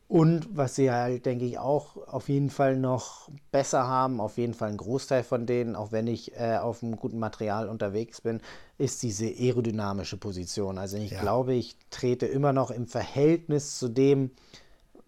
Und 0.08 0.56
was 0.56 0.76
sie 0.76 0.92
halt, 0.92 1.26
denke 1.26 1.46
ich, 1.46 1.58
auch 1.58 1.98
auf 2.08 2.30
jeden 2.30 2.50
Fall 2.50 2.78
noch 2.78 3.30
besser 3.52 3.88
haben, 3.88 4.20
auf 4.20 4.38
jeden 4.38 4.54
Fall 4.54 4.70
ein 4.70 4.78
Großteil 4.78 5.24
von 5.24 5.46
denen, 5.46 5.76
auch 5.76 5.92
wenn 5.92 6.08
ich 6.08 6.36
äh, 6.40 6.58
auf 6.58 6.84
einem 6.84 6.98
guten 6.98 7.18
Material 7.18 7.68
unterwegs 7.68 8.22
bin, 8.22 8.42
ist 8.78 9.02
diese 9.02 9.26
aerodynamische 9.26 10.18
Position. 10.18 10.78
Also 10.78 10.98
ich 10.98 11.12
ja. 11.12 11.22
glaube, 11.22 11.54
ich 11.56 11.78
trete 11.90 12.26
immer 12.28 12.54
noch 12.54 12.70
im 12.70 12.86
Verhältnis 12.86 13.80
zu 13.80 13.88
dem, 13.88 14.32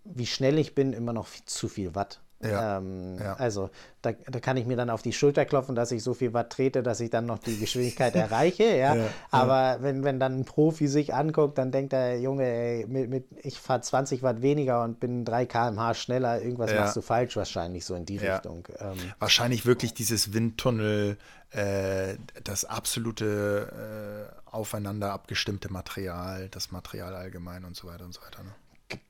wie 0.06 0.26
schnell 0.26 0.58
ich 0.58 0.76
bin, 0.76 0.94
immer 0.94 1.14
noch 1.14 1.28
zu 1.46 1.68
viel 1.68 1.94
Watt. 1.94 2.22
Ja, 2.42 2.78
ähm, 2.78 3.18
ja. 3.18 3.34
Also 3.36 3.70
da, 4.02 4.12
da, 4.12 4.40
kann 4.40 4.58
ich 4.58 4.66
mir 4.66 4.76
dann 4.76 4.90
auf 4.90 5.02
die 5.02 5.14
Schulter 5.14 5.46
klopfen, 5.46 5.74
dass 5.74 5.92
ich 5.92 6.04
so 6.04 6.14
viel 6.14 6.34
Watt 6.34 6.52
trete, 6.52 6.84
dass 6.84 7.00
ich 7.00 7.10
dann 7.10 7.26
noch 7.26 7.40
die 7.40 7.58
Geschwindigkeit 7.58 8.14
erreiche. 8.16 8.66
Ja? 8.66 8.96
ja 8.96 9.08
Aber 9.32 9.78
Wenn, 9.82 10.04
wenn 10.04 10.20
dann 10.20 10.40
ein 10.40 10.46
Profi 10.46 10.88
sich 10.88 11.14
anguckt, 11.14 11.58
dann 11.58 11.72
denkt 11.72 11.94
der 11.94 12.20
Junge, 12.20 12.44
ey, 12.44 12.86
mit, 12.88 13.10
mit, 13.10 13.26
ich 13.44 13.60
fahre 13.60 13.82
20 13.82 14.22
Watt 14.22 14.42
weniger 14.42 14.84
und 14.84 15.00
bin 15.00 15.24
3 15.24 15.46
km/h 15.46 15.94
schneller, 15.94 16.42
irgendwas 16.42 16.74
machst 16.74 16.96
du 16.96 17.02
falsch 17.02 17.36
wahrscheinlich 17.38 17.86
so 17.86 17.96
in 17.96 18.06
die 18.06 18.18
Richtung. 18.18 18.68
Ähm, 18.80 18.98
wahrscheinlich 19.20 19.66
wirklich 19.66 19.94
dieses 19.94 20.34
Windtunnel, 20.34 21.18
äh, 21.52 22.16
das 22.44 22.66
absolute 22.66 24.30
äh, 24.34 24.50
aufeinander 24.52 25.14
abgestimmte 25.14 25.72
Material, 25.72 26.50
das 26.50 26.72
Material 26.72 27.16
allgemein 27.16 27.66
und 27.66 27.76
so 27.76 27.88
weiter 27.88 28.06
und 28.06 28.14
so 28.14 28.22
weiter. 28.22 28.44
Ne? 28.44 28.52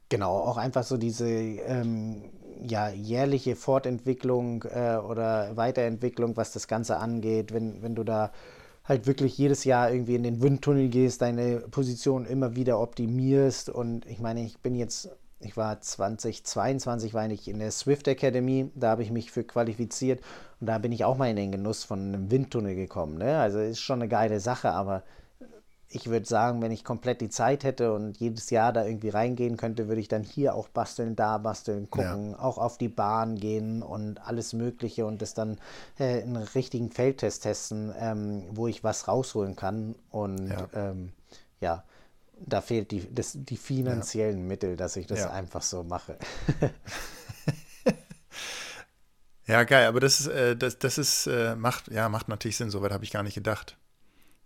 Genau, 0.09 0.38
auch 0.38 0.57
einfach 0.57 0.84
so 0.84 0.97
diese 0.97 1.28
ähm, 1.28 2.23
ja, 2.63 2.89
jährliche 2.89 3.55
Fortentwicklung 3.55 4.63
äh, 4.63 4.97
oder 4.97 5.57
Weiterentwicklung, 5.57 6.38
was 6.38 6.51
das 6.53 6.67
Ganze 6.67 6.97
angeht, 6.97 7.53
wenn, 7.53 7.82
wenn 7.82 7.95
du 7.95 8.03
da 8.03 8.32
halt 8.84 9.07
wirklich 9.07 9.38
jedes 9.38 9.63
Jahr 9.63 9.91
irgendwie 9.91 10.15
in 10.15 10.23
den 10.23 10.41
Windtunnel 10.41 10.89
gehst, 10.89 11.21
deine 11.21 11.61
Position 11.71 12.26
immer 12.26 12.55
wieder 12.55 12.80
optimierst. 12.80 13.69
Und 13.69 14.05
ich 14.05 14.19
meine, 14.19 14.43
ich 14.45 14.59
bin 14.59 14.76
jetzt 14.76 15.09
ich 15.39 15.57
war 15.57 15.80
2022 15.80 17.13
war 17.13 17.30
ich 17.30 17.47
in 17.47 17.59
der 17.59 17.71
Swift 17.71 18.07
Academy, 18.07 18.71
da 18.76 18.91
habe 18.91 19.03
ich 19.03 19.11
mich 19.11 19.32
für 19.32 19.43
qualifiziert 19.43 20.21
und 20.59 20.67
da 20.67 20.78
bin 20.78 20.91
ich 20.91 21.03
auch 21.03 21.17
mal 21.17 21.30
in 21.30 21.36
den 21.36 21.51
Genuss 21.51 21.84
von 21.84 21.99
einem 21.99 22.32
Windtunnel 22.32 22.76
gekommen. 22.76 23.17
Ne? 23.17 23.38
Also 23.38 23.59
ist 23.59 23.82
schon 23.82 24.01
eine 24.01 24.09
geile 24.09 24.39
Sache, 24.39 24.71
aber 24.71 25.03
ich 25.95 26.07
würde 26.07 26.25
sagen, 26.25 26.61
wenn 26.61 26.71
ich 26.71 26.83
komplett 26.83 27.21
die 27.21 27.29
Zeit 27.29 27.63
hätte 27.63 27.93
und 27.93 28.17
jedes 28.17 28.49
Jahr 28.49 28.73
da 28.73 28.85
irgendwie 28.85 29.09
reingehen 29.09 29.55
könnte, 29.55 29.87
würde 29.87 30.01
ich 30.01 30.09
dann 30.09 30.23
hier 30.23 30.53
auch 30.53 30.67
basteln, 30.67 31.15
da 31.15 31.37
basteln, 31.37 31.89
gucken, 31.89 32.31
ja. 32.31 32.39
auch 32.39 32.57
auf 32.57 32.77
die 32.77 32.89
Bahn 32.89 33.37
gehen 33.37 33.81
und 33.81 34.19
alles 34.27 34.51
Mögliche 34.51 35.05
und 35.05 35.21
das 35.21 35.33
dann 35.33 35.57
äh, 35.97 36.19
in 36.19 36.35
einen 36.35 36.47
richtigen 36.47 36.91
Feldtest 36.91 37.43
testen, 37.43 37.93
ähm, 37.97 38.43
wo 38.51 38.67
ich 38.67 38.83
was 38.83 39.07
rausholen 39.07 39.55
kann. 39.55 39.95
Und 40.11 40.49
ja, 40.49 40.67
ähm, 40.73 41.13
ja 41.61 41.83
da 42.37 42.59
fehlt 42.59 42.91
die, 42.91 43.13
das, 43.15 43.31
die 43.33 43.55
finanziellen 43.55 44.39
ja. 44.39 44.43
Mittel, 44.43 44.75
dass 44.75 44.97
ich 44.97 45.07
das 45.07 45.25
einfach 45.25 45.61
so 45.61 45.83
mache. 45.83 46.17
ja, 49.47 49.63
geil, 49.63 49.87
aber 49.87 50.01
das 50.01 50.19
ist, 50.19 50.27
äh, 50.27 50.57
das, 50.57 50.77
das 50.77 50.97
ist, 50.97 51.27
äh, 51.27 51.55
macht, 51.55 51.87
ja, 51.87 52.09
macht 52.09 52.27
natürlich 52.27 52.57
Sinn, 52.57 52.69
soweit 52.69 52.91
habe 52.91 53.05
ich 53.05 53.11
gar 53.11 53.23
nicht 53.23 53.35
gedacht. 53.35 53.77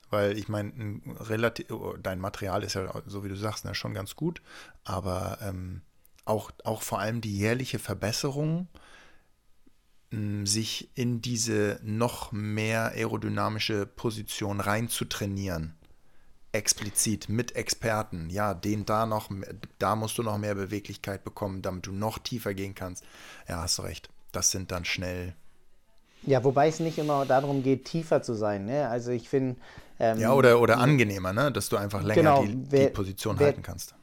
Weil 0.10 0.38
ich 0.38 0.50
meine, 0.50 1.02
relativ, 1.20 1.70
oh, 1.72 1.96
dein 2.02 2.20
Material 2.20 2.64
ist 2.64 2.76
ja, 2.76 2.92
so 3.06 3.24
wie 3.24 3.30
du 3.30 3.36
sagst, 3.36 3.66
ne, 3.66 3.76
schon 3.76 3.94
ganz 3.94 4.16
gut, 4.16 4.42
aber 4.84 5.38
ähm, 5.42 5.82
auch, 6.26 6.52
auch 6.64 6.82
vor 6.82 7.00
allem 7.00 7.22
die 7.22 7.38
jährliche 7.38 7.80
Verbesserung, 7.80 8.68
sich 10.44 10.90
in 10.96 11.22
diese 11.22 11.80
noch 11.84 12.32
mehr 12.32 12.94
aerodynamische 12.94 13.86
Position 13.86 14.60
rein 14.60 14.90
zu 14.90 15.06
trainieren. 15.06 15.76
Explizit 16.52 17.30
mit 17.30 17.56
Experten, 17.56 18.32
ja, 18.32 18.56
den 18.56 18.86
da 18.86 19.06
noch, 19.06 19.30
da 19.78 19.96
musst 19.96 20.18
du 20.18 20.24
noch 20.24 20.40
mehr 20.40 20.56
Beweglichkeit 20.56 21.24
bekommen, 21.24 21.62
damit 21.62 21.86
du 21.86 21.92
noch 21.92 22.18
tiefer 22.18 22.56
gehen 22.56 22.74
kannst. 22.74 23.04
Ja, 23.48 23.62
hast 23.62 23.78
du 23.78 23.84
recht. 23.84 24.10
Das 24.32 24.50
sind 24.50 24.72
dann 24.72 24.84
schnell 24.84 25.36
ja, 26.24 26.44
wobei 26.44 26.68
es 26.68 26.80
nicht 26.80 26.98
immer 26.98 27.26
darum 27.26 27.64
geht, 27.64 27.86
tiefer 27.86 28.22
zu 28.22 28.34
sein. 28.34 28.66
Ne? 28.66 28.88
Also 28.90 29.12
ich 29.12 29.30
finde, 29.30 29.56
ähm, 30.00 30.20
ja, 30.20 30.34
oder, 30.34 30.62
oder 30.62 30.78
angenehmer, 30.80 31.34
ne? 31.34 31.52
dass 31.52 31.70
du 31.70 31.78
einfach 31.78 32.02
länger 32.02 32.16
genau, 32.16 32.44
die, 32.44 32.58
wer, 32.70 32.88
die, 32.88 32.94
Position 32.94 33.38
wer, 33.38 33.48
halten 33.48 33.62
kannst. 33.62 33.96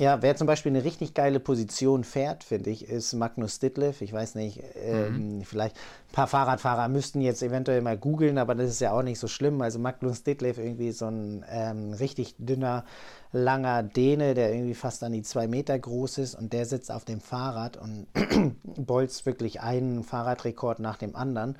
Ja, 0.00 0.22
wer 0.22 0.36
zum 0.36 0.46
Beispiel 0.46 0.70
eine 0.70 0.84
richtig 0.84 1.12
geile 1.12 1.40
Position 1.40 2.04
fährt, 2.04 2.44
finde 2.44 2.70
ich, 2.70 2.88
ist 2.88 3.14
Magnus 3.14 3.58
Ditlev. 3.58 4.00
Ich 4.00 4.12
weiß 4.12 4.36
nicht, 4.36 4.62
ähm, 4.76 5.38
mhm. 5.38 5.42
vielleicht 5.42 5.74
ein 5.74 6.12
paar 6.12 6.28
Fahrradfahrer 6.28 6.86
müssten 6.88 7.20
jetzt 7.20 7.42
eventuell 7.42 7.82
mal 7.82 7.98
googeln, 7.98 8.38
aber 8.38 8.54
das 8.54 8.70
ist 8.70 8.80
ja 8.80 8.92
auch 8.92 9.02
nicht 9.02 9.18
so 9.18 9.26
schlimm. 9.26 9.60
Also 9.60 9.80
Magnus 9.80 10.22
Ditlev 10.22 10.58
irgendwie 10.58 10.92
so 10.92 11.06
ein 11.06 11.44
ähm, 11.50 11.94
richtig 11.94 12.36
dünner, 12.38 12.84
langer 13.32 13.82
Däne, 13.82 14.34
der 14.34 14.54
irgendwie 14.54 14.74
fast 14.74 15.02
an 15.02 15.10
die 15.10 15.22
zwei 15.22 15.48
Meter 15.48 15.76
groß 15.76 16.18
ist 16.18 16.36
und 16.36 16.52
der 16.52 16.64
sitzt 16.64 16.92
auf 16.92 17.04
dem 17.04 17.20
Fahrrad 17.20 17.76
und 17.76 18.06
bolzt 18.62 19.26
wirklich 19.26 19.60
einen 19.60 20.04
Fahrradrekord 20.04 20.78
nach 20.78 20.96
dem 20.96 21.16
anderen. 21.16 21.58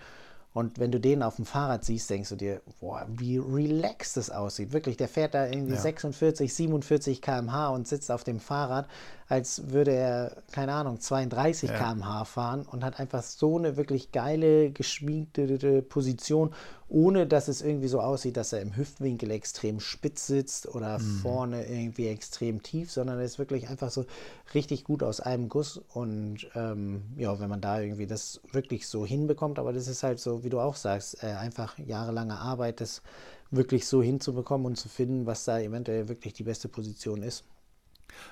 Und 0.58 0.80
wenn 0.80 0.90
du 0.90 0.98
den 0.98 1.22
auf 1.22 1.36
dem 1.36 1.44
Fahrrad 1.44 1.84
siehst, 1.84 2.10
denkst 2.10 2.30
du 2.30 2.34
dir, 2.34 2.60
boah, 2.80 3.06
wie 3.08 3.38
relaxed 3.38 4.16
das 4.16 4.28
aussieht. 4.28 4.72
Wirklich, 4.72 4.96
der 4.96 5.06
fährt 5.06 5.34
da 5.34 5.46
irgendwie 5.46 5.74
ja. 5.74 5.80
46, 5.80 6.52
47 6.52 7.22
km/h 7.22 7.68
und 7.68 7.86
sitzt 7.86 8.10
auf 8.10 8.24
dem 8.24 8.40
Fahrrad 8.40 8.88
als 9.28 9.70
würde 9.70 9.92
er, 9.92 10.42
keine 10.52 10.72
Ahnung, 10.72 11.00
32 11.00 11.68
ja. 11.68 11.76
km/h 11.76 12.24
fahren 12.24 12.62
und 12.62 12.82
hat 12.82 12.98
einfach 12.98 13.22
so 13.22 13.58
eine 13.58 13.76
wirklich 13.76 14.10
geile, 14.10 14.70
geschminkte 14.70 15.82
Position, 15.82 16.54
ohne 16.88 17.26
dass 17.26 17.48
es 17.48 17.60
irgendwie 17.60 17.88
so 17.88 18.00
aussieht, 18.00 18.38
dass 18.38 18.54
er 18.54 18.62
im 18.62 18.74
Hüftwinkel 18.74 19.30
extrem 19.30 19.80
spitz 19.80 20.26
sitzt 20.26 20.74
oder 20.74 20.98
mhm. 20.98 21.18
vorne 21.18 21.66
irgendwie 21.66 22.08
extrem 22.08 22.62
tief, 22.62 22.90
sondern 22.90 23.18
er 23.18 23.24
ist 23.26 23.38
wirklich 23.38 23.68
einfach 23.68 23.90
so 23.90 24.06
richtig 24.54 24.84
gut 24.84 25.02
aus 25.02 25.20
einem 25.20 25.50
Guss. 25.50 25.78
Und 25.92 26.48
ähm, 26.54 27.02
ja, 27.18 27.38
wenn 27.38 27.50
man 27.50 27.60
da 27.60 27.80
irgendwie 27.80 28.06
das 28.06 28.40
wirklich 28.52 28.88
so 28.88 29.04
hinbekommt, 29.04 29.58
aber 29.58 29.74
das 29.74 29.88
ist 29.88 30.02
halt 30.02 30.20
so, 30.20 30.42
wie 30.42 30.48
du 30.48 30.60
auch 30.60 30.76
sagst, 30.76 31.22
äh, 31.22 31.26
einfach 31.26 31.78
jahrelange 31.78 32.38
Arbeit, 32.38 32.80
das 32.80 33.02
wirklich 33.50 33.86
so 33.86 34.02
hinzubekommen 34.02 34.66
und 34.66 34.76
zu 34.76 34.88
finden, 34.88 35.26
was 35.26 35.44
da 35.44 35.58
eventuell 35.58 36.08
wirklich 36.08 36.32
die 36.32 36.44
beste 36.44 36.68
Position 36.68 37.22
ist. 37.22 37.44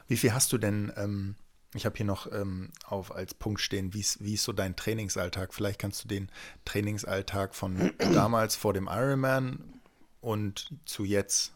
Wie 0.09 0.16
viel 0.16 0.33
hast 0.33 0.53
du 0.53 0.59
denn, 0.59 0.93
ähm, 0.97 1.37
ich 1.74 1.85
habe 1.85 1.97
hier 1.97 2.07
noch 2.07 2.31
ähm, 2.33 2.70
auf 2.85 3.14
als 3.14 3.35
Punkt 3.35 3.61
stehen, 3.61 3.93
wie 3.95 4.01
ist 4.01 4.43
so 4.43 4.53
dein 4.53 4.77
Trainingsalltag? 4.77 5.55
Vielleicht 5.55 5.79
kannst 5.79 6.05
du 6.05 6.09
den 6.09 6.31
Trainingsalltag 6.64 7.55
von 7.55 7.93
damals 7.99 8.57
vor 8.57 8.72
dem 8.72 8.89
Ironman 8.91 9.81
und 10.20 10.70
zu 10.85 11.05
jetzt 11.05 11.53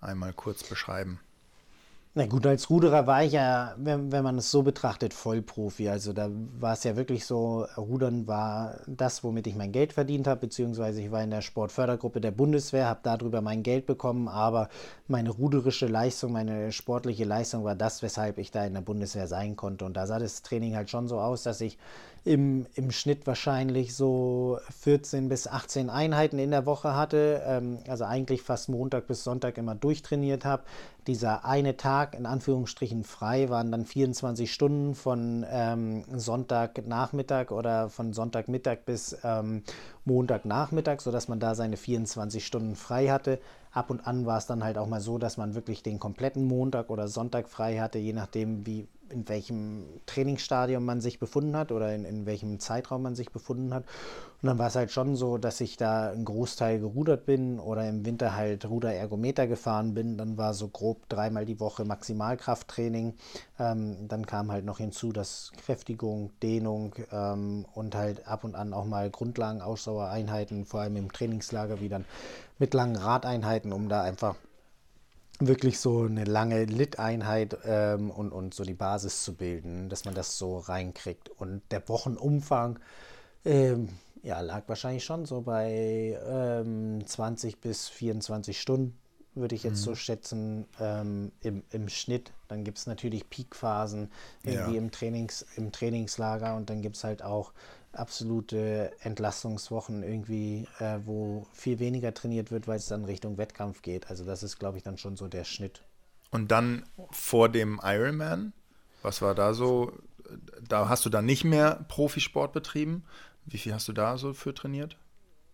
einmal 0.00 0.32
kurz 0.32 0.64
beschreiben. 0.64 1.20
Na 2.18 2.26
gut, 2.26 2.44
als 2.48 2.68
Ruderer 2.68 3.06
war 3.06 3.22
ich 3.22 3.34
ja, 3.34 3.76
wenn, 3.76 4.10
wenn 4.10 4.24
man 4.24 4.38
es 4.38 4.50
so 4.50 4.64
betrachtet, 4.64 5.14
Vollprofi. 5.14 5.88
Also 5.88 6.12
da 6.12 6.28
war 6.58 6.72
es 6.72 6.82
ja 6.82 6.96
wirklich 6.96 7.24
so, 7.24 7.64
Rudern 7.76 8.26
war 8.26 8.80
das, 8.88 9.22
womit 9.22 9.46
ich 9.46 9.54
mein 9.54 9.70
Geld 9.70 9.92
verdient 9.92 10.26
habe, 10.26 10.40
beziehungsweise 10.40 11.00
ich 11.00 11.12
war 11.12 11.22
in 11.22 11.30
der 11.30 11.42
Sportfördergruppe 11.42 12.20
der 12.20 12.32
Bundeswehr, 12.32 12.86
habe 12.86 12.98
darüber 13.04 13.40
mein 13.40 13.62
Geld 13.62 13.86
bekommen, 13.86 14.26
aber 14.26 14.68
meine 15.06 15.30
ruderische 15.30 15.86
Leistung, 15.86 16.32
meine 16.32 16.72
sportliche 16.72 17.22
Leistung 17.22 17.62
war 17.62 17.76
das, 17.76 18.02
weshalb 18.02 18.38
ich 18.38 18.50
da 18.50 18.64
in 18.64 18.74
der 18.74 18.80
Bundeswehr 18.80 19.28
sein 19.28 19.54
konnte. 19.54 19.84
Und 19.84 19.96
da 19.96 20.08
sah 20.08 20.18
das 20.18 20.42
Training 20.42 20.74
halt 20.74 20.90
schon 20.90 21.06
so 21.06 21.20
aus, 21.20 21.44
dass 21.44 21.60
ich 21.60 21.78
im, 22.28 22.66
im 22.74 22.90
Schnitt 22.90 23.26
wahrscheinlich 23.26 23.94
so 23.94 24.58
14 24.82 25.30
bis 25.30 25.46
18 25.46 25.88
Einheiten 25.88 26.38
in 26.38 26.50
der 26.50 26.66
Woche 26.66 26.94
hatte, 26.94 27.42
ähm, 27.46 27.78
also 27.88 28.04
eigentlich 28.04 28.42
fast 28.42 28.68
Montag 28.68 29.06
bis 29.06 29.24
Sonntag 29.24 29.56
immer 29.56 29.74
durchtrainiert 29.74 30.44
habe. 30.44 30.64
Dieser 31.06 31.46
eine 31.46 31.78
Tag 31.78 32.14
in 32.14 32.26
Anführungsstrichen 32.26 33.04
frei 33.04 33.48
waren 33.48 33.72
dann 33.72 33.86
24 33.86 34.52
Stunden 34.52 34.94
von 34.94 35.46
ähm, 35.50 36.04
Sonntagnachmittag 36.14 37.50
oder 37.50 37.88
von 37.88 38.12
Sonntagmittag 38.12 38.80
bis 38.84 39.16
ähm, 39.24 39.62
Montagnachmittag, 40.04 41.00
sodass 41.00 41.28
man 41.28 41.40
da 41.40 41.54
seine 41.54 41.78
24 41.78 42.44
Stunden 42.46 42.76
frei 42.76 43.08
hatte. 43.08 43.40
Ab 43.72 43.88
und 43.88 44.06
an 44.06 44.26
war 44.26 44.36
es 44.36 44.46
dann 44.46 44.64
halt 44.64 44.76
auch 44.76 44.86
mal 44.86 45.00
so, 45.00 45.16
dass 45.16 45.38
man 45.38 45.54
wirklich 45.54 45.82
den 45.82 45.98
kompletten 45.98 46.44
Montag 46.44 46.90
oder 46.90 47.08
Sonntag 47.08 47.48
frei 47.48 47.78
hatte, 47.78 47.98
je 47.98 48.12
nachdem, 48.12 48.66
wie, 48.66 48.86
in 49.10 49.28
welchem 49.28 49.84
Trainingsstadium 50.06 50.84
man 50.84 51.00
sich 51.00 51.18
befunden 51.18 51.56
hat 51.56 51.72
oder 51.72 51.94
in, 51.94 52.04
in 52.04 52.26
welchem 52.26 52.58
Zeitraum 52.60 53.02
man 53.02 53.14
sich 53.14 53.30
befunden 53.30 53.74
hat. 53.74 53.84
Und 54.40 54.46
dann 54.46 54.58
war 54.58 54.68
es 54.68 54.76
halt 54.76 54.92
schon 54.92 55.16
so, 55.16 55.36
dass 55.36 55.60
ich 55.60 55.76
da 55.76 56.10
einen 56.10 56.24
Großteil 56.24 56.78
gerudert 56.78 57.26
bin 57.26 57.58
oder 57.58 57.88
im 57.88 58.06
Winter 58.06 58.36
halt 58.36 58.68
Ruderergometer 58.68 59.48
gefahren 59.48 59.94
bin. 59.94 60.16
Dann 60.16 60.36
war 60.38 60.54
so 60.54 60.68
grob 60.68 61.08
dreimal 61.08 61.44
die 61.44 61.58
Woche 61.58 61.84
Maximalkrafttraining. 61.84 63.14
Ähm, 63.58 64.08
dann 64.08 64.26
kam 64.26 64.52
halt 64.52 64.64
noch 64.64 64.78
hinzu, 64.78 65.12
dass 65.12 65.50
Kräftigung, 65.64 66.30
Dehnung 66.42 66.94
ähm, 67.10 67.66
und 67.74 67.96
halt 67.96 68.28
ab 68.28 68.44
und 68.44 68.54
an 68.54 68.72
auch 68.72 68.84
mal 68.84 69.10
Grundlagenausdauereinheiten, 69.10 70.64
vor 70.64 70.80
allem 70.80 70.96
im 70.96 71.12
Trainingslager, 71.12 71.80
wie 71.80 71.88
dann 71.88 72.04
mit 72.58 72.74
langen 72.74 72.96
Radeinheiten, 72.96 73.72
um 73.72 73.88
da 73.88 74.02
einfach 74.02 74.36
wirklich 75.40 75.78
so 75.78 76.02
eine 76.02 76.24
lange 76.24 76.64
Lit-Einheit 76.64 77.58
ähm, 77.64 78.10
und, 78.10 78.32
und 78.32 78.54
so 78.54 78.64
die 78.64 78.74
Basis 78.74 79.22
zu 79.22 79.34
bilden, 79.34 79.88
dass 79.88 80.04
man 80.04 80.14
das 80.14 80.38
so 80.38 80.58
reinkriegt. 80.58 81.28
Und 81.28 81.62
der 81.70 81.88
Wochenumfang 81.88 82.78
ähm, 83.44 83.88
ja, 84.22 84.40
lag 84.40 84.64
wahrscheinlich 84.66 85.04
schon 85.04 85.26
so 85.26 85.42
bei 85.42 86.18
ähm, 86.26 87.06
20 87.06 87.60
bis 87.60 87.88
24 87.88 88.60
Stunden, 88.60 88.98
würde 89.34 89.54
ich 89.54 89.62
jetzt 89.62 89.80
mhm. 89.80 89.84
so 89.84 89.94
schätzen, 89.94 90.66
ähm, 90.80 91.32
im, 91.40 91.62
im 91.70 91.88
Schnitt. 91.88 92.32
Dann 92.48 92.64
gibt 92.64 92.78
es 92.78 92.86
natürlich 92.86 93.30
Peakphasen 93.30 94.10
irgendwie 94.42 94.74
ja. 94.74 94.78
im, 94.78 94.90
Trainings, 94.90 95.46
im 95.56 95.70
Trainingslager 95.70 96.56
und 96.56 96.68
dann 96.70 96.82
gibt 96.82 96.96
es 96.96 97.04
halt 97.04 97.22
auch 97.22 97.52
absolute 97.92 98.92
Entlastungswochen 99.00 100.02
irgendwie, 100.02 100.66
äh, 100.78 100.98
wo 101.04 101.46
viel 101.52 101.78
weniger 101.78 102.14
trainiert 102.14 102.50
wird, 102.50 102.68
weil 102.68 102.76
es 102.76 102.86
dann 102.86 103.04
Richtung 103.04 103.38
Wettkampf 103.38 103.82
geht. 103.82 104.10
Also 104.10 104.24
das 104.24 104.42
ist, 104.42 104.58
glaube 104.58 104.78
ich, 104.78 104.84
dann 104.84 104.98
schon 104.98 105.16
so 105.16 105.28
der 105.28 105.44
Schnitt. 105.44 105.82
Und 106.30 106.50
dann 106.50 106.84
vor 107.10 107.48
dem 107.48 107.80
Ironman, 107.82 108.52
was 109.02 109.22
war 109.22 109.34
da 109.34 109.54
so? 109.54 109.92
Da 110.66 110.88
hast 110.88 111.06
du 111.06 111.10
dann 111.10 111.24
nicht 111.24 111.44
mehr 111.44 111.86
Profisport 111.88 112.52
betrieben. 112.52 113.04
Wie 113.46 113.58
viel 113.58 113.72
hast 113.72 113.88
du 113.88 113.92
da 113.92 114.18
so 114.18 114.34
für 114.34 114.52
trainiert? 114.52 114.98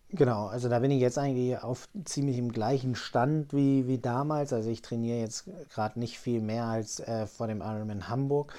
Genau, 0.09 0.47
also 0.47 0.69
da 0.69 0.79
bin 0.79 0.91
ich 0.91 1.01
jetzt 1.01 1.17
eigentlich 1.17 1.57
auf 1.57 1.87
ziemlich 2.03 2.37
im 2.37 2.51
gleichen 2.51 2.95
Stand 2.95 3.53
wie, 3.53 3.87
wie 3.87 3.97
damals. 3.97 4.53
Also 4.53 4.69
ich 4.69 4.81
trainiere 4.81 5.19
jetzt 5.19 5.49
gerade 5.73 5.99
nicht 5.99 6.19
viel 6.19 6.41
mehr 6.41 6.65
als 6.65 6.99
äh, 6.99 7.25
vor 7.25 7.47
dem 7.47 7.61
Ironman 7.61 8.07
Hamburg 8.07 8.53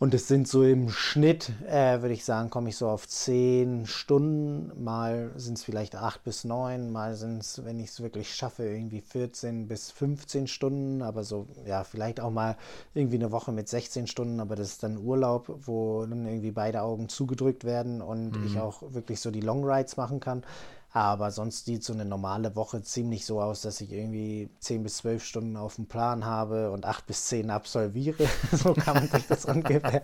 und 0.00 0.14
es 0.14 0.28
sind 0.28 0.46
so 0.46 0.62
im 0.62 0.90
Schnitt, 0.90 1.50
äh, 1.66 2.00
würde 2.02 2.14
ich 2.14 2.24
sagen, 2.24 2.50
komme 2.50 2.68
ich 2.68 2.76
so 2.76 2.88
auf 2.88 3.08
zehn 3.08 3.84
Stunden. 3.86 4.70
Mal 4.82 5.32
sind 5.34 5.58
es 5.58 5.64
vielleicht 5.64 5.96
acht 5.96 6.22
bis 6.22 6.44
neun, 6.44 6.92
mal 6.92 7.16
sind 7.16 7.42
es, 7.42 7.64
wenn 7.64 7.80
ich 7.80 7.90
es 7.90 8.00
wirklich 8.00 8.32
schaffe, 8.32 8.64
irgendwie 8.64 9.00
14 9.00 9.66
bis 9.66 9.90
15 9.90 10.46
Stunden. 10.46 11.02
Aber 11.02 11.24
so, 11.24 11.48
ja, 11.66 11.82
vielleicht 11.82 12.20
auch 12.20 12.30
mal 12.30 12.56
irgendwie 12.94 13.16
eine 13.16 13.32
Woche 13.32 13.50
mit 13.50 13.68
16 13.68 14.06
Stunden. 14.06 14.38
Aber 14.38 14.54
das 14.54 14.68
ist 14.68 14.84
dann 14.84 14.98
Urlaub, 14.98 15.52
wo 15.66 16.06
dann 16.06 16.26
irgendwie 16.26 16.52
beide 16.52 16.82
Augen 16.82 17.08
zugedrückt 17.08 17.64
werden 17.64 18.00
und 18.00 18.38
mhm. 18.38 18.46
ich 18.46 18.60
auch 18.60 18.82
wirklich 18.92 19.18
so 19.18 19.32
die 19.32 19.40
Long 19.40 19.64
Rides 19.64 19.96
machen 19.96 20.20
kann. 20.20 20.44
Aber 20.92 21.30
sonst 21.30 21.66
sieht 21.66 21.84
so 21.84 21.92
eine 21.92 22.04
normale 22.04 22.56
Woche 22.56 22.82
ziemlich 22.82 23.26
so 23.26 23.42
aus, 23.42 23.60
dass 23.60 23.80
ich 23.80 23.92
irgendwie 23.92 24.48
10 24.60 24.82
bis 24.82 24.98
12 24.98 25.22
Stunden 25.22 25.56
auf 25.56 25.76
dem 25.76 25.86
Plan 25.86 26.24
habe 26.24 26.70
und 26.70 26.86
8 26.86 27.06
bis 27.06 27.26
10 27.26 27.50
absolviere. 27.50 28.26
so 28.52 28.72
kann 28.72 28.94
man 28.94 29.08
sich 29.08 29.26
das 29.26 29.44
ungefähr, 29.44 30.02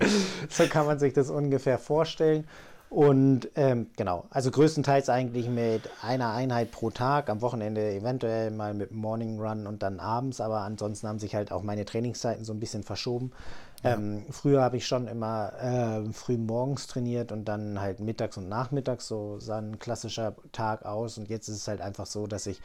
so 0.50 0.66
kann 0.66 0.86
man 0.86 0.98
sich 0.98 1.14
das 1.14 1.30
ungefähr 1.30 1.78
vorstellen. 1.78 2.46
Und 2.94 3.48
ähm, 3.56 3.88
genau, 3.96 4.26
also 4.30 4.52
größtenteils 4.52 5.08
eigentlich 5.08 5.48
mit 5.48 5.82
einer 6.00 6.32
Einheit 6.32 6.70
pro 6.70 6.90
Tag, 6.90 7.28
am 7.28 7.40
Wochenende 7.40 7.92
eventuell 7.92 8.52
mal 8.52 8.72
mit 8.72 8.92
Morning 8.92 9.40
Run 9.40 9.66
und 9.66 9.82
dann 9.82 9.98
abends, 9.98 10.40
aber 10.40 10.60
ansonsten 10.60 11.08
haben 11.08 11.18
sich 11.18 11.34
halt 11.34 11.50
auch 11.50 11.64
meine 11.64 11.86
Trainingszeiten 11.86 12.44
so 12.44 12.52
ein 12.52 12.60
bisschen 12.60 12.84
verschoben. 12.84 13.32
Ähm, 13.84 14.24
früher 14.30 14.62
habe 14.62 14.78
ich 14.78 14.86
schon 14.86 15.06
immer 15.06 15.52
äh, 15.60 16.12
früh 16.12 16.38
morgens 16.38 16.86
trainiert 16.86 17.32
und 17.32 17.44
dann 17.44 17.80
halt 17.80 18.00
mittags 18.00 18.38
und 18.38 18.48
nachmittags, 18.48 19.06
so 19.06 19.38
sah 19.38 19.58
ein 19.58 19.78
klassischer 19.78 20.34
Tag 20.52 20.84
aus. 20.84 21.18
Und 21.18 21.28
jetzt 21.28 21.48
ist 21.48 21.56
es 21.56 21.68
halt 21.68 21.80
einfach 21.80 22.06
so, 22.06 22.26
dass 22.26 22.46
ich 22.46 22.60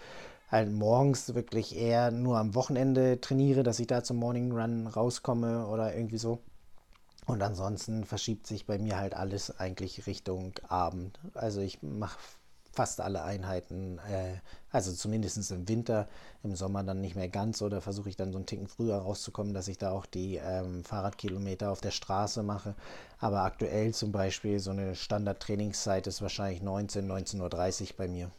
halt 0.50 0.72
morgens 0.72 1.36
wirklich 1.36 1.78
eher 1.78 2.12
nur 2.12 2.38
am 2.38 2.56
Wochenende 2.56 3.20
trainiere, 3.22 3.64
dass 3.64 3.80
ich 3.80 3.88
da 3.88 4.04
zum 4.04 4.18
Morning 4.18 4.52
Run 4.52 4.88
rauskomme 4.88 5.68
oder 5.68 5.94
irgendwie 5.94 6.18
so. 6.18 6.40
Und 7.26 7.44
ansonsten 7.44 8.06
verschiebt 8.06 8.48
sich 8.48 8.66
bei 8.66 8.80
mir 8.80 8.98
halt 8.98 9.14
alles 9.14 9.60
eigentlich 9.60 10.08
Richtung 10.08 10.54
Abend. 10.68 11.20
Also 11.36 11.62
ich 11.62 11.84
mache 11.84 12.18
fast 12.80 13.02
alle 13.02 13.24
Einheiten, 13.24 14.00
äh, 14.10 14.38
also 14.72 14.94
zumindest 14.94 15.52
im 15.52 15.68
Winter, 15.68 16.08
im 16.44 16.56
Sommer 16.56 16.82
dann 16.82 17.02
nicht 17.02 17.14
mehr 17.14 17.28
ganz 17.28 17.62
oder 17.62 17.82
versuche 17.82 18.08
ich 18.08 18.16
dann 18.16 18.32
so 18.32 18.38
einen 18.38 18.46
Ticken 18.46 18.70
früher 18.70 18.96
rauszukommen, 18.96 19.54
dass 19.54 19.68
ich 19.68 19.78
da 19.78 19.92
auch 19.92 20.06
die 20.06 20.38
ähm, 20.38 20.86
Fahrradkilometer 20.86 21.72
auf 21.72 21.82
der 21.82 21.92
Straße 21.92 22.42
mache. 22.42 22.76
Aber 23.18 23.42
aktuell 23.42 23.94
zum 23.94 24.14
Beispiel 24.14 24.60
so 24.60 24.72
eine 24.72 24.96
Standardtrainingszeit 24.96 26.08
ist 26.08 26.22
wahrscheinlich 26.22 26.62
19, 26.62 27.06
19.30 27.06 27.82
Uhr 27.82 27.88
bei 27.98 28.08
mir. 28.08 28.32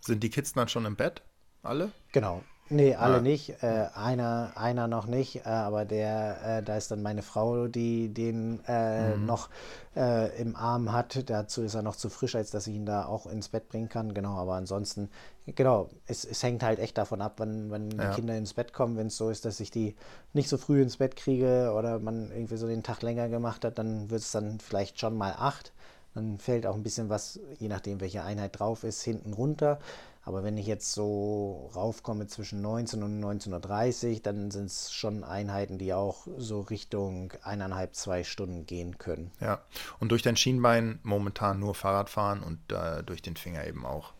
Sind 0.00 0.22
die 0.22 0.30
Kids 0.30 0.54
dann 0.54 0.68
schon 0.68 0.86
im 0.86 0.96
Bett? 0.96 1.20
Alle? 1.62 1.92
Genau, 2.12 2.42
Nee, 2.70 2.94
alle 2.94 3.16
ja. 3.16 3.20
nicht. 3.20 3.62
Äh, 3.62 3.88
einer, 3.94 4.52
einer 4.54 4.88
noch 4.88 5.06
nicht, 5.06 5.44
äh, 5.44 5.48
aber 5.48 5.84
der, 5.84 6.58
äh, 6.58 6.62
da 6.62 6.76
ist 6.76 6.90
dann 6.90 7.02
meine 7.02 7.22
Frau, 7.22 7.68
die 7.68 8.08
den 8.08 8.60
äh, 8.66 9.14
mhm. 9.14 9.26
noch 9.26 9.50
äh, 9.94 10.34
im 10.40 10.56
Arm 10.56 10.90
hat. 10.90 11.28
Dazu 11.28 11.62
ist 11.62 11.74
er 11.74 11.82
noch 11.82 11.96
zu 11.96 12.08
frisch, 12.08 12.34
als 12.34 12.50
dass 12.50 12.66
ich 12.66 12.74
ihn 12.74 12.86
da 12.86 13.04
auch 13.04 13.26
ins 13.26 13.50
Bett 13.50 13.68
bringen 13.68 13.90
kann. 13.90 14.14
Genau, 14.14 14.36
aber 14.36 14.54
ansonsten, 14.54 15.10
genau, 15.46 15.90
es, 16.06 16.24
es 16.24 16.42
hängt 16.42 16.62
halt 16.62 16.78
echt 16.78 16.96
davon 16.96 17.20
ab, 17.20 17.34
wann, 17.36 17.70
wann 17.70 17.90
ja. 17.90 18.08
die 18.08 18.14
Kinder 18.14 18.36
ins 18.36 18.54
Bett 18.54 18.72
kommen. 18.72 18.96
Wenn 18.96 19.08
es 19.08 19.18
so 19.18 19.28
ist, 19.28 19.44
dass 19.44 19.60
ich 19.60 19.70
die 19.70 19.94
nicht 20.32 20.48
so 20.48 20.56
früh 20.56 20.80
ins 20.80 20.96
Bett 20.96 21.16
kriege 21.16 21.74
oder 21.76 21.98
man 21.98 22.30
irgendwie 22.30 22.56
so 22.56 22.66
den 22.66 22.82
Tag 22.82 23.02
länger 23.02 23.28
gemacht 23.28 23.66
hat, 23.66 23.78
dann 23.78 24.08
wird 24.08 24.22
es 24.22 24.32
dann 24.32 24.58
vielleicht 24.58 24.98
schon 24.98 25.16
mal 25.16 25.34
acht. 25.38 25.72
Dann 26.14 26.38
fällt 26.38 26.64
auch 26.64 26.76
ein 26.76 26.82
bisschen 26.82 27.10
was, 27.10 27.40
je 27.58 27.68
nachdem, 27.68 28.00
welche 28.00 28.22
Einheit 28.22 28.58
drauf 28.58 28.84
ist, 28.84 29.02
hinten 29.02 29.32
runter. 29.34 29.80
Aber 30.24 30.42
wenn 30.42 30.56
ich 30.56 30.66
jetzt 30.66 30.92
so 30.92 31.70
raufkomme 31.74 32.26
zwischen 32.26 32.62
19 32.62 33.02
und 33.02 33.22
19.30 33.22 34.14
Uhr, 34.14 34.20
dann 34.22 34.50
sind 34.50 34.66
es 34.66 34.92
schon 34.92 35.22
Einheiten, 35.22 35.78
die 35.78 35.92
auch 35.92 36.26
so 36.38 36.62
Richtung 36.62 37.32
eineinhalb, 37.42 37.94
zwei 37.94 38.24
Stunden 38.24 38.66
gehen 38.66 38.98
können. 38.98 39.30
Ja, 39.40 39.60
und 40.00 40.10
durch 40.10 40.22
dein 40.22 40.36
Schienbein 40.36 40.98
momentan 41.02 41.60
nur 41.60 41.74
Fahrradfahren 41.74 42.42
und 42.42 42.72
äh, 42.72 43.02
durch 43.02 43.22
den 43.22 43.36
Finger 43.36 43.66
eben 43.66 43.84
auch. 43.84 44.12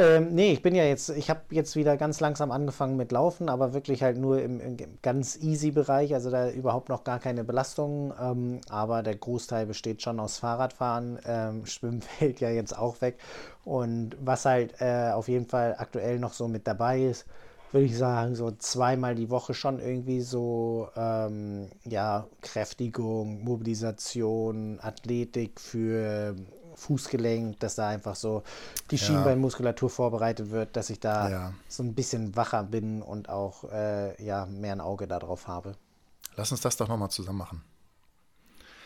Ähm, 0.00 0.32
nee, 0.32 0.52
ich 0.52 0.62
bin 0.62 0.76
ja 0.76 0.84
jetzt, 0.84 1.08
ich 1.10 1.28
habe 1.28 1.40
jetzt 1.50 1.74
wieder 1.74 1.96
ganz 1.96 2.20
langsam 2.20 2.52
angefangen 2.52 2.96
mit 2.96 3.10
Laufen, 3.10 3.48
aber 3.48 3.74
wirklich 3.74 4.00
halt 4.04 4.16
nur 4.16 4.40
im, 4.40 4.60
im 4.60 4.76
ganz 5.02 5.36
easy 5.36 5.72
Bereich, 5.72 6.14
also 6.14 6.30
da 6.30 6.50
überhaupt 6.50 6.88
noch 6.88 7.02
gar 7.02 7.18
keine 7.18 7.42
Belastung. 7.42 8.14
Ähm, 8.20 8.60
aber 8.70 9.02
der 9.02 9.16
Großteil 9.16 9.66
besteht 9.66 10.00
schon 10.00 10.20
aus 10.20 10.38
Fahrradfahren. 10.38 11.18
Ähm, 11.26 11.66
Schwimmen 11.66 12.00
fällt 12.02 12.38
ja 12.40 12.48
jetzt 12.50 12.78
auch 12.78 13.00
weg. 13.00 13.18
Und 13.64 14.16
was 14.20 14.44
halt 14.44 14.80
äh, 14.80 15.10
auf 15.12 15.26
jeden 15.26 15.46
Fall 15.46 15.74
aktuell 15.78 16.20
noch 16.20 16.32
so 16.32 16.46
mit 16.46 16.68
dabei 16.68 17.02
ist, 17.02 17.26
würde 17.72 17.86
ich 17.86 17.98
sagen, 17.98 18.34
so 18.34 18.50
zweimal 18.52 19.14
die 19.14 19.30
Woche 19.30 19.52
schon 19.52 19.80
irgendwie 19.80 20.20
so, 20.22 20.88
ähm, 20.96 21.68
ja, 21.84 22.26
Kräftigung, 22.40 23.44
Mobilisation, 23.44 24.78
Athletik 24.80 25.60
für 25.60 26.34
Fußgelenk, 26.78 27.60
dass 27.60 27.74
da 27.74 27.88
einfach 27.88 28.14
so 28.14 28.42
die 28.90 28.96
ja. 28.96 29.06
Schienbeinmuskulatur 29.06 29.90
vorbereitet 29.90 30.50
wird, 30.50 30.76
dass 30.76 30.90
ich 30.90 31.00
da 31.00 31.30
ja. 31.30 31.54
so 31.68 31.82
ein 31.82 31.94
bisschen 31.94 32.36
wacher 32.36 32.62
bin 32.62 33.02
und 33.02 33.28
auch 33.28 33.64
äh, 33.70 34.22
ja, 34.24 34.46
mehr 34.46 34.72
ein 34.72 34.80
Auge 34.80 35.06
darauf 35.06 35.48
habe. 35.48 35.74
Lass 36.36 36.52
uns 36.52 36.60
das 36.60 36.76
doch 36.76 36.88
nochmal 36.88 37.10
zusammen 37.10 37.38
machen. 37.38 37.62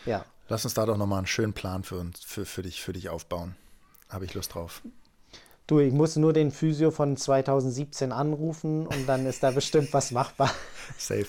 Ja. 0.07 0.25
Lass 0.49 0.65
uns 0.65 0.75
da 0.75 0.87
doch 0.87 0.97
nochmal 0.97 1.19
einen 1.19 1.27
schönen 1.27 1.53
Plan 1.53 1.85
für, 1.85 1.99
uns, 1.99 2.21
für, 2.21 2.45
für, 2.45 2.63
dich, 2.63 2.83
für 2.83 2.93
dich 2.93 3.09
aufbauen. 3.09 3.55
Habe 4.09 4.25
ich 4.25 4.35
Lust 4.35 4.55
drauf. 4.55 4.83
Du, 5.67 5.79
ich 5.79 5.93
muss 5.93 6.17
nur 6.17 6.33
den 6.33 6.51
Physio 6.51 6.91
von 6.91 7.17
2017 7.17 8.13
anrufen 8.13 8.87
und 8.87 9.07
dann 9.07 9.27
ist 9.27 9.43
da 9.43 9.53
bestimmt 9.53 9.93
was 9.93 10.11
machbar. 10.11 10.53
Safe. 10.99 11.27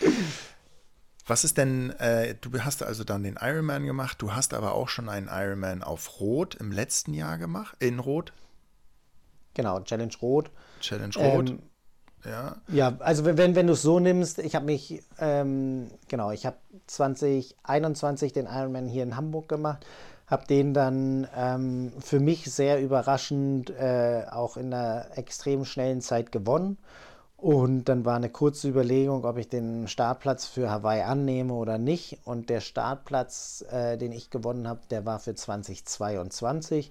Was 1.28 1.44
ist 1.44 1.58
denn, 1.58 1.90
äh, 1.98 2.34
du 2.40 2.58
hast 2.60 2.82
also 2.82 3.04
dann 3.04 3.22
den 3.22 3.38
Ironman 3.40 3.84
gemacht, 3.84 4.20
du 4.20 4.32
hast 4.32 4.54
aber 4.54 4.74
auch 4.74 4.88
schon 4.88 5.10
einen 5.10 5.28
Ironman 5.30 5.82
auf 5.82 6.20
Rot 6.20 6.54
im 6.54 6.72
letzten 6.72 7.12
Jahr 7.12 7.36
gemacht, 7.36 7.76
in 7.80 7.98
Rot? 7.98 8.32
Genau, 9.52 9.78
Challenge 9.80 10.14
Rot. 10.22 10.50
Challenge 10.80 11.14
Rot. 11.16 11.50
Ähm, 11.50 11.62
ja. 12.24 12.56
Ja, 12.68 12.96
also 13.00 13.24
wenn, 13.24 13.54
wenn 13.54 13.66
du 13.66 13.74
es 13.74 13.82
so 13.82 14.00
nimmst, 14.00 14.38
ich 14.38 14.54
habe 14.54 14.64
mich, 14.64 15.02
ähm, 15.18 15.90
genau, 16.08 16.30
ich 16.30 16.46
habe 16.46 16.56
2021 16.86 18.32
den 18.32 18.46
Ironman 18.46 18.86
hier 18.86 19.02
in 19.02 19.14
Hamburg 19.14 19.48
gemacht, 19.48 19.84
habe 20.26 20.46
den 20.46 20.72
dann 20.72 21.28
ähm, 21.36 21.92
für 22.00 22.20
mich 22.20 22.50
sehr 22.50 22.80
überraschend 22.80 23.70
äh, 23.70 24.24
auch 24.30 24.56
in 24.56 24.72
einer 24.72 25.06
extrem 25.16 25.66
schnellen 25.66 26.00
Zeit 26.00 26.32
gewonnen 26.32 26.78
und 27.38 27.84
dann 27.84 28.04
war 28.04 28.16
eine 28.16 28.30
kurze 28.30 28.68
Überlegung, 28.68 29.24
ob 29.24 29.38
ich 29.38 29.48
den 29.48 29.86
Startplatz 29.86 30.46
für 30.46 30.70
Hawaii 30.70 31.02
annehme 31.02 31.54
oder 31.54 31.78
nicht. 31.78 32.18
Und 32.24 32.50
der 32.50 32.60
Startplatz, 32.60 33.64
äh, 33.70 33.96
den 33.96 34.10
ich 34.10 34.30
gewonnen 34.30 34.66
habe, 34.66 34.80
der 34.90 35.06
war 35.06 35.20
für 35.20 35.36
2022. 35.36 36.90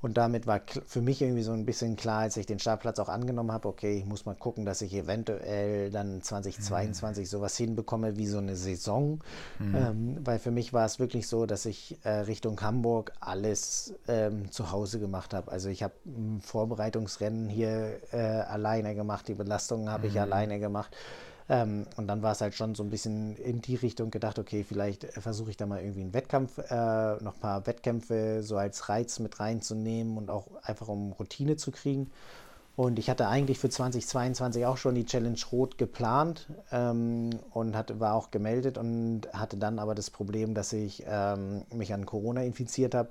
Und 0.00 0.16
damit 0.16 0.46
war 0.46 0.60
für 0.86 1.00
mich 1.00 1.22
irgendwie 1.22 1.42
so 1.42 1.52
ein 1.52 1.64
bisschen 1.64 1.96
klar, 1.96 2.20
als 2.20 2.36
ich 2.36 2.46
den 2.46 2.58
Startplatz 2.58 2.98
auch 2.98 3.08
angenommen 3.08 3.52
habe, 3.52 3.68
okay, 3.68 3.98
ich 3.98 4.04
muss 4.04 4.26
mal 4.26 4.34
gucken, 4.34 4.64
dass 4.64 4.80
ich 4.82 4.94
eventuell 4.94 5.90
dann 5.90 6.22
2022 6.22 7.24
mhm. 7.24 7.28
sowas 7.28 7.56
hinbekomme 7.56 8.16
wie 8.16 8.26
so 8.26 8.38
eine 8.38 8.56
Saison. 8.56 9.20
Mhm. 9.58 9.74
Ähm, 9.74 10.16
weil 10.24 10.38
für 10.38 10.50
mich 10.50 10.72
war 10.72 10.86
es 10.86 10.98
wirklich 10.98 11.26
so, 11.26 11.46
dass 11.46 11.66
ich 11.66 11.98
äh, 12.04 12.10
Richtung 12.10 12.60
Hamburg 12.60 13.12
alles 13.20 13.94
ähm, 14.06 14.50
zu 14.52 14.70
Hause 14.70 15.00
gemacht 15.00 15.34
habe. 15.34 15.50
Also 15.50 15.68
ich 15.68 15.82
habe 15.82 15.94
Vorbereitungsrennen 16.40 17.48
hier 17.48 18.00
äh, 18.12 18.18
alleine 18.18 18.94
gemacht, 18.94 19.28
die 19.28 19.34
Belastungen 19.34 19.90
habe 19.90 20.06
mhm. 20.06 20.14
ich 20.14 20.20
alleine 20.20 20.60
gemacht. 20.60 20.96
Ähm, 21.48 21.86
und 21.96 22.06
dann 22.06 22.22
war 22.22 22.32
es 22.32 22.40
halt 22.40 22.54
schon 22.54 22.74
so 22.74 22.82
ein 22.82 22.90
bisschen 22.90 23.36
in 23.36 23.62
die 23.62 23.76
Richtung 23.76 24.10
gedacht, 24.10 24.38
okay, 24.38 24.64
vielleicht 24.64 25.04
versuche 25.04 25.50
ich 25.50 25.56
da 25.56 25.66
mal 25.66 25.80
irgendwie 25.80 26.02
einen 26.02 26.12
Wettkampf, 26.12 26.58
äh, 26.58 27.22
noch 27.22 27.34
ein 27.34 27.40
paar 27.40 27.66
Wettkämpfe 27.66 28.42
so 28.42 28.56
als 28.56 28.88
Reiz 28.88 29.18
mit 29.18 29.40
reinzunehmen 29.40 30.18
und 30.18 30.30
auch 30.30 30.46
einfach 30.62 30.88
um 30.88 31.12
Routine 31.12 31.56
zu 31.56 31.70
kriegen. 31.70 32.10
Und 32.76 33.00
ich 33.00 33.10
hatte 33.10 33.26
eigentlich 33.26 33.58
für 33.58 33.68
2022 33.68 34.64
auch 34.64 34.76
schon 34.76 34.94
die 34.94 35.04
Challenge 35.04 35.38
Rot 35.50 35.78
geplant 35.78 36.46
ähm, 36.70 37.30
und 37.50 37.74
hatte, 37.74 37.98
war 37.98 38.14
auch 38.14 38.30
gemeldet 38.30 38.78
und 38.78 39.22
hatte 39.32 39.56
dann 39.56 39.80
aber 39.80 39.96
das 39.96 40.10
Problem, 40.10 40.54
dass 40.54 40.72
ich 40.72 41.02
ähm, 41.08 41.62
mich 41.74 41.92
an 41.92 42.06
Corona 42.06 42.44
infiziert 42.44 42.94
habe. 42.94 43.08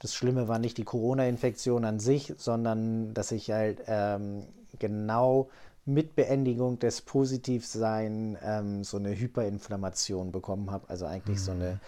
Das 0.00 0.14
Schlimme 0.14 0.48
war 0.48 0.58
nicht 0.58 0.76
die 0.76 0.84
Corona-Infektion 0.84 1.86
an 1.86 1.98
sich, 1.98 2.34
sondern 2.36 3.14
dass 3.14 3.32
ich 3.32 3.50
halt 3.50 3.80
ähm, 3.86 4.44
genau 4.78 5.48
mit 5.86 6.16
Beendigung 6.16 6.78
des 6.78 7.00
Positivsein 7.00 8.36
ähm, 8.42 8.84
so 8.84 8.96
eine 8.96 9.16
Hyperinflammation 9.16 10.32
bekommen 10.32 10.70
habe, 10.70 10.88
also 10.90 11.06
eigentlich 11.06 11.38
mhm. 11.38 11.42
so 11.42 11.52
eine 11.52 11.80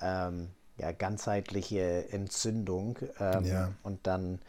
ähm, 0.00 0.48
ja, 0.76 0.92
ganzheitliche 0.92 2.10
Entzündung. 2.10 2.98
Ähm, 3.20 3.44
ja. 3.44 3.72
Und 3.84 4.06
dann 4.06 4.40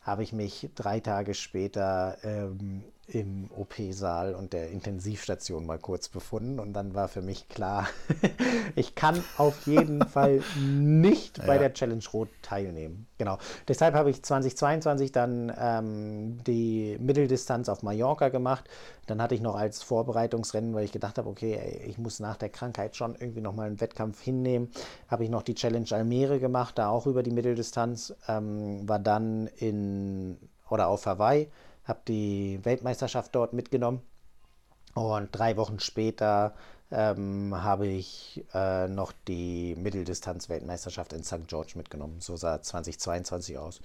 habe 0.00 0.22
ich 0.22 0.32
mich 0.32 0.70
drei 0.74 1.00
Tage 1.00 1.34
später 1.34 2.18
ähm, 2.22 2.82
im 3.08 3.50
OP-Saal 3.56 4.34
und 4.34 4.52
der 4.52 4.70
Intensivstation 4.70 5.66
mal 5.66 5.78
kurz 5.78 6.08
befunden 6.08 6.58
und 6.58 6.72
dann 6.72 6.94
war 6.94 7.08
für 7.08 7.22
mich 7.22 7.48
klar, 7.48 7.86
ich 8.76 8.94
kann 8.94 9.22
auf 9.36 9.66
jeden 9.66 10.04
Fall 10.08 10.42
nicht 10.58 11.38
ja. 11.38 11.46
bei 11.46 11.58
der 11.58 11.72
Challenge 11.72 12.04
Rot 12.12 12.28
teilnehmen. 12.42 13.06
Genau. 13.18 13.38
Deshalb 13.68 13.94
habe 13.94 14.10
ich 14.10 14.22
2022 14.22 15.12
dann 15.12 15.52
ähm, 15.58 16.38
die 16.44 16.96
Mitteldistanz 17.00 17.68
auf 17.68 17.82
Mallorca 17.82 18.28
gemacht. 18.28 18.68
Dann 19.06 19.20
hatte 19.20 19.34
ich 19.34 19.40
noch 19.40 19.54
als 19.54 19.82
Vorbereitungsrennen, 19.82 20.74
weil 20.74 20.84
ich 20.84 20.92
gedacht 20.92 21.18
habe, 21.18 21.28
okay, 21.28 21.54
ey, 21.54 21.88
ich 21.88 21.98
muss 21.98 22.20
nach 22.20 22.36
der 22.36 22.48
Krankheit 22.48 22.96
schon 22.96 23.14
irgendwie 23.14 23.40
nochmal 23.40 23.66
einen 23.66 23.80
Wettkampf 23.80 24.20
hinnehmen, 24.20 24.70
habe 25.08 25.24
ich 25.24 25.30
noch 25.30 25.42
die 25.42 25.54
Challenge 25.54 25.86
Almere 25.90 26.40
gemacht, 26.40 26.78
da 26.78 26.88
auch 26.88 27.06
über 27.06 27.22
die 27.22 27.30
Mitteldistanz, 27.30 28.14
ähm, 28.28 28.88
war 28.88 28.98
dann 28.98 29.48
in 29.58 30.38
oder 30.70 30.88
auf 30.88 31.06
Hawaii 31.06 31.48
habe 31.84 32.00
die 32.08 32.60
Weltmeisterschaft 32.64 33.34
dort 33.34 33.52
mitgenommen 33.52 34.02
und 34.94 35.28
drei 35.32 35.56
Wochen 35.56 35.80
später 35.80 36.54
ähm, 36.90 37.54
habe 37.62 37.86
ich 37.86 38.44
äh, 38.54 38.88
noch 38.88 39.12
die 39.26 39.74
Mitteldistanz-Weltmeisterschaft 39.76 41.12
in 41.12 41.24
St. 41.24 41.48
George 41.48 41.72
mitgenommen. 41.76 42.20
So 42.20 42.36
sah 42.36 42.62
2022 42.62 43.58
aus. 43.58 43.80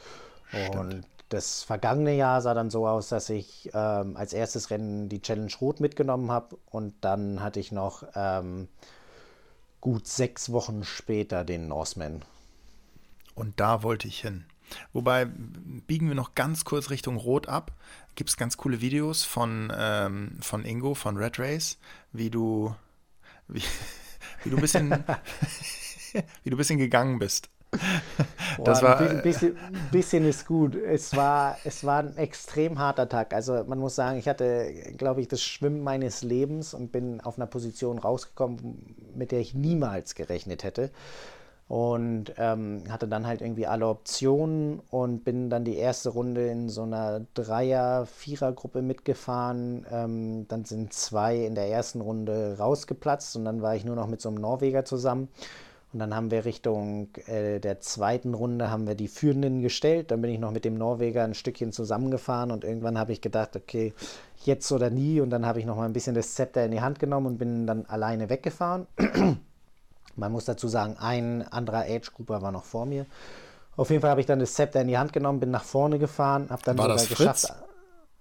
Stimmt. 0.49 0.75
Und 0.75 1.05
das 1.29 1.63
vergangene 1.63 2.15
Jahr 2.15 2.41
sah 2.41 2.53
dann 2.53 2.69
so 2.69 2.87
aus, 2.87 3.09
dass 3.09 3.29
ich 3.29 3.69
ähm, 3.73 4.17
als 4.17 4.33
erstes 4.33 4.69
Rennen 4.69 5.09
die 5.09 5.21
Challenge 5.21 5.51
Rot 5.61 5.79
mitgenommen 5.79 6.31
habe 6.31 6.57
und 6.71 6.93
dann 7.01 7.41
hatte 7.41 7.59
ich 7.59 7.71
noch 7.71 8.03
ähm, 8.15 8.67
gut 9.79 10.07
sechs 10.07 10.51
Wochen 10.51 10.83
später 10.83 11.43
den 11.45 11.67
Norseman. 11.67 12.23
Und 13.35 13.59
da 13.59 13.83
wollte 13.83 14.07
ich 14.07 14.21
hin. 14.21 14.45
Wobei 14.93 15.25
biegen 15.25 16.07
wir 16.07 16.15
noch 16.15 16.35
ganz 16.35 16.65
kurz 16.65 16.89
Richtung 16.89 17.17
Rot 17.17 17.47
ab. 17.47 17.71
Gibt 18.15 18.29
es 18.29 18.37
ganz 18.37 18.57
coole 18.57 18.81
Videos 18.81 19.23
von, 19.23 19.71
ähm, 19.75 20.37
von 20.41 20.65
Ingo 20.65 20.93
von 20.93 21.17
Red 21.17 21.39
Race, 21.39 21.77
wie 22.11 22.29
du, 22.29 22.75
wie, 23.47 23.61
wie 24.43 24.49
du 24.49 24.57
ein 24.57 24.61
bisschen, 24.61 24.91
wie 26.43 26.49
du 26.49 26.57
bisschen 26.57 26.79
gegangen 26.79 27.19
bist. 27.19 27.49
Boah, 28.57 28.63
das 28.65 28.81
war, 28.81 28.99
ein 28.99 29.21
bisschen, 29.21 29.55
bisschen, 29.91 30.25
ist 30.27 30.47
gut. 30.47 30.75
Es 30.75 31.15
war, 31.15 31.57
es 31.63 31.83
war 31.83 31.99
ein 31.99 32.17
extrem 32.17 32.79
harter 32.79 33.07
Tag. 33.07 33.33
Also 33.33 33.63
man 33.65 33.77
muss 33.77 33.95
sagen, 33.95 34.17
ich 34.17 34.27
hatte, 34.27 34.73
glaube 34.97 35.21
ich, 35.21 35.27
das 35.27 35.43
Schwimmen 35.43 35.83
meines 35.83 36.23
Lebens 36.23 36.73
und 36.73 36.91
bin 36.91 37.21
auf 37.21 37.37
einer 37.37 37.45
Position 37.45 37.99
rausgekommen, 37.99 38.95
mit 39.13 39.31
der 39.31 39.39
ich 39.39 39.53
niemals 39.53 40.15
gerechnet 40.15 40.63
hätte 40.63 40.91
und 41.69 42.33
ähm, 42.37 42.83
hatte 42.89 43.07
dann 43.07 43.27
halt 43.27 43.41
irgendwie 43.41 43.67
alle 43.67 43.87
Optionen 43.87 44.81
und 44.89 45.23
bin 45.23 45.51
dann 45.51 45.63
die 45.63 45.75
erste 45.75 46.09
Runde 46.09 46.47
in 46.47 46.67
so 46.67 46.81
einer 46.81 47.21
Dreier-Vierer-Gruppe 47.35 48.81
mitgefahren. 48.81 49.85
Ähm, 49.91 50.47
dann 50.47 50.65
sind 50.65 50.93
zwei 50.93 51.37
in 51.37 51.53
der 51.53 51.67
ersten 51.67 52.01
Runde 52.01 52.55
rausgeplatzt 52.57 53.35
und 53.35 53.45
dann 53.45 53.61
war 53.61 53.75
ich 53.75 53.85
nur 53.85 53.95
noch 53.95 54.07
mit 54.07 54.19
so 54.19 54.29
einem 54.29 54.39
Norweger 54.39 54.83
zusammen. 54.83 55.29
Und 55.93 55.99
dann 55.99 56.15
haben 56.15 56.31
wir 56.31 56.43
Richtung 56.43 57.09
äh, 57.27 57.59
der 57.59 57.79
zweiten 57.81 58.33
Runde 58.33 58.71
haben 58.71 58.87
wir 58.87 58.95
die 58.95 59.07
Führenden 59.07 59.61
gestellt. 59.61 60.09
Dann 60.09 60.21
bin 60.21 60.31
ich 60.31 60.39
noch 60.39 60.51
mit 60.51 60.65
dem 60.65 60.73
Norweger 60.73 61.23
ein 61.23 61.35
Stückchen 61.35 61.71
zusammengefahren 61.71 62.49
und 62.49 62.63
irgendwann 62.63 62.97
habe 62.97 63.11
ich 63.11 63.21
gedacht, 63.21 63.55
okay, 63.55 63.93
jetzt 64.43 64.71
oder 64.71 64.89
nie. 64.89 65.21
Und 65.21 65.29
dann 65.29 65.45
habe 65.45 65.59
ich 65.59 65.67
noch 65.67 65.75
mal 65.75 65.85
ein 65.85 65.93
bisschen 65.93 66.15
das 66.15 66.33
Zepter 66.33 66.65
in 66.65 66.71
die 66.71 66.81
Hand 66.81 66.97
genommen 66.97 67.27
und 67.27 67.37
bin 67.37 67.67
dann 67.67 67.85
alleine 67.85 68.27
weggefahren. 68.27 68.87
Man 70.19 70.31
muss 70.31 70.45
dazu 70.45 70.67
sagen, 70.67 70.97
ein 70.99 71.47
anderer 71.51 71.85
Age-Grouper 71.87 72.41
war 72.41 72.51
noch 72.51 72.65
vor 72.65 72.85
mir. 72.85 73.05
Auf 73.75 73.89
jeden 73.89 74.01
Fall 74.01 74.11
habe 74.11 74.21
ich 74.21 74.27
dann 74.27 74.39
das 74.39 74.53
Zepter 74.53 74.81
in 74.81 74.87
die 74.87 74.97
Hand 74.97 75.13
genommen, 75.13 75.39
bin 75.39 75.51
nach 75.51 75.63
vorne 75.63 75.99
gefahren, 75.99 76.47
habe 76.49 76.61
dann 76.65 76.77
war 76.77 76.85
sogar 76.85 76.97
das 76.97 77.09
geschafft. 77.09 77.47
Fritz? 77.47 77.53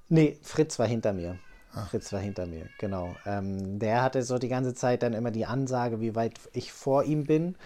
Nee, 0.08 0.38
Fritz 0.42 0.78
war 0.78 0.86
hinter 0.86 1.12
mir. 1.12 1.36
Ach. 1.74 1.90
Fritz 1.90 2.12
war 2.12 2.20
hinter 2.20 2.46
mir, 2.46 2.66
genau. 2.78 3.14
Ähm, 3.26 3.78
der 3.78 4.02
hatte 4.02 4.22
so 4.22 4.38
die 4.38 4.48
ganze 4.48 4.74
Zeit 4.74 5.02
dann 5.02 5.12
immer 5.12 5.30
die 5.30 5.46
Ansage, 5.46 6.00
wie 6.00 6.14
weit 6.14 6.34
ich 6.52 6.72
vor 6.72 7.04
ihm 7.04 7.24
bin. 7.24 7.56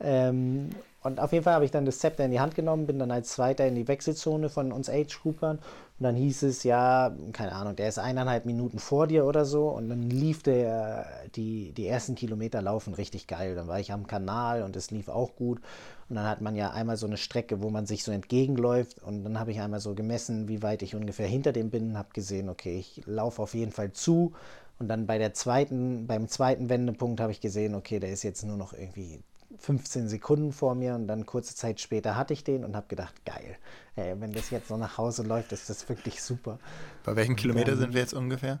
Ähm, 0.00 0.70
und 1.02 1.20
auf 1.20 1.32
jeden 1.32 1.44
Fall 1.44 1.54
habe 1.54 1.64
ich 1.64 1.70
dann 1.70 1.86
das 1.86 1.98
Zepter 1.98 2.24
in 2.24 2.30
die 2.30 2.40
Hand 2.40 2.54
genommen, 2.54 2.86
bin 2.86 2.98
dann 2.98 3.10
als 3.10 3.30
Zweiter 3.30 3.66
in 3.66 3.74
die 3.74 3.88
Wechselzone 3.88 4.48
von 4.48 4.72
uns 4.72 4.88
Age-Groupern 4.88 5.58
und 5.98 6.04
dann 6.04 6.14
hieß 6.14 6.44
es 6.44 6.62
ja, 6.62 7.12
keine 7.32 7.52
Ahnung, 7.52 7.74
der 7.74 7.88
ist 7.88 7.98
eineinhalb 7.98 8.46
Minuten 8.46 8.78
vor 8.78 9.08
dir 9.08 9.24
oder 9.24 9.44
so. 9.44 9.68
Und 9.68 9.88
dann 9.88 10.08
lief 10.08 10.44
der, 10.44 11.06
die, 11.34 11.72
die 11.72 11.88
ersten 11.88 12.14
Kilometer 12.14 12.62
laufen 12.62 12.94
richtig 12.94 13.26
geil. 13.26 13.56
Dann 13.56 13.66
war 13.66 13.80
ich 13.80 13.90
am 13.92 14.06
Kanal 14.06 14.62
und 14.62 14.76
es 14.76 14.92
lief 14.92 15.08
auch 15.08 15.34
gut. 15.34 15.60
Und 16.08 16.14
dann 16.14 16.24
hat 16.26 16.40
man 16.40 16.54
ja 16.54 16.70
einmal 16.70 16.96
so 16.96 17.08
eine 17.08 17.16
Strecke, 17.16 17.62
wo 17.62 17.70
man 17.70 17.84
sich 17.84 18.04
so 18.04 18.12
entgegenläuft. 18.12 19.02
Und 19.02 19.24
dann 19.24 19.40
habe 19.40 19.50
ich 19.50 19.60
einmal 19.60 19.80
so 19.80 19.96
gemessen, 19.96 20.46
wie 20.46 20.62
weit 20.62 20.82
ich 20.82 20.94
ungefähr 20.94 21.26
hinter 21.26 21.52
dem 21.52 21.68
bin. 21.68 21.98
Habe 21.98 22.10
gesehen, 22.12 22.48
okay, 22.48 22.78
ich 22.78 23.02
laufe 23.06 23.42
auf 23.42 23.54
jeden 23.54 23.72
Fall 23.72 23.90
zu. 23.90 24.34
Und 24.78 24.86
dann 24.86 25.08
bei 25.08 25.18
der 25.18 25.34
zweiten, 25.34 26.06
beim 26.06 26.28
zweiten 26.28 26.68
Wendepunkt 26.68 27.20
habe 27.20 27.32
ich 27.32 27.40
gesehen, 27.40 27.74
okay, 27.74 27.98
der 27.98 28.10
ist 28.10 28.22
jetzt 28.22 28.44
nur 28.44 28.56
noch 28.56 28.72
irgendwie 28.72 29.18
15 29.56 30.08
Sekunden 30.08 30.52
vor 30.52 30.74
mir 30.74 30.94
und 30.94 31.08
dann 31.08 31.24
kurze 31.24 31.54
Zeit 31.54 31.80
später 31.80 32.16
hatte 32.16 32.34
ich 32.34 32.44
den 32.44 32.64
und 32.64 32.76
habe 32.76 32.86
gedacht, 32.88 33.24
geil, 33.24 33.56
ey, 33.96 34.14
wenn 34.20 34.32
das 34.32 34.50
jetzt 34.50 34.68
so 34.68 34.76
nach 34.76 34.98
Hause 34.98 35.22
läuft, 35.22 35.52
ist 35.52 35.70
das 35.70 35.88
wirklich 35.88 36.22
super. 36.22 36.58
Bei 37.04 37.16
welchen 37.16 37.36
Kilometer 37.36 37.72
dann, 37.72 37.80
sind 37.80 37.94
wir 37.94 38.00
jetzt 38.00 38.14
ungefähr? 38.14 38.58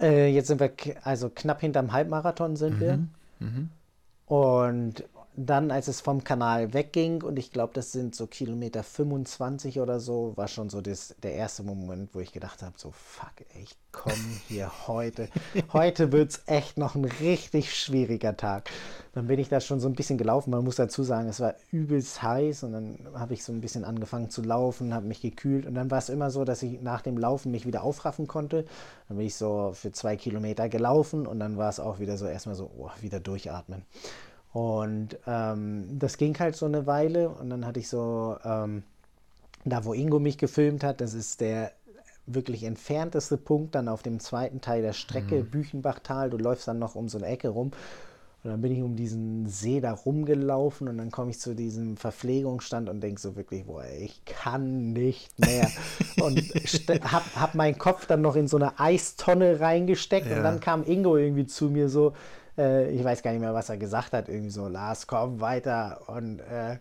Äh, 0.00 0.28
jetzt 0.28 0.46
sind 0.46 0.60
wir 0.60 0.72
also 1.02 1.28
knapp 1.28 1.60
hinterm 1.60 1.92
Halbmarathon 1.92 2.56
sind 2.56 2.76
mhm. 2.76 2.80
wir. 2.80 2.96
Mhm. 3.40 3.70
Und 4.26 5.04
dann, 5.46 5.70
als 5.70 5.86
es 5.86 6.00
vom 6.00 6.24
Kanal 6.24 6.74
wegging, 6.74 7.22
und 7.22 7.38
ich 7.38 7.52
glaube, 7.52 7.72
das 7.72 7.92
sind 7.92 8.14
so 8.14 8.26
Kilometer 8.26 8.82
25 8.82 9.78
oder 9.78 10.00
so, 10.00 10.32
war 10.36 10.48
schon 10.48 10.68
so 10.68 10.80
das, 10.80 11.14
der 11.22 11.34
erste 11.34 11.62
Moment, 11.62 12.12
wo 12.12 12.20
ich 12.20 12.32
gedacht 12.32 12.62
habe: 12.62 12.74
so, 12.76 12.90
fuck, 12.90 13.46
ich 13.62 13.76
komme 13.92 14.16
hier 14.48 14.70
heute. 14.88 15.28
heute 15.72 16.10
wird 16.10 16.32
es 16.32 16.42
echt 16.46 16.76
noch 16.76 16.96
ein 16.96 17.04
richtig 17.04 17.74
schwieriger 17.74 18.36
Tag. 18.36 18.68
Dann 19.12 19.28
bin 19.28 19.38
ich 19.38 19.48
da 19.48 19.60
schon 19.60 19.78
so 19.78 19.88
ein 19.88 19.94
bisschen 19.94 20.18
gelaufen. 20.18 20.50
Man 20.50 20.64
muss 20.64 20.76
dazu 20.76 21.04
sagen, 21.04 21.28
es 21.28 21.38
war 21.38 21.54
übelst 21.70 22.20
heiß 22.20 22.64
und 22.64 22.72
dann 22.72 22.98
habe 23.14 23.34
ich 23.34 23.44
so 23.44 23.52
ein 23.52 23.60
bisschen 23.60 23.84
angefangen 23.84 24.30
zu 24.30 24.42
laufen, 24.42 24.92
habe 24.92 25.06
mich 25.06 25.20
gekühlt 25.20 25.66
und 25.66 25.74
dann 25.74 25.90
war 25.90 25.98
es 25.98 26.08
immer 26.08 26.30
so, 26.30 26.44
dass 26.44 26.62
ich 26.62 26.80
nach 26.82 27.02
dem 27.02 27.16
Laufen 27.16 27.52
mich 27.52 27.64
wieder 27.64 27.84
aufraffen 27.84 28.26
konnte. 28.26 28.64
Dann 29.08 29.18
bin 29.18 29.26
ich 29.26 29.36
so 29.36 29.70
für 29.72 29.92
zwei 29.92 30.16
Kilometer 30.16 30.68
gelaufen 30.68 31.26
und 31.26 31.38
dann 31.38 31.56
war 31.56 31.68
es 31.68 31.78
auch 31.78 32.00
wieder 32.00 32.16
so 32.16 32.26
erstmal 32.26 32.56
so, 32.56 32.70
oh, 32.76 32.90
wieder 33.00 33.20
durchatmen. 33.20 33.84
Und 34.52 35.18
ähm, 35.26 35.98
das 35.98 36.16
ging 36.16 36.38
halt 36.38 36.56
so 36.56 36.66
eine 36.66 36.86
Weile 36.86 37.28
und 37.28 37.50
dann 37.50 37.66
hatte 37.66 37.80
ich 37.80 37.88
so, 37.88 38.36
ähm, 38.44 38.82
da 39.64 39.84
wo 39.84 39.92
Ingo 39.92 40.18
mich 40.18 40.38
gefilmt 40.38 40.82
hat, 40.82 41.00
das 41.00 41.14
ist 41.14 41.40
der 41.40 41.72
wirklich 42.26 42.64
entfernteste 42.64 43.36
Punkt 43.36 43.74
dann 43.74 43.88
auf 43.88 44.02
dem 44.02 44.20
zweiten 44.20 44.60
Teil 44.60 44.82
der 44.82 44.92
Strecke, 44.92 45.36
mhm. 45.36 45.50
Büchenbachtal. 45.50 46.30
Du 46.30 46.36
läufst 46.36 46.68
dann 46.68 46.78
noch 46.78 46.94
um 46.94 47.08
so 47.08 47.18
eine 47.18 47.26
Ecke 47.26 47.48
rum. 47.48 47.72
Und 48.44 48.50
dann 48.52 48.60
bin 48.60 48.72
ich 48.72 48.82
um 48.82 48.94
diesen 48.94 49.48
See 49.48 49.80
da 49.80 49.92
rumgelaufen 49.92 50.86
und 50.86 50.96
dann 50.96 51.10
komme 51.10 51.30
ich 51.30 51.40
zu 51.40 51.54
diesem 51.54 51.96
Verpflegungsstand 51.96 52.88
und 52.88 53.00
denke 53.00 53.20
so 53.20 53.34
wirklich, 53.34 53.64
boah, 53.64 53.84
ich 53.98 54.24
kann 54.24 54.92
nicht 54.92 55.36
mehr. 55.40 55.68
und 56.22 56.38
habe 56.38 57.24
hab 57.34 57.54
meinen 57.56 57.78
Kopf 57.78 58.06
dann 58.06 58.22
noch 58.22 58.36
in 58.36 58.46
so 58.46 58.56
eine 58.56 58.78
Eistonne 58.78 59.58
reingesteckt 59.58 60.30
ja. 60.30 60.36
und 60.36 60.44
dann 60.44 60.60
kam 60.60 60.84
Ingo 60.84 61.16
irgendwie 61.16 61.46
zu 61.46 61.68
mir 61.68 61.88
so, 61.88 62.12
äh, 62.58 62.90
ich 62.90 63.02
weiß 63.02 63.22
gar 63.22 63.30
nicht 63.30 63.40
mehr, 63.40 63.54
was 63.54 63.68
er 63.68 63.76
gesagt 63.76 64.12
hat, 64.12 64.28
irgendwie 64.28 64.50
so, 64.50 64.68
Lars, 64.68 65.06
komm 65.06 65.40
weiter. 65.40 66.00
Und 66.08 66.40
äh, 66.40 66.78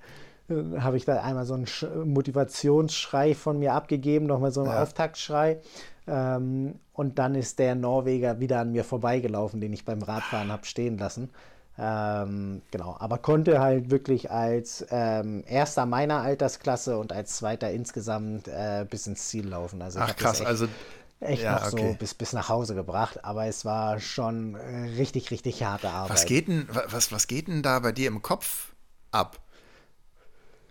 habe 0.79 0.97
ich 0.97 1.05
da 1.05 1.21
einmal 1.21 1.45
so 1.45 1.53
einen 1.53 1.67
Motivationsschrei 2.05 3.35
von 3.35 3.59
mir 3.59 3.73
abgegeben, 3.73 4.25
nochmal 4.25 4.51
so 4.51 4.61
einen 4.61 4.71
ja. 4.71 4.81
Auftaktschrei. 4.81 5.59
Ähm, 6.07 6.75
und 6.93 7.19
dann 7.19 7.35
ist 7.35 7.59
der 7.59 7.75
Norweger 7.75 8.39
wieder 8.39 8.59
an 8.59 8.71
mir 8.71 8.83
vorbeigelaufen, 8.83 9.61
den 9.61 9.73
ich 9.73 9.85
beim 9.85 10.01
Radfahren 10.01 10.51
habe 10.51 10.65
stehen 10.65 10.97
lassen. 10.97 11.29
Ähm, 11.79 12.63
genau, 12.71 12.95
aber 12.97 13.19
konnte 13.19 13.59
halt 13.59 13.91
wirklich 13.91 14.31
als 14.31 14.85
ähm, 14.89 15.43
erster 15.45 15.85
meiner 15.85 16.21
Altersklasse 16.21 16.97
und 16.97 17.13
als 17.13 17.37
zweiter 17.37 17.69
insgesamt 17.69 18.47
äh, 18.47 18.83
bis 18.89 19.05
ins 19.05 19.27
Ziel 19.27 19.49
laufen. 19.49 19.81
Also 19.83 19.99
Ach 20.01 20.15
krass, 20.15 20.41
also 20.41 20.67
echt 21.19 21.43
ja, 21.43 21.59
noch 21.59 21.73
okay. 21.73 21.91
so 21.91 21.97
bis, 21.97 22.13
bis 22.13 22.33
nach 22.33 22.49
Hause 22.49 22.75
gebracht, 22.75 23.23
aber 23.23 23.45
es 23.45 23.65
war 23.65 23.99
schon 23.99 24.55
äh, 24.55 24.95
richtig, 24.97 25.31
richtig 25.31 25.63
harte 25.63 25.89
Arbeit. 25.89 26.11
Was 26.11 26.25
geht 26.25 26.47
denn, 26.47 26.67
was, 26.69 27.11
was 27.11 27.27
geht 27.27 27.47
denn 27.47 27.63
da 27.63 27.79
bei 27.79 27.91
dir 27.91 28.07
im 28.07 28.21
Kopf 28.21 28.73
ab? 29.11 29.39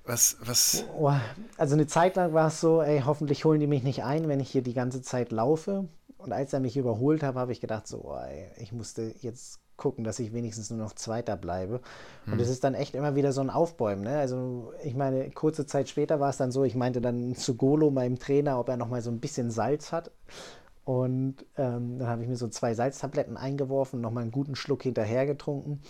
Was, 0.04 0.36
was? 0.40 0.84
Oh, 0.96 1.12
also 1.56 1.74
eine 1.74 1.88
Zeit 1.88 2.14
lang 2.14 2.32
war 2.32 2.48
es 2.48 2.60
so, 2.60 2.80
ey, 2.80 3.02
hoffentlich 3.04 3.44
holen 3.44 3.58
die 3.58 3.66
mich 3.66 3.82
nicht 3.82 4.04
ein, 4.04 4.28
wenn 4.28 4.38
ich 4.38 4.50
hier 4.50 4.62
die 4.62 4.74
ganze 4.74 5.02
Zeit 5.02 5.32
laufe. 5.32 5.88
Und 6.16 6.32
als 6.32 6.52
er 6.52 6.60
mich 6.60 6.76
überholt 6.76 7.22
hat, 7.22 7.34
habe 7.34 7.52
ich 7.52 7.60
gedacht, 7.60 7.88
so, 7.88 8.04
oh, 8.04 8.16
ey, 8.16 8.48
ich 8.58 8.72
musste 8.72 9.14
jetzt 9.20 9.60
gucken, 9.76 10.04
dass 10.04 10.18
ich 10.18 10.32
wenigstens 10.32 10.70
nur 10.70 10.78
noch 10.78 10.94
Zweiter 10.94 11.36
bleibe. 11.36 11.80
Hm. 12.24 12.32
Und 12.32 12.40
es 12.40 12.48
ist 12.48 12.64
dann 12.64 12.74
echt 12.74 12.94
immer 12.94 13.14
wieder 13.14 13.32
so 13.32 13.40
ein 13.40 13.50
Aufbäumen. 13.50 14.04
Ne? 14.04 14.18
Also 14.18 14.72
ich 14.82 14.94
meine, 14.94 15.30
kurze 15.30 15.66
Zeit 15.66 15.88
später 15.88 16.20
war 16.20 16.30
es 16.30 16.36
dann 16.36 16.52
so, 16.52 16.64
ich 16.64 16.74
meinte 16.74 17.00
dann 17.00 17.34
zu 17.34 17.56
Golo, 17.56 17.90
meinem 17.90 18.18
Trainer, 18.18 18.58
ob 18.58 18.68
er 18.68 18.76
noch 18.76 18.88
mal 18.88 19.02
so 19.02 19.10
ein 19.10 19.20
bisschen 19.20 19.50
Salz 19.50 19.92
hat. 19.92 20.10
Und 20.84 21.44
ähm, 21.56 21.98
dann 21.98 22.08
habe 22.08 22.22
ich 22.22 22.28
mir 22.28 22.36
so 22.36 22.46
zwei 22.48 22.74
Salztabletten 22.74 23.36
eingeworfen, 23.36 24.00
noch 24.00 24.12
mal 24.12 24.20
einen 24.20 24.30
guten 24.30 24.54
Schluck 24.54 24.84
hinterher 24.84 25.26
getrunken. 25.26 25.80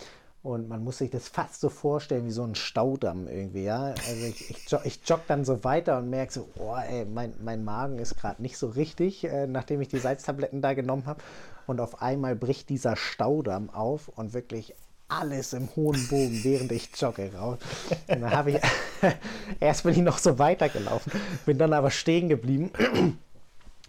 Und 0.41 0.69
man 0.69 0.83
muss 0.83 0.99
sich 0.99 1.09
das 1.09 1.27
fast 1.27 1.59
so 1.61 1.69
vorstellen 1.69 2.25
wie 2.25 2.31
so 2.31 2.43
ein 2.43 2.55
Staudamm 2.55 3.27
irgendwie, 3.27 3.63
ja. 3.63 3.93
Also 4.07 4.25
ich, 4.25 4.49
ich, 4.49 4.69
jog, 4.69 4.81
ich 4.85 5.01
jogge 5.05 5.23
dann 5.27 5.45
so 5.45 5.63
weiter 5.63 5.97
und 5.97 6.09
merke 6.09 6.31
so, 6.31 6.47
oh 6.57 6.75
ey, 6.75 7.05
mein, 7.05 7.33
mein 7.43 7.63
Magen 7.63 7.99
ist 7.99 8.17
gerade 8.17 8.41
nicht 8.41 8.57
so 8.57 8.67
richtig, 8.67 9.25
äh, 9.25 9.45
nachdem 9.45 9.81
ich 9.81 9.89
die 9.89 9.99
Salztabletten 9.99 10.61
da 10.61 10.73
genommen 10.73 11.05
habe. 11.05 11.21
Und 11.67 11.79
auf 11.79 12.01
einmal 12.01 12.35
bricht 12.35 12.69
dieser 12.69 12.95
Staudamm 12.95 13.69
auf 13.69 14.07
und 14.07 14.33
wirklich 14.33 14.73
alles 15.09 15.53
im 15.53 15.69
hohen 15.75 16.07
Bogen, 16.07 16.43
während 16.43 16.71
ich 16.71 16.89
jogge 16.99 17.33
raus. 17.33 17.59
Und 18.07 18.21
dann 18.21 18.31
habe 18.31 18.51
ich, 18.51 18.59
erst 19.59 19.83
bin 19.83 19.93
ich 19.93 19.99
noch 19.99 20.17
so 20.17 20.39
weitergelaufen, 20.39 21.11
bin 21.45 21.57
dann 21.57 21.73
aber 21.73 21.91
stehen 21.91 22.29
geblieben 22.29 22.71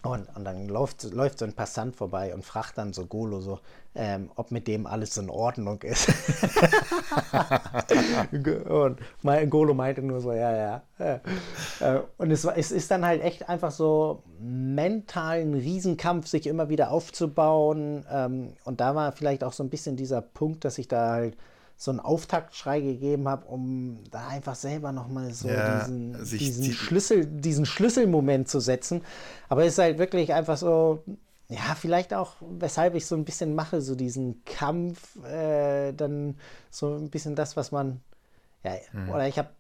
Und, 0.03 0.29
und 0.37 0.45
dann 0.45 0.69
läuft, 0.69 1.03
läuft 1.13 1.41
so 1.41 1.45
ein 1.45 1.55
Passant 1.55 1.97
vorbei 1.97 2.33
und 2.33 2.45
fragt 2.45 2.79
dann 2.79 2.93
so 2.93 3.07
Golo 3.07 3.41
so, 3.41 3.59
ähm, 3.97 4.31
ob 4.37 4.53
mit 4.53 4.69
dem 4.69 4.87
alles 4.87 5.17
in 5.17 5.29
Ordnung 5.29 5.83
ist. 5.83 6.09
und 8.69 9.01
mein, 9.23 9.51
Golo 9.51 9.75
meinte 9.75 10.03
nur 10.03 10.21
so, 10.21 10.33
ja, 10.33 10.57
ja. 10.57 10.83
Äh, 11.01 11.19
und 12.17 12.31
es, 12.31 12.45
es 12.45 12.71
ist 12.71 12.93
dann 12.93 13.05
halt 13.05 13.23
echt 13.23 13.49
einfach 13.49 13.73
so 13.73 14.23
mental 14.39 15.41
ein 15.41 15.55
Riesenkampf, 15.55 16.29
sich 16.29 16.47
immer 16.47 16.69
wieder 16.69 16.93
aufzubauen. 16.93 18.07
Ähm, 18.09 18.53
und 18.65 18.81
da 18.81 18.95
war 18.95 19.11
vielleicht 19.11 19.43
auch 19.43 19.53
so 19.53 19.65
ein 19.65 19.71
bisschen 19.71 19.97
dieser 19.97 20.23
Punkt, 20.23 20.65
dass 20.65 20.79
ich 20.79 20.87
da 20.87 21.11
halt 21.11 21.37
so 21.81 21.93
einen 21.93 22.01
Auftaktschrei 22.01 22.81
gegeben 22.81 23.29
habe, 23.29 23.47
um 23.47 24.03
da 24.11 24.27
einfach 24.27 24.57
selber 24.57 24.91
nochmal 24.91 25.33
so 25.33 25.49
ja, 25.49 25.79
diesen, 25.79 26.13
diesen, 26.25 26.73
Schlüssel, 26.73 27.25
diesen 27.25 27.67
Schlüsselmoment 27.67 28.49
zu 28.49 28.59
setzen. 28.59 29.03
Aber 29.49 29.65
es 29.65 29.75
ist 29.75 29.79
halt 29.79 29.99
wirklich 29.99 30.35
einfach 30.35 30.57
so, 30.57 31.05
ja, 31.49 31.77
vielleicht 31.81 32.13
auch, 32.15 32.35
weshalb 32.41 32.97
ich 32.97 33.07
so 33.07 33.15
ein 33.15 33.25
bisschen 33.25 33.55
mache, 33.55 33.81
so 33.81 33.95
diesen 33.95 34.45
Kampf, 34.45 35.23
äh, 35.25 35.93
dann 35.93 36.37
so 36.69 36.97
ein 36.97 37.11
bisschen 37.11 37.37
das, 37.37 37.57
was 37.57 37.71
man 37.71 38.01
ja, 38.65 38.73
mhm. 38.93 39.11
oder 39.11 39.29
ich 39.29 39.39
habe, 39.39 39.51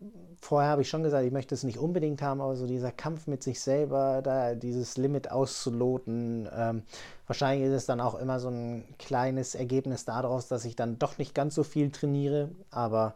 vorher 0.40 0.70
habe 0.70 0.82
ich 0.82 0.88
schon 0.88 1.02
gesagt, 1.02 1.24
ich 1.24 1.32
möchte 1.32 1.54
es 1.54 1.62
nicht 1.62 1.78
unbedingt 1.78 2.20
haben, 2.20 2.40
aber 2.40 2.56
so 2.56 2.66
dieser 2.66 2.90
Kampf 2.90 3.26
mit 3.26 3.42
sich 3.42 3.60
selber, 3.60 4.22
da 4.22 4.54
dieses 4.54 4.96
Limit 4.96 5.30
auszuloten, 5.30 6.48
ähm, 6.52 6.82
wahrscheinlich 7.26 7.68
ist 7.68 7.74
es 7.74 7.86
dann 7.86 8.00
auch 8.00 8.16
immer 8.16 8.40
so 8.40 8.48
ein 8.48 8.84
kleines 8.98 9.54
Ergebnis 9.54 10.04
daraus, 10.04 10.48
dass 10.48 10.64
ich 10.64 10.74
dann 10.74 10.98
doch 10.98 11.18
nicht 11.18 11.34
ganz 11.34 11.54
so 11.54 11.62
viel 11.62 11.90
trainiere, 11.90 12.50
aber 12.70 13.14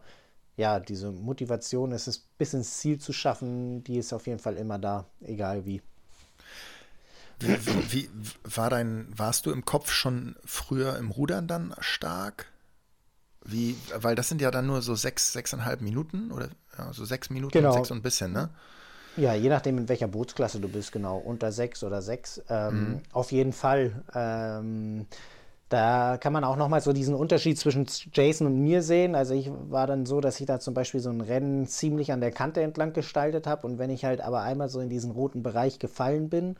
ja, 0.55 0.79
diese 0.79 1.11
Motivation, 1.11 1.91
es 1.91 2.07
ist 2.07 2.37
bis 2.37 2.53
ins 2.53 2.77
Ziel 2.77 2.99
zu 2.99 3.11
schaffen, 3.11 3.83
die 3.83 3.97
ist 3.97 4.13
auf 4.13 4.27
jeden 4.27 4.39
Fall 4.39 4.55
immer 4.55 4.79
da, 4.79 5.05
egal 5.21 5.65
wie. 5.65 5.81
Wie, 7.39 7.57
wie, 7.65 7.91
wie 7.91 8.09
war 8.43 8.69
dein, 8.69 9.07
warst 9.15 9.45
du 9.45 9.51
im 9.51 9.65
Kopf 9.65 9.91
schon 9.91 10.35
früher 10.45 10.97
im 10.97 11.11
Rudern 11.11 11.47
dann 11.47 11.75
stark? 11.79 12.52
Wie, 13.45 13.75
weil 13.95 14.15
das 14.15 14.29
sind 14.29 14.41
ja 14.41 14.51
dann 14.51 14.67
nur 14.67 14.81
so 14.81 14.95
sechs, 14.95 15.33
sechseinhalb 15.33 15.81
Minuten 15.81 16.31
oder 16.31 16.49
ja, 16.77 16.93
so 16.93 17.03
sechs 17.05 17.29
Minuten, 17.29 17.51
genau. 17.51 17.73
sechs 17.73 17.91
und 17.91 17.97
ein 17.97 18.01
bisschen, 18.01 18.31
ne? 18.31 18.49
Ja, 19.15 19.33
je 19.33 19.49
nachdem, 19.49 19.77
in 19.77 19.89
welcher 19.89 20.07
Bootsklasse 20.07 20.59
du 20.59 20.67
bist, 20.67 20.91
genau. 20.91 21.17
Unter 21.17 21.51
sechs 21.51 21.83
oder 21.83 22.01
sechs. 22.01 22.41
Ähm, 22.49 22.93
mhm. 22.93 22.99
Auf 23.11 23.31
jeden 23.31 23.53
Fall. 23.53 24.03
Ähm, 24.15 25.05
da 25.69 26.17
kann 26.17 26.33
man 26.33 26.43
auch 26.43 26.55
nochmal 26.55 26.81
so 26.81 26.93
diesen 26.93 27.15
Unterschied 27.15 27.57
zwischen 27.57 27.87
Jason 28.13 28.45
und 28.45 28.61
mir 28.61 28.83
sehen. 28.83 29.15
Also 29.15 29.33
ich 29.33 29.49
war 29.69 29.87
dann 29.87 30.05
so, 30.05 30.21
dass 30.21 30.39
ich 30.39 30.45
da 30.45 30.59
zum 30.59 30.75
Beispiel 30.75 30.99
so 30.99 31.09
ein 31.09 31.21
Rennen 31.21 31.65
ziemlich 31.65 32.11
an 32.11 32.21
der 32.21 32.31
Kante 32.31 32.61
entlang 32.61 32.93
gestaltet 32.93 33.47
habe. 33.47 33.65
Und 33.65 33.79
wenn 33.79 33.89
ich 33.89 34.05
halt 34.05 34.21
aber 34.21 34.41
einmal 34.41 34.69
so 34.69 34.79
in 34.81 34.89
diesen 34.89 35.09
roten 35.09 35.41
Bereich 35.41 35.79
gefallen 35.79 36.29
bin, 36.29 36.57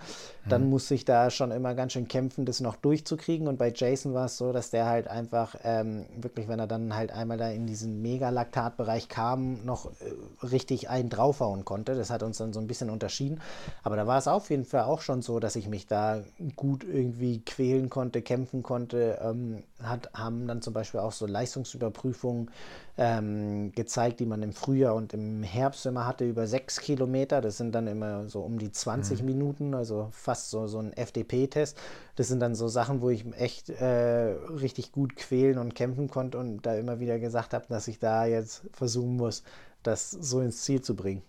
dann 0.49 0.67
musste 0.67 0.95
ich 0.95 1.05
da 1.05 1.29
schon 1.29 1.51
immer 1.51 1.75
ganz 1.75 1.93
schön 1.93 2.07
kämpfen, 2.07 2.45
das 2.45 2.59
noch 2.59 2.75
durchzukriegen. 2.75 3.47
Und 3.47 3.59
bei 3.59 3.71
Jason 3.75 4.15
war 4.15 4.25
es 4.25 4.37
so, 4.37 4.51
dass 4.51 4.71
der 4.71 4.87
halt 4.87 5.07
einfach 5.07 5.55
ähm, 5.63 6.05
wirklich, 6.17 6.47
wenn 6.47 6.59
er 6.59 6.67
dann 6.67 6.95
halt 6.95 7.11
einmal 7.11 7.37
da 7.37 7.49
in 7.49 7.67
diesen 7.67 8.01
Mega-Laktat-Bereich 8.01 9.09
kam, 9.09 9.63
noch 9.63 9.91
äh, 9.91 10.45
richtig 10.45 10.89
einen 10.89 11.09
draufhauen 11.09 11.65
konnte. 11.65 11.93
Das 11.93 12.09
hat 12.09 12.23
uns 12.23 12.37
dann 12.37 12.51
so 12.51 12.59
ein 12.59 12.67
bisschen 12.67 12.89
unterschieden. 12.89 13.41
Aber 13.83 13.95
da 13.95 14.07
war 14.07 14.17
es 14.17 14.27
auf 14.27 14.49
jeden 14.49 14.65
Fall 14.65 14.83
auch 14.83 15.01
schon 15.01 15.21
so, 15.21 15.39
dass 15.39 15.55
ich 15.55 15.67
mich 15.67 15.85
da 15.85 16.23
gut 16.55 16.83
irgendwie 16.83 17.41
quälen 17.41 17.91
konnte, 17.91 18.23
kämpfen 18.23 18.63
konnte 18.63 18.92
ähm, 18.97 19.63
hat, 19.81 20.09
haben 20.13 20.47
dann 20.47 20.61
zum 20.61 20.73
Beispiel 20.73 20.99
auch 20.99 21.11
so 21.11 21.25
Leistungsüberprüfungen 21.25 22.51
ähm, 22.97 23.71
gezeigt, 23.73 24.19
die 24.19 24.25
man 24.25 24.41
im 24.43 24.53
Frühjahr 24.53 24.95
und 24.95 25.13
im 25.13 25.43
Herbst 25.43 25.85
immer 25.85 26.05
hatte, 26.05 26.25
über 26.25 26.47
sechs 26.47 26.79
Kilometer. 26.79 27.41
Das 27.41 27.57
sind 27.57 27.73
dann 27.73 27.87
immer 27.87 28.29
so 28.29 28.41
um 28.41 28.59
die 28.59 28.71
20 28.71 29.21
mhm. 29.21 29.25
Minuten, 29.25 29.73
also 29.73 30.09
fast 30.11 30.49
so, 30.49 30.67
so 30.67 30.79
ein 30.79 30.93
FDP-Test. 30.93 31.77
Das 32.15 32.27
sind 32.27 32.39
dann 32.39 32.55
so 32.55 32.67
Sachen, 32.67 33.01
wo 33.01 33.09
ich 33.09 33.25
echt 33.37 33.69
äh, 33.69 34.35
richtig 34.61 34.91
gut 34.91 35.15
quälen 35.15 35.57
und 35.57 35.75
kämpfen 35.75 36.09
konnte 36.09 36.37
und 36.37 36.65
da 36.65 36.75
immer 36.75 36.99
wieder 36.99 37.19
gesagt 37.19 37.53
habe, 37.53 37.65
dass 37.69 37.87
ich 37.87 37.99
da 37.99 38.25
jetzt 38.25 38.63
versuchen 38.71 39.17
muss, 39.17 39.43
das 39.81 40.11
so 40.11 40.41
ins 40.41 40.63
Ziel 40.63 40.81
zu 40.81 40.95
bringen. 40.95 41.23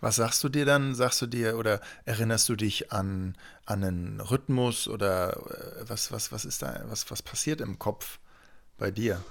Was 0.00 0.16
sagst 0.16 0.42
du 0.44 0.48
dir 0.48 0.64
dann? 0.64 0.94
Sagst 0.94 1.22
du 1.22 1.26
dir 1.26 1.56
oder 1.56 1.80
erinnerst 2.04 2.48
du 2.48 2.56
dich 2.56 2.92
an, 2.92 3.36
an 3.66 3.84
einen 3.84 4.20
Rhythmus 4.20 4.88
oder 4.88 5.36
äh, 5.36 5.88
was, 5.88 6.12
was, 6.12 6.32
was 6.32 6.44
ist 6.44 6.62
da, 6.62 6.82
was, 6.86 7.10
was 7.10 7.22
passiert 7.22 7.60
im 7.60 7.78
Kopf 7.78 8.18
bei 8.78 8.90
dir? 8.90 9.22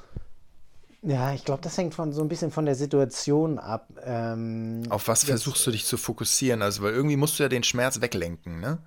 Ja, 1.04 1.34
ich 1.34 1.46
glaube, 1.46 1.62
das 1.64 1.78
hängt 1.78 1.96
von 1.96 2.14
so 2.14 2.22
ein 2.22 2.28
bisschen 2.28 2.52
von 2.52 2.66
der 2.66 2.76
Situation 2.76 3.58
ab. 3.58 3.88
Ähm, 4.04 4.84
Auf 4.90 5.08
was 5.08 5.24
versuchst 5.24 5.66
du 5.66 5.72
dich 5.72 5.86
zu 5.86 5.98
fokussieren? 5.98 6.62
Also, 6.62 6.84
weil 6.84 6.94
irgendwie 6.94 7.16
musst 7.18 7.40
du 7.40 7.44
ja 7.44 7.50
den 7.50 7.64
Schmerz 7.64 8.02
weglenken, 8.02 8.60
ne? 8.60 8.78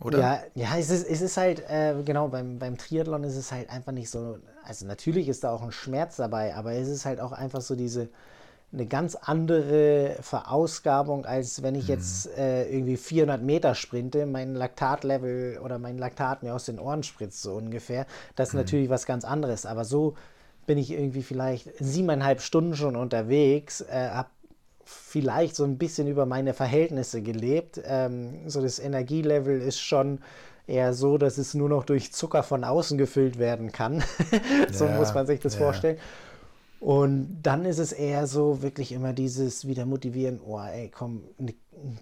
Oder? 0.00 0.18
Ja, 0.18 0.40
ja 0.54 0.76
es, 0.76 0.90
ist, 0.90 1.06
es 1.06 1.20
ist 1.20 1.36
halt, 1.36 1.60
äh, 1.68 1.94
genau, 2.04 2.28
beim, 2.28 2.58
beim 2.58 2.76
Triathlon 2.76 3.22
ist 3.24 3.36
es 3.36 3.52
halt 3.52 3.70
einfach 3.70 3.92
nicht 3.92 4.10
so, 4.10 4.38
also 4.64 4.86
natürlich 4.86 5.28
ist 5.28 5.44
da 5.44 5.52
auch 5.52 5.62
ein 5.62 5.72
Schmerz 5.72 6.16
dabei, 6.16 6.54
aber 6.56 6.72
es 6.72 6.88
ist 6.88 7.04
halt 7.04 7.20
auch 7.20 7.32
einfach 7.32 7.60
so 7.60 7.76
diese, 7.76 8.08
eine 8.74 8.86
ganz 8.86 9.14
andere 9.14 10.16
Verausgabung, 10.20 11.24
als 11.24 11.62
wenn 11.62 11.74
ich 11.74 11.88
jetzt 11.88 12.26
mhm. 12.26 12.42
äh, 12.42 12.64
irgendwie 12.64 12.96
400 12.96 13.40
Meter 13.40 13.74
sprinte, 13.74 14.26
mein 14.26 14.54
Laktatlevel 14.54 15.58
oder 15.58 15.78
mein 15.78 15.96
Laktat 15.96 16.42
mir 16.42 16.54
aus 16.54 16.66
den 16.66 16.78
Ohren 16.78 17.02
spritzt, 17.02 17.42
so 17.42 17.54
ungefähr. 17.54 18.06
Das 18.34 18.48
ist 18.48 18.54
mhm. 18.54 18.60
natürlich 18.60 18.90
was 18.90 19.06
ganz 19.06 19.24
anderes. 19.24 19.64
Aber 19.64 19.84
so 19.84 20.14
bin 20.66 20.78
ich 20.78 20.90
irgendwie 20.90 21.22
vielleicht 21.22 21.70
siebeneinhalb 21.78 22.40
Stunden 22.40 22.74
schon 22.74 22.96
unterwegs, 22.96 23.80
äh, 23.82 24.08
habe 24.10 24.28
vielleicht 24.84 25.56
so 25.56 25.64
ein 25.64 25.78
bisschen 25.78 26.08
über 26.08 26.26
meine 26.26 26.52
Verhältnisse 26.52 27.22
gelebt. 27.22 27.80
Ähm, 27.84 28.48
so 28.48 28.60
das 28.60 28.78
Energielevel 28.78 29.60
ist 29.60 29.80
schon 29.80 30.18
eher 30.66 30.94
so, 30.94 31.18
dass 31.18 31.38
es 31.38 31.54
nur 31.54 31.68
noch 31.68 31.84
durch 31.84 32.12
Zucker 32.12 32.42
von 32.42 32.64
außen 32.64 32.98
gefüllt 32.98 33.38
werden 33.38 33.72
kann. 33.72 34.02
so 34.72 34.86
ja, 34.86 34.96
muss 34.96 35.14
man 35.14 35.26
sich 35.26 35.40
das 35.40 35.54
ja. 35.54 35.60
vorstellen. 35.60 35.98
Und 36.84 37.38
dann 37.42 37.64
ist 37.64 37.78
es 37.78 37.92
eher 37.92 38.26
so 38.26 38.60
wirklich 38.60 38.92
immer 38.92 39.14
dieses 39.14 39.66
wieder 39.66 39.86
motivieren, 39.86 40.38
oh 40.46 40.60
ey, 40.60 40.90
komm, 40.90 41.22
ein 41.38 41.54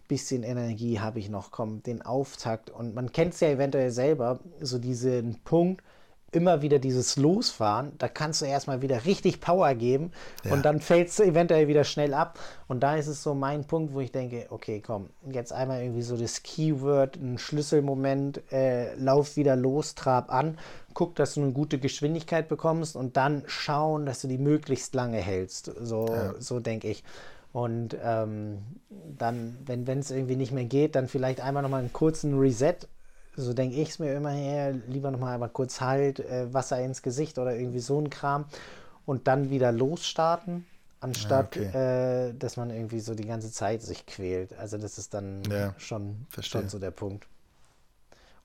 bisschen 0.09 0.43
Energie 0.43 0.99
habe 0.99 1.21
ich 1.21 1.31
noch, 1.31 1.53
komm, 1.53 1.85
den 1.85 2.03
Auftakt. 2.03 2.69
Und 2.69 2.93
man 2.93 3.13
kennt 3.13 3.35
es 3.35 3.39
ja 3.39 3.47
eventuell 3.47 3.93
selber, 3.93 4.41
so 4.61 4.81
diesen 4.81 5.39
Punkt, 5.45 5.85
immer 6.33 6.63
wieder 6.63 6.79
dieses 6.79 7.17
Losfahren, 7.17 7.93
da 7.99 8.09
kannst 8.09 8.41
du 8.41 8.47
erstmal 8.47 8.81
wieder 8.81 9.05
richtig 9.05 9.41
Power 9.41 9.75
geben 9.75 10.13
ja. 10.45 10.53
und 10.53 10.65
dann 10.65 10.81
fällst 10.81 11.19
du 11.19 11.23
eventuell 11.23 11.69
wieder 11.69 11.85
schnell 11.85 12.15
ab. 12.15 12.39
Und 12.69 12.81
da 12.81 12.97
ist 12.97 13.07
es 13.07 13.23
so 13.23 13.35
mein 13.35 13.67
Punkt, 13.67 13.93
wo 13.93 14.01
ich 14.01 14.13
denke, 14.13 14.47
okay, 14.49 14.83
komm, 14.85 15.11
jetzt 15.31 15.53
einmal 15.53 15.83
irgendwie 15.83 16.03
so 16.03 16.17
das 16.17 16.43
Keyword, 16.43 17.17
ein 17.17 17.39
Schlüsselmoment, 17.39 18.43
äh, 18.51 18.95
lauf 18.95 19.37
wieder 19.37 19.57
los, 19.57 19.95
trab 19.95 20.33
an, 20.33 20.59
guck, 20.95 21.15
dass 21.17 21.35
du 21.35 21.43
eine 21.43 21.53
gute 21.53 21.79
Geschwindigkeit 21.79 22.49
bekommst 22.49 22.97
und 22.97 23.19
dann 23.19 23.43
schauen, 23.47 24.07
dass 24.07 24.23
du 24.23 24.29
die 24.29 24.39
möglichst 24.39 24.95
lange 24.95 25.19
hältst. 25.19 25.71
So, 25.81 26.09
ja. 26.09 26.35
so 26.39 26.61
denke 26.61 26.89
ich. 26.89 27.05
Und 27.53 27.95
ähm, 28.03 28.63
dann, 29.19 29.59
wenn 29.67 29.87
es 29.99 30.11
irgendwie 30.11 30.37
nicht 30.37 30.53
mehr 30.53 30.65
geht, 30.65 30.95
dann 30.95 31.07
vielleicht 31.07 31.43
einmal 31.43 31.63
nochmal 31.63 31.81
einen 31.81 31.93
kurzen 31.93 32.39
Reset 32.39 32.77
so 33.37 33.53
denke 33.55 33.77
ich 33.77 33.91
es 33.91 33.99
mir 33.99 34.15
immer 34.15 34.31
her, 34.31 34.73
lieber 34.89 35.11
nochmal 35.11 35.35
einmal 35.35 35.49
kurz 35.49 35.81
halt, 35.81 36.21
äh, 36.21 36.53
Wasser 36.53 36.81
ins 36.81 37.03
Gesicht 37.03 37.39
oder 37.39 37.55
irgendwie 37.57 37.81
so 37.81 37.99
ein 38.01 38.11
Kram 38.11 38.45
und 39.07 39.27
dann 39.27 39.51
wieder 39.51 39.73
losstarten, 39.73 40.67
anstatt 41.01 41.57
ja, 41.57 41.69
okay. 41.69 42.29
äh, 42.29 42.35
dass 42.35 42.57
man 42.57 42.71
irgendwie 42.71 43.01
so 43.01 43.15
die 43.15 43.27
ganze 43.27 43.51
Zeit 43.51 43.83
sich 43.83 44.07
quält. 44.07 44.57
Also 44.59 44.79
das 44.79 44.99
ist 44.99 45.15
dann 45.15 45.43
ja, 45.51 45.75
schon, 45.79 46.27
schon 46.41 46.69
so 46.69 46.79
der 46.79 46.91
Punkt. 46.91 47.27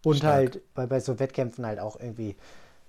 Und 0.03 0.17
Stark. 0.17 0.33
halt 0.33 0.73
bei, 0.73 0.85
bei 0.85 0.99
so 0.99 1.19
Wettkämpfen 1.19 1.65
halt 1.65 1.79
auch 1.79 1.99
irgendwie 1.99 2.35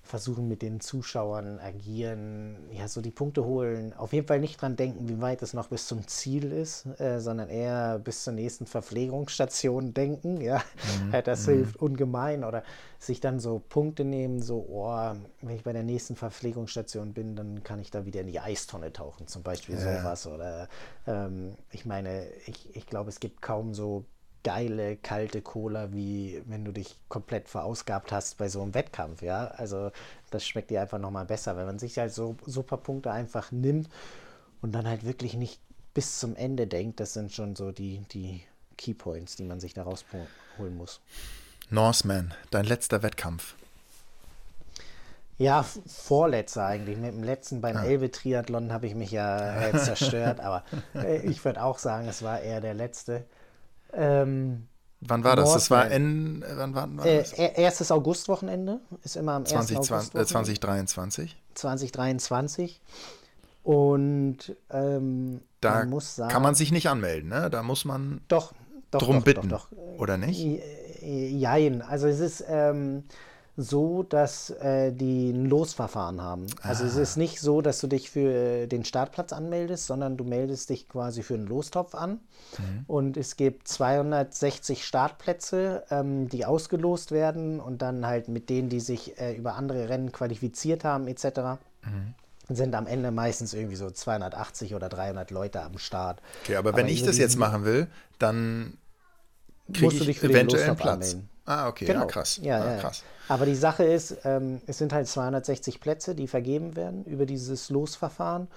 versuchen 0.09 0.49
mit 0.49 0.63
den 0.63 0.81
Zuschauern 0.81 1.59
agieren, 1.59 2.57
ja, 2.73 2.89
so 2.89 3.01
die 3.01 3.11
Punkte 3.11 3.45
holen. 3.45 3.93
Auf 3.93 4.13
jeden 4.13 4.27
Fall 4.27 4.41
nicht 4.41 4.61
dran 4.61 4.75
denken, 4.75 5.09
wie 5.09 5.21
weit 5.21 5.43
es 5.43 5.53
noch 5.53 5.69
bis 5.69 5.87
zum 5.87 6.07
Ziel 6.09 6.51
ist, 6.51 6.87
äh, 6.99 7.21
sondern 7.21 7.51
eher 7.51 7.99
bis 7.99 8.25
zur 8.25 8.33
nächsten 8.33 8.67
Verpflegungsstation 8.67 9.93
denken. 9.93 10.41
Ja, 10.41 10.63
mhm. 11.05 11.13
das 11.25 11.47
mhm. 11.47 11.53
hilft 11.53 11.77
ungemein. 11.77 12.43
Oder 12.43 12.63
sich 12.99 13.21
dann 13.21 13.39
so 13.39 13.63
Punkte 13.69 14.05
nehmen, 14.05 14.41
so, 14.41 14.67
oh, 14.71 15.13
wenn 15.43 15.55
ich 15.55 15.63
bei 15.63 15.73
der 15.73 15.83
nächsten 15.83 16.17
Verpflegungsstation 16.17 17.13
bin, 17.13 17.37
dann 17.37 17.63
kann 17.63 17.79
ich 17.79 17.91
da 17.91 18.07
wieder 18.07 18.23
in 18.23 18.29
die 18.29 18.41
Eistonne 18.41 18.93
tauchen, 18.93 19.27
zum 19.27 19.43
Beispiel 19.43 19.77
ja. 19.77 20.01
sowas. 20.01 20.27
Oder 20.27 20.69
ähm, 21.07 21.55
ich 21.71 21.85
meine, 21.85 22.27
ich, 22.47 22.75
ich 22.75 22.87
glaube, 22.87 23.11
es 23.11 23.21
gibt 23.21 23.43
kaum 23.43 23.75
so 23.75 24.05
geile, 24.49 24.97
kalte 24.97 25.43
Cola, 25.43 25.93
wie 25.93 26.43
wenn 26.47 26.65
du 26.65 26.73
dich 26.73 26.97
komplett 27.11 27.51
verausgabt 27.51 28.13
hast 28.13 28.39
bei 28.39 28.49
so 28.49 28.63
einem 28.63 28.73
Wettkampf, 28.73 29.21
ja. 29.21 29.49
Also 29.49 29.93
das 30.31 30.47
schmeckt 30.47 30.71
dir 30.71 30.81
einfach 30.81 30.99
nochmal 30.99 31.27
besser, 31.27 31.55
wenn 31.59 31.67
man 31.67 31.79
sich 31.79 31.99
halt 31.99 32.15
so 32.15 32.35
super 32.47 32.79
Punkte 32.79 33.11
einfach 33.11 33.53
nimmt 33.53 33.91
und 34.63 34.73
dann 34.73 34.89
halt 34.89 35.05
wirklich 35.05 35.35
nicht 35.35 35.61
bis 35.93 36.19
zum 36.19 36.35
Ende 36.35 36.67
denkt. 36.67 36.99
Das 36.99 37.13
sind 37.13 37.31
schon 37.31 37.57
so 37.57 37.73
die, 37.73 38.01
die 38.11 38.43
Keypoints, 38.79 39.37
die 39.37 39.45
man 39.45 39.61
sich 39.61 39.75
da 39.75 39.83
rausholen 39.83 40.27
muss. 40.79 41.03
Norseman, 41.69 42.33
dein 42.51 42.65
letzter 42.65 43.03
Wettkampf. 43.03 43.55
Ja, 45.37 45.63
vorletzter 45.87 46.65
eigentlich. 46.65 46.97
Mit 46.97 47.13
dem 47.13 47.23
letzten 47.23 47.61
beim 47.61 47.77
ja. 47.77 47.85
Elbe-Triathlon 47.85 48.73
habe 48.73 48.87
ich 48.87 48.95
mich 48.95 49.11
ja 49.11 49.61
äh, 49.61 49.77
zerstört, 49.77 50.41
aber 50.41 50.65
äh, 50.95 51.19
ich 51.19 51.45
würde 51.45 51.63
auch 51.63 51.79
sagen, 51.79 52.09
es 52.09 52.23
war 52.23 52.41
eher 52.41 52.63
der 52.63 52.73
letzte. 52.73 53.27
Ähm, 53.93 54.69
Wann 55.01 55.23
war 55.23 55.37
das? 55.37 55.53
Das 55.53 55.71
war 55.71 55.89
in, 55.91 56.45
wann 56.57 56.75
war, 56.75 56.89
das? 57.05 57.33
Äh, 57.35 57.53
erstes 57.55 57.93
Augustwochenende 57.93 58.81
ist 59.05 59.17
immer 59.17 59.33
am 59.33 59.47
20, 59.47 59.77
1. 59.77 59.93
August. 59.93 60.15
Äh, 60.17 60.27
2023. 60.27 61.37
2023. 61.55 62.81
Und 63.63 64.57
ähm, 64.71 65.41
da 65.61 65.75
man 65.75 65.91
muss 65.91 66.17
sagen, 66.17 66.33
kann 66.33 66.43
man 66.43 66.55
sich 66.55 66.73
nicht 66.73 66.89
anmelden, 66.89 67.29
ne? 67.29 67.49
Da 67.51 67.63
muss 67.63 67.85
man 67.85 68.23
doch, 68.27 68.53
doch 68.91 69.01
drum 69.01 69.17
doch, 69.17 69.25
bitten, 69.25 69.49
doch, 69.49 69.69
doch. 69.71 69.99
oder 69.99 70.17
nicht? 70.17 70.41
Jein. 71.01 71.83
Also 71.83 72.09
es 72.09 72.19
ist 72.19 72.45
ähm, 72.49 73.05
so, 73.61 74.05
dass 74.05 74.51
äh, 74.51 74.93
die 74.93 75.33
ein 75.33 75.47
Losverfahren 75.47 76.23
haben. 76.23 76.47
Also 76.63 76.85
ah. 76.85 76.87
es 76.87 76.95
ist 76.95 77.17
nicht 77.17 77.41
so, 77.41 77.61
dass 77.61 77.81
du 77.81 77.89
dich 77.89 78.09
für 78.09 78.31
äh, 78.31 78.67
den 78.69 78.85
Startplatz 78.85 79.33
anmeldest, 79.33 79.87
sondern 79.87 80.17
du 80.17 80.23
meldest 80.23 80.71
dich 80.71 80.89
quasi 80.89 81.25
für 81.25 81.35
einen 81.35 81.49
Lostopf 81.49 81.97
an. 81.97 82.21
Mhm. 82.57 82.85
Und 82.87 83.17
es 83.17 83.35
gibt 83.35 83.67
260 83.67 84.87
Startplätze, 84.87 85.83
ähm, 85.91 86.29
die 86.29 86.47
ausgelost 86.47 87.11
werden 87.11 87.59
und 87.59 87.83
dann 87.83 88.07
halt 88.07 88.29
mit 88.29 88.49
denen, 88.49 88.69
die 88.69 88.79
sich 88.79 89.21
äh, 89.21 89.35
über 89.35 89.57
andere 89.57 89.89
Rennen 89.89 90.13
qualifiziert 90.13 90.85
haben 90.85 91.09
etc. 91.09 91.59
Mhm 91.85 92.15
sind 92.51 92.75
am 92.75 92.87
Ende 92.87 93.11
meistens 93.11 93.53
irgendwie 93.53 93.77
so 93.77 93.91
280 93.91 94.75
oder 94.75 94.89
300 94.89 95.31
Leute 95.31 95.61
am 95.61 95.77
Start. 95.77 96.23
Okay, 96.45 96.57
aber, 96.57 96.71
aber 96.71 96.79
wenn 96.79 96.89
ich 96.89 97.03
das 97.03 97.19
jetzt 97.19 97.37
machen 97.37 97.67
will, 97.67 97.89
dann 98.19 98.79
kriege 99.71 100.11
ich 100.11 100.23
eventuell 100.23 100.65
einen 100.65 100.77
Platz. 100.77 101.13
Anmelden. 101.13 101.29
Ah, 101.49 101.67
okay, 101.67 101.87
genau. 101.87 102.01
ja, 102.01 102.07
krass. 102.07 102.39
Ja, 102.43 102.61
ah, 102.61 102.73
ja, 102.75 102.81
krass. 102.81 103.03
Aber 103.27 103.47
die 103.47 103.55
Sache 103.55 103.83
ist, 103.83 104.19
ähm, 104.25 104.61
es 104.67 104.77
sind 104.77 104.93
halt 104.93 105.09
260 105.09 105.81
Plätze, 105.81 106.15
die 106.15 106.29
vergeben 106.29 106.77
werden 106.77 107.05
über 107.05 107.25
dieses 107.25 107.71
Losverfahren. 107.71 108.49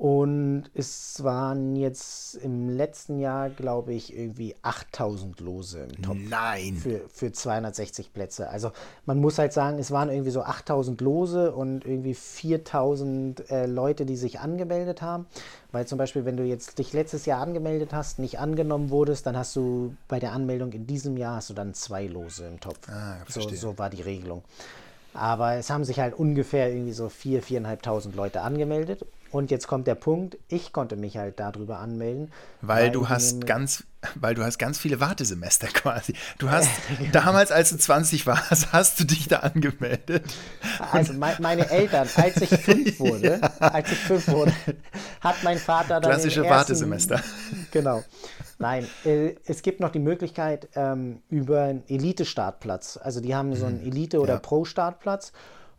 Und 0.00 0.70
es 0.72 1.22
waren 1.24 1.76
jetzt 1.76 2.34
im 2.36 2.70
letzten 2.70 3.18
Jahr, 3.18 3.50
glaube 3.50 3.92
ich, 3.92 4.16
irgendwie 4.16 4.56
8000 4.62 5.40
Lose 5.40 5.80
im 5.80 6.00
Topf. 6.00 6.16
Nein. 6.26 6.76
Für, 6.76 7.02
für 7.12 7.32
260 7.32 8.14
Plätze. 8.14 8.48
Also 8.48 8.72
man 9.04 9.20
muss 9.20 9.36
halt 9.36 9.52
sagen, 9.52 9.78
es 9.78 9.90
waren 9.90 10.08
irgendwie 10.08 10.30
so 10.30 10.40
8000 10.40 11.02
Lose 11.02 11.52
und 11.52 11.84
irgendwie 11.84 12.14
4000 12.14 13.50
äh, 13.50 13.66
Leute, 13.66 14.06
die 14.06 14.16
sich 14.16 14.40
angemeldet 14.40 15.02
haben. 15.02 15.26
Weil 15.70 15.86
zum 15.86 15.98
Beispiel, 15.98 16.24
wenn 16.24 16.38
du 16.38 16.44
jetzt 16.44 16.78
dich 16.78 16.94
letztes 16.94 17.26
Jahr 17.26 17.42
angemeldet 17.42 17.92
hast, 17.92 18.18
nicht 18.18 18.38
angenommen 18.38 18.88
wurdest, 18.88 19.26
dann 19.26 19.36
hast 19.36 19.54
du 19.54 19.94
bei 20.08 20.18
der 20.18 20.32
Anmeldung 20.32 20.72
in 20.72 20.86
diesem 20.86 21.18
Jahr 21.18 21.36
hast 21.36 21.50
du 21.50 21.54
dann 21.54 21.74
zwei 21.74 22.06
Lose 22.06 22.46
im 22.46 22.58
Topf. 22.58 22.88
Ah, 22.88 23.18
so, 23.28 23.42
so 23.42 23.76
war 23.76 23.90
die 23.90 24.00
Regelung. 24.00 24.44
Aber 25.12 25.56
es 25.56 25.68
haben 25.68 25.84
sich 25.84 26.00
halt 26.00 26.14
ungefähr 26.14 26.70
irgendwie 26.70 26.92
so 26.92 27.08
4.000, 27.08 27.66
4.500 27.66 28.16
Leute 28.16 28.40
angemeldet. 28.40 29.04
Und 29.30 29.50
jetzt 29.50 29.68
kommt 29.68 29.86
der 29.86 29.94
Punkt, 29.94 30.38
ich 30.48 30.72
konnte 30.72 30.96
mich 30.96 31.16
halt 31.16 31.38
darüber 31.38 31.78
anmelden. 31.78 32.32
Weil, 32.62 32.84
weil 32.84 32.90
du 32.90 33.08
hast 33.08 33.46
ganz, 33.46 33.84
weil 34.16 34.34
du 34.34 34.42
hast 34.42 34.58
ganz 34.58 34.78
viele 34.78 34.98
Wartesemester 34.98 35.66
quasi. 35.72 36.14
Du 36.38 36.50
hast 36.50 36.68
damals, 37.12 37.52
als 37.52 37.70
du 37.70 37.78
20 37.78 38.26
warst, 38.26 38.72
hast 38.72 38.98
du 38.98 39.04
dich 39.04 39.28
da 39.28 39.38
angemeldet. 39.38 40.24
Also 40.92 41.12
me 41.12 41.36
meine 41.40 41.70
Eltern, 41.70 42.08
als 42.16 42.40
ich 42.40 42.50
fünf 42.50 42.98
wurde, 43.00 43.40
ja. 43.40 43.68
als 43.68 43.92
ich 43.92 43.98
fünf 43.98 44.28
wurde, 44.28 44.52
hat 45.20 45.36
mein 45.44 45.58
Vater 45.58 46.00
dann. 46.00 46.10
Klassische 46.10 46.40
ersten, 46.40 46.50
Wartesemester. 46.50 47.20
Genau. 47.70 48.02
Nein, 48.58 48.86
äh, 49.04 49.36
es 49.46 49.62
gibt 49.62 49.80
noch 49.80 49.90
die 49.90 50.00
Möglichkeit 50.00 50.68
ähm, 50.74 51.22
über 51.30 51.62
einen 51.62 51.82
Elite-Startplatz. 51.88 52.98
Also 53.02 53.20
die 53.20 53.34
haben 53.34 53.54
so 53.54 53.64
einen 53.66 53.80
mhm. 53.80 53.86
Elite- 53.86 54.20
oder 54.20 54.34
ja. 54.34 54.38
Pro-Startplatz. 54.40 55.32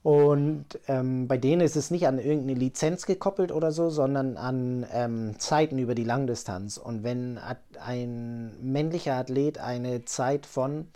Und 0.03 0.65
ähm, 0.87 1.27
bei 1.27 1.37
denen 1.37 1.61
ist 1.61 1.75
es 1.75 1.91
nicht 1.91 2.07
an 2.07 2.17
irgendeine 2.17 2.59
Lizenz 2.59 3.05
gekoppelt 3.05 3.51
oder 3.51 3.71
so, 3.71 3.89
sondern 3.89 4.35
an 4.35 4.85
ähm, 4.91 5.35
Zeiten 5.37 5.77
über 5.77 5.93
die 5.93 6.03
Langdistanz. 6.03 6.77
Und 6.77 7.03
wenn 7.03 7.39
ein 7.79 8.55
männlicher 8.61 9.13
Athlet 9.13 9.59
eine 9.59 10.03
Zeit 10.05 10.47
von, 10.47 10.87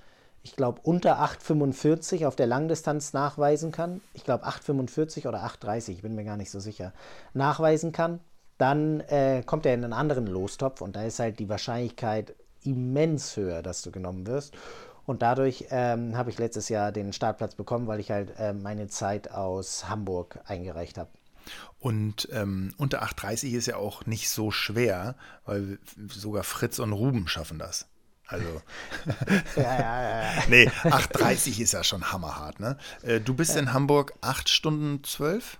ich 0.41 0.55
glaube, 0.55 0.79
unter 0.83 1.19
8,45 1.23 2.25
auf 2.25 2.35
der 2.35 2.47
Langdistanz 2.47 3.13
nachweisen 3.13 3.71
kann, 3.71 4.01
ich 4.13 4.23
glaube 4.23 4.45
8,45 4.47 5.27
oder 5.27 5.45
8,30, 5.45 5.89
ich 5.91 6.01
bin 6.01 6.15
mir 6.15 6.25
gar 6.25 6.37
nicht 6.37 6.49
so 6.49 6.59
sicher, 6.59 6.91
nachweisen 7.35 7.91
kann, 7.91 8.19
dann 8.57 9.01
äh, 9.01 9.43
kommt 9.45 9.67
er 9.67 9.75
in 9.75 9.83
einen 9.83 9.93
anderen 9.93 10.25
Lostopf 10.25 10.81
und 10.81 10.95
da 10.95 11.03
ist 11.03 11.19
halt 11.19 11.37
die 11.37 11.49
Wahrscheinlichkeit 11.49 12.33
immens 12.63 13.37
höher, 13.37 13.61
dass 13.61 13.83
du 13.83 13.91
genommen 13.91 14.25
wirst. 14.25 14.55
Und 15.05 15.21
dadurch 15.21 15.65
ähm, 15.69 16.17
habe 16.17 16.29
ich 16.29 16.37
letztes 16.37 16.69
Jahr 16.69 16.91
den 16.91 17.13
Startplatz 17.13 17.55
bekommen, 17.55 17.87
weil 17.87 17.99
ich 17.99 18.11
halt 18.11 18.33
äh, 18.39 18.53
meine 18.53 18.87
Zeit 18.87 19.29
aus 19.31 19.87
Hamburg 19.87 20.39
eingereicht 20.45 20.97
habe. 20.97 21.09
Und 21.79 22.27
ähm, 22.31 22.73
unter 22.77 23.03
8,30 23.03 23.51
ist 23.55 23.67
ja 23.67 23.77
auch 23.77 24.05
nicht 24.05 24.29
so 24.29 24.49
schwer, 24.49 25.15
weil 25.45 25.77
sogar 26.07 26.43
Fritz 26.43 26.79
und 26.79 26.93
Ruben 26.93 27.27
schaffen 27.27 27.59
das. 27.59 27.87
Also. 28.27 28.61
ja, 29.55 29.79
ja, 29.79 30.01
ja. 30.01 30.43
nee, 30.49 30.67
8,30 30.67 31.61
ist 31.61 31.73
ja 31.73 31.83
schon 31.83 32.11
hammerhart, 32.11 32.59
ne? 32.59 32.77
Äh, 33.03 33.19
du 33.19 33.35
bist 33.35 33.53
ja. 33.53 33.61
in 33.61 33.73
Hamburg 33.73 34.13
8 34.21 34.49
Stunden 34.49 35.03
12? 35.03 35.59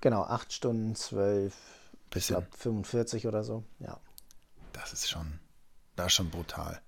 Genau, 0.00 0.22
8 0.22 0.52
Stunden 0.52 0.94
12. 0.94 1.54
Bisschen. 2.08 2.38
Ich 2.38 2.42
glaube 2.42 2.56
45 2.56 3.26
oder 3.26 3.44
so, 3.44 3.64
ja. 3.78 4.00
Das 4.72 4.94
ist 4.94 5.10
schon, 5.10 5.40
das 5.96 6.06
ist 6.06 6.14
schon 6.14 6.30
brutal. 6.30 6.80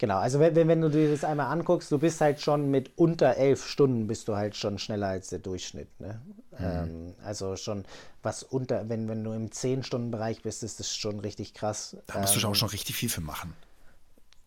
Genau, 0.00 0.16
also 0.16 0.40
wenn, 0.40 0.56
wenn 0.66 0.80
du 0.80 0.88
dir 0.88 1.10
das 1.10 1.24
einmal 1.24 1.52
anguckst, 1.52 1.92
du 1.92 1.98
bist 1.98 2.22
halt 2.22 2.40
schon 2.40 2.70
mit 2.70 2.90
unter 2.96 3.36
elf 3.36 3.66
Stunden 3.66 4.06
bist 4.06 4.28
du 4.28 4.34
halt 4.34 4.56
schon 4.56 4.78
schneller 4.78 5.08
als 5.08 5.28
der 5.28 5.40
Durchschnitt. 5.40 5.88
Ne? 6.00 6.18
Mhm. 6.58 6.64
Ähm, 6.64 7.14
also 7.22 7.54
schon 7.56 7.84
was 8.22 8.42
unter, 8.42 8.88
wenn, 8.88 9.10
wenn 9.10 9.22
du 9.22 9.32
im 9.32 9.50
10-Stunden-Bereich 9.50 10.40
bist, 10.40 10.62
ist 10.62 10.80
das 10.80 10.96
schon 10.96 11.20
richtig 11.20 11.52
krass. 11.52 11.98
Da 12.06 12.18
musst 12.18 12.34
ähm, 12.34 12.40
du 12.40 12.48
auch 12.48 12.54
schon 12.54 12.70
richtig 12.70 12.96
viel 12.96 13.10
für 13.10 13.20
machen. 13.20 13.52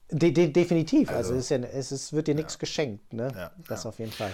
De, 0.10 0.32
de, 0.32 0.48
definitiv, 0.48 1.10
also, 1.12 1.36
also 1.36 1.36
ist 1.36 1.50
ja, 1.50 1.58
es 1.58 1.92
ist, 1.92 2.14
wird 2.14 2.28
dir 2.28 2.32
ja. 2.32 2.38
nichts 2.38 2.58
geschenkt, 2.58 3.14
ne? 3.14 3.32
Ja, 3.36 3.52
das 3.68 3.84
ja. 3.84 3.90
auf 3.90 4.00
jeden 4.00 4.12
Fall. 4.12 4.34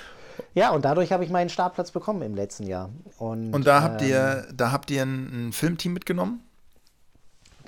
Ja, 0.53 0.69
und 0.71 0.85
dadurch 0.85 1.11
habe 1.11 1.25
ich 1.25 1.29
meinen 1.29 1.49
Startplatz 1.49 1.91
bekommen 1.91 2.21
im 2.21 2.33
letzten 2.33 2.65
Jahr. 2.65 2.91
Und, 3.17 3.53
und 3.53 3.67
da 3.67 3.81
habt 3.81 4.01
ähm, 4.01 4.07
ihr, 4.07 4.47
da 4.53 4.71
habt 4.71 4.89
ihr 4.89 5.01
ein, 5.01 5.49
ein 5.49 5.51
Filmteam 5.51 5.91
mitgenommen? 5.91 6.45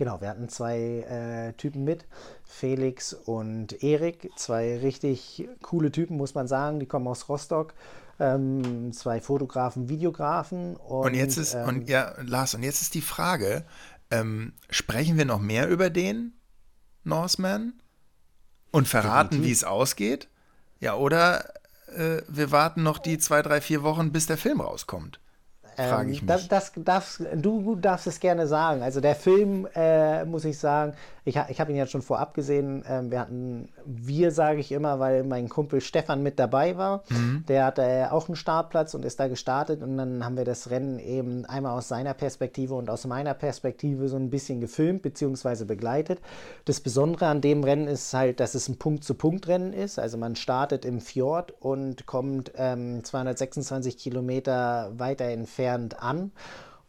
Genau, 0.02 0.20
wir 0.20 0.30
hatten 0.30 0.50
zwei 0.50 0.80
äh, 0.80 1.54
Typen 1.54 1.84
mit, 1.84 2.08
Felix 2.44 3.14
und 3.14 3.84
Erik, 3.84 4.32
zwei 4.36 4.80
richtig 4.80 5.48
coole 5.62 5.92
Typen, 5.92 6.18
muss 6.18 6.34
man 6.34 6.48
sagen. 6.48 6.80
Die 6.80 6.88
kommen 6.88 7.08
aus 7.08 7.30
Rostock. 7.30 7.76
Ähm, 8.20 8.94
zwei 8.94 9.22
Fotografen, 9.22 9.90
Videografen. 9.90 10.76
Und, 10.76 11.06
und 11.06 11.14
jetzt 11.14 11.38
ist, 11.38 11.54
ähm, 11.54 11.68
und 11.68 11.88
ja, 11.88 12.16
Lars, 12.26 12.56
und 12.56 12.64
jetzt 12.64 12.82
ist 12.82 12.96
die 12.96 13.02
Frage: 13.04 13.64
ähm, 14.10 14.54
Sprechen 14.72 15.20
wir 15.20 15.26
noch 15.26 15.40
mehr 15.40 15.70
über 15.70 15.92
den 15.92 16.34
Norseman 17.04 17.74
und 18.72 18.88
verraten, 18.88 19.44
wie 19.44 19.52
es 19.52 19.64
ausgeht? 19.64 20.30
Ja, 20.80 20.96
oder 20.96 21.46
äh, 21.96 22.24
wir 22.28 22.50
warten 22.50 22.82
noch 22.82 22.98
die 22.98 23.20
zwei, 23.20 23.44
drei, 23.44 23.62
vier 23.62 23.84
Wochen, 23.84 24.12
bis 24.12 24.26
der 24.26 24.40
Film 24.40 24.62
rauskommt? 24.62 25.20
Frage 25.76 26.08
ähm, 26.08 26.14
ich 26.14 26.22
mich. 26.22 26.28
Das, 26.28 26.48
das 26.48 26.72
darfst, 26.76 27.22
du 27.36 27.76
darfst 27.76 28.08
es 28.08 28.20
gerne 28.20 28.48
sagen. 28.48 28.82
Also 28.82 29.02
der 29.02 29.16
Film, 29.16 29.68
äh, 29.76 30.26
muss 30.26 30.46
ich 30.46 30.58
sagen, 30.58 30.94
ich, 31.24 31.40
ich 31.50 31.62
habe 31.62 31.72
ihn 31.72 31.78
ja 31.78 31.86
schon 31.86 32.02
vorab 32.02 32.34
gesehen. 32.34 32.84
Ähm, 32.88 33.12
wir 33.12 33.20
hatten, 33.20 33.70
wir 33.86 34.32
sage 34.32 34.60
ich 34.60 34.72
immer, 34.72 35.00
weil 35.00 35.24
mein 35.24 35.50
Kumpel 35.50 35.80
Stefan 35.80 36.24
mit 36.24 36.40
dabei 36.40 36.78
war. 36.78 37.04
Mhm. 37.10 37.46
Der 37.48 37.66
hatte 37.66 37.84
äh, 37.84 38.06
auch 38.06 38.28
einen 38.28 38.36
Startplatz 38.36 38.96
und 38.96 39.06
ist 39.06 39.20
da 39.20 39.28
gestartet. 39.28 39.84
Und 39.84 39.98
dann 39.98 40.26
haben 40.26 40.36
wir 40.36 40.46
das 40.46 40.72
Rennen 40.72 41.00
eben 41.00 41.46
einmal 41.46 41.78
aus 41.78 41.88
seiner 41.88 42.16
Perspektive 42.16 42.74
und 42.74 42.90
aus 42.90 43.06
meiner 43.06 43.36
Perspektive 43.36 44.10
so 44.10 44.18
ein 44.18 44.32
bisschen 44.32 44.62
gefilmt 44.62 45.04
bzw. 45.04 45.66
begleitet. 45.66 46.20
Das 46.66 46.80
Besondere 46.80 47.28
an 47.28 47.42
dem 47.42 47.64
Rennen 47.64 47.88
ist 47.88 48.14
halt, 48.14 48.40
dass 48.40 48.56
es 48.56 48.68
ein 48.68 48.78
Punkt-zu-Punkt-Rennen 48.78 49.74
ist. 49.74 50.00
Also 50.00 50.18
man 50.18 50.36
startet 50.36 50.86
im 50.86 51.02
Fjord 51.02 51.54
und 51.60 52.08
kommt 52.08 52.52
ähm, 52.56 53.04
226 53.04 53.98
Kilometer 53.98 54.92
weiter 54.98 55.26
entfernt 55.26 55.61
an. 55.68 56.32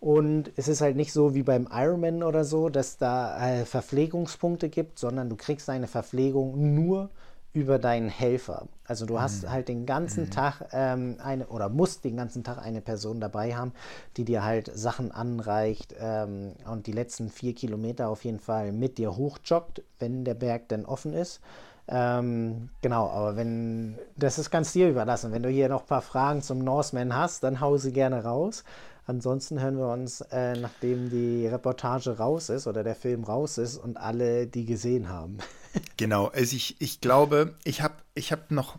Und 0.00 0.50
es 0.56 0.66
ist 0.66 0.80
halt 0.80 0.96
nicht 0.96 1.12
so 1.12 1.34
wie 1.34 1.44
beim 1.44 1.68
Ironman 1.70 2.24
oder 2.24 2.44
so, 2.44 2.68
dass 2.68 2.98
da 2.98 3.60
äh, 3.60 3.64
Verpflegungspunkte 3.64 4.68
gibt, 4.68 4.98
sondern 4.98 5.28
du 5.28 5.36
kriegst 5.36 5.68
deine 5.68 5.86
Verpflegung 5.86 6.74
nur 6.74 7.10
über 7.52 7.78
deinen 7.78 8.08
Helfer. 8.08 8.66
Also 8.84 9.06
du 9.06 9.20
hast 9.20 9.44
mhm. 9.44 9.50
halt 9.50 9.68
den 9.68 9.86
ganzen 9.86 10.24
mhm. 10.24 10.30
Tag 10.30 10.68
ähm, 10.72 11.18
eine 11.22 11.46
oder 11.46 11.68
musst 11.68 12.04
den 12.04 12.16
ganzen 12.16 12.44
Tag 12.44 12.58
eine 12.58 12.80
Person 12.80 13.20
dabei 13.20 13.54
haben, 13.54 13.72
die 14.16 14.24
dir 14.24 14.42
halt 14.42 14.70
Sachen 14.74 15.12
anreicht 15.12 15.94
ähm, 16.00 16.52
und 16.66 16.86
die 16.86 16.92
letzten 16.92 17.28
vier 17.28 17.54
Kilometer 17.54 18.08
auf 18.08 18.24
jeden 18.24 18.40
Fall 18.40 18.72
mit 18.72 18.98
dir 18.98 19.16
hochjoggt, 19.16 19.82
wenn 19.98 20.24
der 20.24 20.34
Berg 20.34 20.68
denn 20.68 20.86
offen 20.86 21.12
ist. 21.12 21.40
Ähm, 21.88 22.70
genau, 22.80 23.08
aber 23.08 23.36
wenn, 23.36 23.98
das 24.16 24.38
ist 24.38 24.50
ganz 24.50 24.72
dir 24.72 24.88
überlassen. 24.88 25.32
Wenn 25.32 25.42
du 25.42 25.48
hier 25.48 25.68
noch 25.68 25.82
ein 25.82 25.88
paar 25.88 26.02
Fragen 26.02 26.42
zum 26.42 26.58
Norseman 26.58 27.14
hast, 27.14 27.42
dann 27.42 27.60
hau 27.60 27.76
sie 27.76 27.92
gerne 27.92 28.22
raus. 28.24 28.64
Ansonsten 29.04 29.60
hören 29.60 29.78
wir 29.78 29.88
uns, 29.88 30.20
äh, 30.20 30.54
nachdem 30.54 31.10
die 31.10 31.46
Reportage 31.48 32.18
raus 32.18 32.48
ist 32.50 32.68
oder 32.68 32.84
der 32.84 32.94
Film 32.94 33.24
raus 33.24 33.58
ist 33.58 33.76
und 33.76 33.96
alle 33.96 34.46
die 34.46 34.64
gesehen 34.64 35.08
haben. 35.08 35.38
genau, 35.96 36.28
also 36.28 36.54
ich, 36.54 36.80
ich 36.80 37.00
glaube, 37.00 37.56
ich 37.64 37.82
habe 37.82 37.94
ich 38.14 38.30
hab 38.30 38.52
noch, 38.52 38.78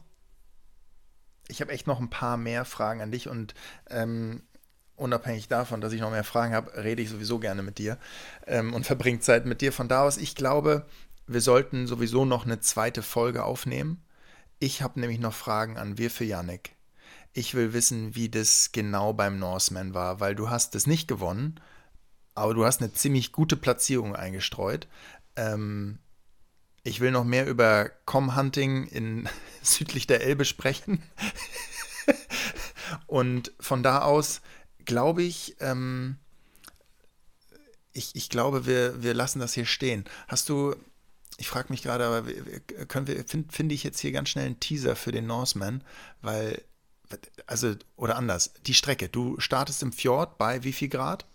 ich 1.49 1.59
habe 1.59 1.71
echt 1.71 1.87
noch 1.87 1.99
ein 1.99 2.09
paar 2.09 2.37
mehr 2.37 2.63
Fragen 2.63 3.01
an 3.01 3.11
dich 3.11 3.27
und 3.27 3.53
ähm, 3.89 4.43
unabhängig 4.95 5.49
davon, 5.49 5.81
dass 5.81 5.91
ich 5.91 5.99
noch 5.99 6.11
mehr 6.11 6.23
Fragen 6.23 6.53
habe, 6.53 6.81
rede 6.81 7.01
ich 7.01 7.09
sowieso 7.09 7.39
gerne 7.39 7.61
mit 7.61 7.77
dir 7.77 7.97
ähm, 8.47 8.73
und 8.73 8.85
verbringe 8.85 9.19
Zeit 9.19 9.45
mit 9.45 9.59
dir. 9.59 9.73
Von 9.73 9.89
da 9.89 10.03
aus, 10.03 10.15
ich 10.15 10.35
glaube, 10.35 10.85
wir 11.27 11.41
sollten 11.41 11.87
sowieso 11.87 12.25
noch 12.25 12.45
eine 12.45 12.59
zweite 12.59 13.01
Folge 13.01 13.43
aufnehmen. 13.43 14.03
Ich 14.59 14.81
habe 14.81 14.99
nämlich 14.99 15.19
noch 15.19 15.33
Fragen 15.33 15.77
an 15.77 15.97
wir 15.97 16.09
für 16.09 16.25
Yannick. 16.25 16.75
Ich 17.33 17.55
will 17.55 17.73
wissen, 17.73 18.15
wie 18.15 18.29
das 18.29 18.71
genau 18.71 19.13
beim 19.13 19.39
Norseman 19.39 19.93
war, 19.93 20.19
weil 20.19 20.35
du 20.35 20.49
hast 20.49 20.75
es 20.75 20.85
nicht 20.85 21.07
gewonnen, 21.07 21.59
aber 22.35 22.53
du 22.53 22.65
hast 22.65 22.81
eine 22.81 22.93
ziemlich 22.93 23.31
gute 23.31 23.57
Platzierung 23.57 24.15
eingestreut. 24.15 24.87
Ähm, 25.35 25.99
ich 26.83 26.99
will 26.99 27.11
noch 27.11 27.23
mehr 27.23 27.47
über 27.47 27.89
Com-Hunting 28.05 28.87
in 28.87 29.29
südlich 29.61 30.07
der 30.07 30.21
Elbe 30.21 30.45
sprechen. 30.45 31.01
Und 33.07 33.51
von 33.59 33.83
da 33.83 34.01
aus 34.01 34.41
glaube 34.85 35.23
ich, 35.23 35.55
ähm, 35.59 36.17
ich, 37.93 38.15
ich 38.15 38.29
glaube, 38.29 38.65
wir, 38.65 39.01
wir 39.01 39.13
lassen 39.13 39.39
das 39.39 39.53
hier 39.53 39.65
stehen. 39.65 40.05
Hast 40.27 40.49
du, 40.49 40.75
ich 41.37 41.47
frage 41.47 41.67
mich 41.69 41.83
gerade, 41.83 42.05
aber 42.05 42.23
können 42.87 43.07
wir, 43.07 43.23
finde 43.25 43.51
find 43.51 43.71
ich 43.71 43.83
jetzt 43.83 43.99
hier 43.99 44.11
ganz 44.11 44.29
schnell 44.29 44.45
einen 44.45 44.59
Teaser 44.59 44.95
für 44.95 45.11
den 45.11 45.27
Norseman, 45.27 45.83
weil, 46.21 46.61
also, 47.47 47.73
oder 47.95 48.15
anders, 48.15 48.53
die 48.65 48.73
Strecke, 48.73 49.09
du 49.09 49.39
startest 49.39 49.83
im 49.83 49.91
Fjord 49.91 50.37
bei 50.37 50.63
wie 50.63 50.73
viel 50.73 50.89
Grad? 50.89 51.25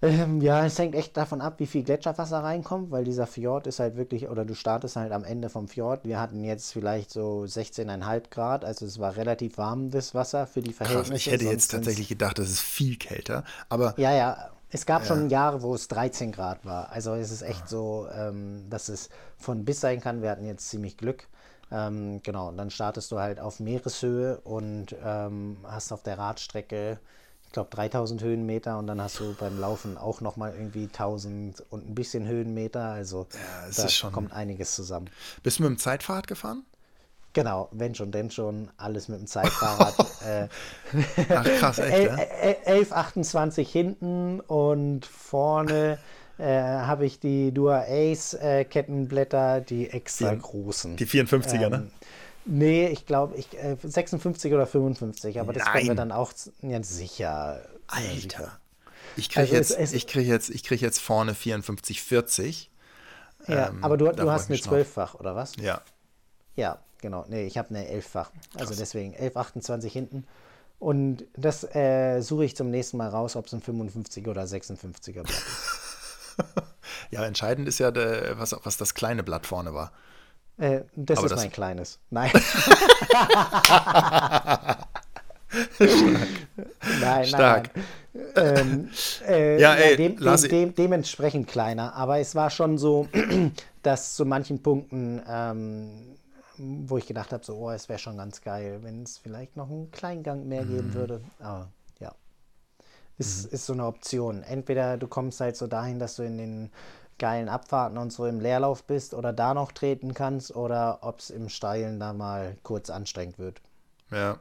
Ähm, 0.00 0.40
ja, 0.40 0.64
es 0.64 0.78
hängt 0.78 0.94
echt 0.94 1.16
davon 1.16 1.40
ab, 1.40 1.54
wie 1.58 1.66
viel 1.66 1.82
Gletscherwasser 1.82 2.38
reinkommt, 2.38 2.92
weil 2.92 3.02
dieser 3.02 3.26
Fjord 3.26 3.66
ist 3.66 3.80
halt 3.80 3.96
wirklich, 3.96 4.28
oder 4.28 4.44
du 4.44 4.54
startest 4.54 4.94
halt 4.94 5.10
am 5.10 5.24
Ende 5.24 5.48
vom 5.48 5.66
Fjord. 5.66 6.04
Wir 6.04 6.20
hatten 6.20 6.44
jetzt 6.44 6.72
vielleicht 6.72 7.10
so 7.10 7.42
16,5 7.42 8.30
Grad, 8.30 8.64
also 8.64 8.86
es 8.86 9.00
war 9.00 9.16
relativ 9.16 9.58
warm, 9.58 9.90
das 9.90 10.14
Wasser 10.14 10.46
für 10.46 10.62
die 10.62 10.72
Verhältnisse. 10.72 11.10
Krass, 11.10 11.20
ich 11.20 11.32
hätte 11.32 11.46
jetzt 11.46 11.72
tatsächlich 11.72 12.06
gedacht, 12.06 12.38
das 12.38 12.48
ist 12.48 12.60
viel 12.60 12.96
kälter, 12.96 13.42
aber... 13.68 13.94
Ja, 13.98 14.14
ja, 14.14 14.50
es 14.70 14.86
gab 14.86 15.02
ja. 15.02 15.08
schon 15.08 15.30
Jahre, 15.30 15.62
wo 15.62 15.74
es 15.74 15.88
13 15.88 16.32
Grad 16.32 16.64
war. 16.64 16.90
Also 16.90 17.14
es 17.14 17.30
ist 17.30 17.42
echt 17.42 17.68
so, 17.68 18.06
ähm, 18.12 18.66
dass 18.68 18.88
es 18.88 19.08
von 19.36 19.64
bis 19.64 19.80
sein 19.80 20.00
kann. 20.00 20.22
Wir 20.22 20.30
hatten 20.30 20.46
jetzt 20.46 20.68
ziemlich 20.68 20.96
Glück. 20.96 21.26
Ähm, 21.70 22.20
genau, 22.22 22.48
und 22.48 22.56
dann 22.56 22.70
startest 22.70 23.12
du 23.12 23.18
halt 23.18 23.40
auf 23.40 23.60
Meereshöhe 23.60 24.40
und 24.40 24.94
ähm, 25.04 25.58
hast 25.64 25.92
auf 25.92 26.02
der 26.02 26.18
Radstrecke 26.18 26.98
ich 27.48 27.52
glaube 27.52 27.70
3000 27.70 28.22
Höhenmeter 28.22 28.78
und 28.78 28.86
dann 28.86 29.00
hast 29.00 29.20
du 29.20 29.32
beim 29.32 29.58
Laufen 29.58 29.96
auch 29.96 30.20
nochmal 30.20 30.52
irgendwie 30.52 30.84
1000 30.84 31.64
und 31.70 31.88
ein 31.88 31.94
bisschen 31.94 32.26
Höhenmeter. 32.26 32.90
Also 32.90 33.26
ja, 33.32 33.86
da 34.02 34.10
kommt 34.10 34.34
einiges 34.34 34.74
zusammen. 34.74 35.08
Bist 35.42 35.58
du 35.58 35.62
mit 35.62 35.70
dem 35.70 35.78
Zeitfahrrad 35.78 36.26
gefahren? 36.26 36.66
Genau, 37.34 37.68
wenn 37.72 37.94
schon, 37.94 38.10
denn 38.10 38.30
schon, 38.30 38.70
alles 38.76 39.08
mit 39.08 39.20
dem 39.20 39.26
Zeitfahrrad. 39.26 39.94
äh, 40.26 40.48
Ach 41.28 41.44
krass, 41.44 41.78
echt, 41.78 42.06
ja? 42.06 42.16
11,28 42.16 43.66
hinten 43.66 44.40
und 44.40 45.04
vorne 45.06 45.98
äh, 46.38 46.44
habe 46.44 47.04
ich 47.04 47.20
die 47.20 47.52
Dua 47.52 47.84
Ace 47.86 48.34
äh, 48.34 48.64
Kettenblätter, 48.64 49.60
die 49.60 49.90
extra 49.90 50.34
die, 50.34 50.40
großen. 50.40 50.96
Die 50.96 51.06
54er, 51.06 51.58
ne? 51.58 51.64
ähm, 51.64 51.70
ne? 51.70 51.90
Nee, 52.50 52.88
ich 52.88 53.04
glaube, 53.04 53.36
ich, 53.36 53.52
äh, 53.58 53.76
56 53.82 54.54
oder 54.54 54.66
55, 54.66 55.38
aber 55.38 55.52
das 55.52 55.64
Nein. 55.64 55.72
können 55.74 55.88
wir 55.88 55.94
dann 55.94 56.12
auch 56.12 56.32
ja, 56.62 56.82
sicher. 56.82 57.60
Alter. 57.88 58.58
Ich 59.16 59.28
kriege 59.28 59.56
also 59.56 59.76
jetzt, 59.76 59.94
ich 59.94 60.06
krieg 60.06 60.26
jetzt, 60.26 60.64
krieg 60.64 60.80
jetzt 60.80 61.00
vorne 61.00 61.34
54, 61.34 62.02
40. 62.02 62.70
Ja, 63.46 63.68
ähm, 63.68 63.84
aber 63.84 63.96
du, 63.96 64.10
du 64.12 64.30
hast 64.30 64.50
eine 64.50 64.60
Zwölffach, 64.60 65.14
oder 65.14 65.34
was? 65.34 65.56
Ja. 65.56 65.82
Ja, 66.58 66.78
genau. 67.00 67.24
Nee, 67.28 67.46
ich 67.46 67.56
habe 67.56 67.70
eine 67.70 67.86
Elffach. 67.86 68.32
Also 68.54 68.70
Krass. 68.70 68.78
deswegen 68.78 69.14
11, 69.14 69.36
28 69.36 69.92
hinten. 69.92 70.26
Und 70.80 71.24
das 71.36 71.62
äh, 71.74 72.20
suche 72.20 72.46
ich 72.46 72.56
zum 72.56 72.72
nächsten 72.72 72.96
Mal 72.96 73.10
raus, 73.10 73.36
ob 73.36 73.46
es 73.46 73.52
ein 73.52 73.62
55er 73.62 74.28
oder 74.28 74.42
56er 74.42 75.22
Blatt 75.22 75.30
ist. 75.30 76.36
ja, 77.12 77.24
entscheidend 77.24 77.68
ist 77.68 77.78
ja, 77.78 77.92
der, 77.92 78.40
was, 78.40 78.56
was 78.64 78.76
das 78.76 78.94
kleine 78.94 79.22
Blatt 79.22 79.46
vorne 79.46 79.72
war. 79.72 79.92
Äh, 80.56 80.80
das 80.96 81.18
Aber 81.18 81.26
ist 81.26 81.30
das 81.30 81.42
mein 81.42 81.52
kleines. 81.52 82.00
Nein. 82.10 82.32
nein, 87.00 87.24
Stark. 87.24 87.70
nein. 87.72 87.84
Ähm, 88.34 88.90
äh, 89.28 89.60
ja, 89.60 89.74
ey, 89.74 89.96
dem, 89.96 90.16
dem, 90.16 90.48
dem, 90.48 90.74
dementsprechend 90.74 91.46
kleiner. 91.46 91.94
Aber 91.94 92.18
es 92.18 92.34
war 92.34 92.50
schon 92.50 92.78
so, 92.78 93.06
dass 93.84 94.16
zu 94.16 94.24
manchen 94.24 94.60
Punkten, 94.60 95.22
ähm, 95.28 96.17
wo 96.58 96.98
ich 96.98 97.06
gedacht 97.06 97.32
habe, 97.32 97.44
so, 97.44 97.56
oh, 97.56 97.70
es 97.70 97.88
wäre 97.88 97.98
schon 97.98 98.16
ganz 98.16 98.40
geil, 98.40 98.80
wenn 98.82 99.02
es 99.02 99.18
vielleicht 99.18 99.56
noch 99.56 99.70
einen 99.70 99.90
kleinen 99.90 100.22
Gang 100.22 100.46
mehr 100.46 100.64
geben 100.64 100.88
mhm. 100.88 100.94
würde. 100.94 101.20
Aber 101.38 101.70
ja, 102.00 102.14
ist, 103.16 103.46
mhm. 103.46 103.54
ist 103.54 103.66
so 103.66 103.72
eine 103.72 103.86
Option. 103.86 104.42
Entweder 104.42 104.96
du 104.96 105.08
kommst 105.08 105.40
halt 105.40 105.56
so 105.56 105.66
dahin, 105.66 105.98
dass 105.98 106.16
du 106.16 106.22
in 106.22 106.38
den 106.38 106.70
geilen 107.18 107.48
Abfahrten 107.48 107.98
und 107.98 108.12
so 108.12 108.26
im 108.26 108.40
Leerlauf 108.40 108.84
bist 108.84 109.14
oder 109.14 109.32
da 109.32 109.54
noch 109.54 109.72
treten 109.72 110.14
kannst 110.14 110.54
oder 110.54 110.98
ob 111.02 111.18
es 111.18 111.30
im 111.30 111.48
Steilen 111.48 111.98
da 111.98 112.12
mal 112.12 112.56
kurz 112.62 112.90
anstrengend 112.90 113.38
wird. 113.38 113.60
Ja. 114.10 114.38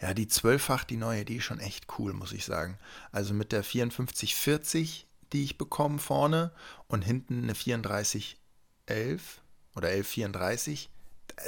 Ja, 0.00 0.14
die 0.14 0.28
zwölffach, 0.28 0.84
die 0.84 0.96
neue, 0.96 1.26
die 1.26 1.36
ist 1.36 1.44
schon 1.44 1.60
echt 1.60 1.86
cool, 1.98 2.14
muss 2.14 2.32
ich 2.32 2.46
sagen. 2.46 2.78
Also 3.12 3.34
mit 3.34 3.52
der 3.52 3.62
5440, 3.62 5.06
die 5.32 5.44
ich 5.44 5.58
bekomme 5.58 5.98
vorne 5.98 6.52
und 6.88 7.02
hinten 7.02 7.42
eine 7.42 7.52
3411 7.52 9.42
oder 9.76 9.88
1134, 9.88 10.90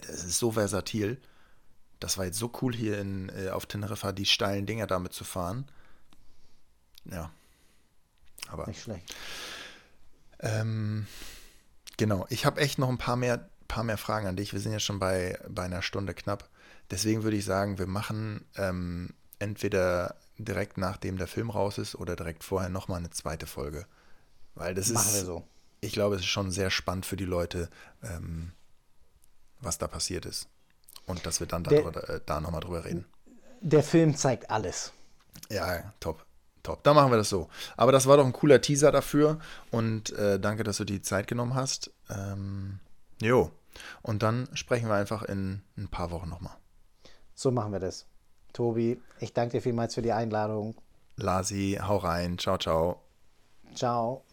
das 0.07 0.25
ist 0.25 0.39
so 0.39 0.53
versatil. 0.53 1.19
Das 1.99 2.19
war 2.19 2.27
jetzt 2.27 2.39
so 2.39 2.53
cool 2.63 2.75
hier 2.75 2.99
in, 3.01 3.31
äh, 3.31 3.49
auf 3.49 3.67
Teneriffa, 3.67 4.13
die 4.13 4.27
steilen 4.27 4.67
Dinger 4.67 4.87
damit 4.87 5.13
zu 5.13 5.25
fahren. 5.25 5.67
Ja. 7.07 7.33
Aber. 8.49 8.67
Nicht 8.67 8.83
schlecht. 8.83 9.15
Ähm, 10.41 11.07
genau, 11.97 12.27
ich 12.29 12.47
habe 12.47 12.61
echt 12.61 12.79
noch 12.79 12.89
ein 12.89 12.99
paar 12.99 13.17
mehr, 13.17 13.49
paar 13.67 13.83
mehr 13.83 13.99
Fragen 13.99 14.27
an 14.27 14.37
dich. 14.37 14.53
Wir 14.53 14.61
sind 14.61 14.73
ja 14.73 14.79
schon 14.79 14.99
bei, 14.99 15.39
bei 15.49 15.65
einer 15.65 15.83
Stunde 15.83 16.15
knapp. 16.15 16.49
Deswegen 16.91 17.25
würde 17.25 17.37
ich 17.37 17.45
sagen, 17.45 17.79
wir 17.79 17.87
machen 17.87 18.45
ähm, 18.57 19.15
entweder 19.39 20.17
direkt 20.39 20.79
nachdem 20.79 21.19
der 21.19 21.27
Film 21.27 21.51
raus 21.51 21.79
ist 21.79 21.97
oder 21.97 22.15
direkt 22.15 22.45
vorher 22.45 22.71
nochmal 22.71 22.99
eine 22.99 23.11
zweite 23.11 23.47
Folge. 23.47 23.87
Weil 24.55 24.75
das 24.75 24.91
machen 24.91 25.09
ist. 25.09 25.15
wir 25.15 25.25
so. 25.25 25.45
Ich 25.81 25.93
glaube, 25.93 26.17
es 26.17 26.23
ist 26.23 26.29
schon 26.29 26.51
sehr 26.51 26.71
spannend 26.71 27.07
für 27.07 27.17
die 27.17 27.25
Leute, 27.25 27.69
ähm, 28.03 28.53
was 29.61 29.79
da 29.79 29.87
passiert 29.87 30.27
ist. 30.27 30.49
Und 31.07 31.25
dass 31.25 31.41
wir 31.41 31.47
dann 31.47 31.65
da, 31.65 31.71
äh, 31.71 32.21
da 32.27 32.41
nochmal 32.41 32.61
drüber 32.61 32.85
reden. 32.85 33.07
Der 33.61 33.83
Film 33.83 34.17
zeigt 34.17 34.51
alles. 34.51 34.93
Ja, 35.51 35.93
top. 36.01 36.25
Top, 36.63 36.83
dann 36.83 36.97
machen 36.97 37.11
wir 37.11 37.17
das 37.17 37.29
so. 37.29 37.49
Aber 37.77 37.93
das 37.93 38.07
war 38.07 38.17
doch 38.17 38.27
ein 38.27 38.33
cooler 38.33 38.61
Teaser 38.61 38.93
dafür 38.93 39.39
und 39.71 40.11
äh, 40.13 40.39
danke, 40.39 40.65
dass 40.65 40.77
du 40.77 40.85
die 40.85 41.01
Zeit 41.01 41.27
genommen 41.27 41.55
hast. 41.55 41.91
Ähm, 42.11 42.81
jo, 43.23 43.51
und 44.03 44.23
dann 44.23 44.49
sprechen 44.55 44.89
wir 44.89 44.97
einfach 44.97 45.23
in 45.23 45.63
ein 45.77 45.89
paar 45.89 46.11
Wochen 46.11 46.29
nochmal. 46.29 46.57
So 47.35 47.51
machen 47.51 47.73
wir 47.73 47.81
das. 47.81 48.07
Tobi, 48.53 49.01
ich 49.21 49.33
danke 49.33 49.59
dir 49.59 49.63
vielmals 49.63 49.95
für 49.95 50.03
die 50.03 50.13
Einladung. 50.13 50.75
Lasi, 51.17 51.79
hau 51.81 51.99
rein. 51.99 52.39
Ciao, 52.39 52.59
ciao. 52.59 53.01
Ciao. 53.75 54.28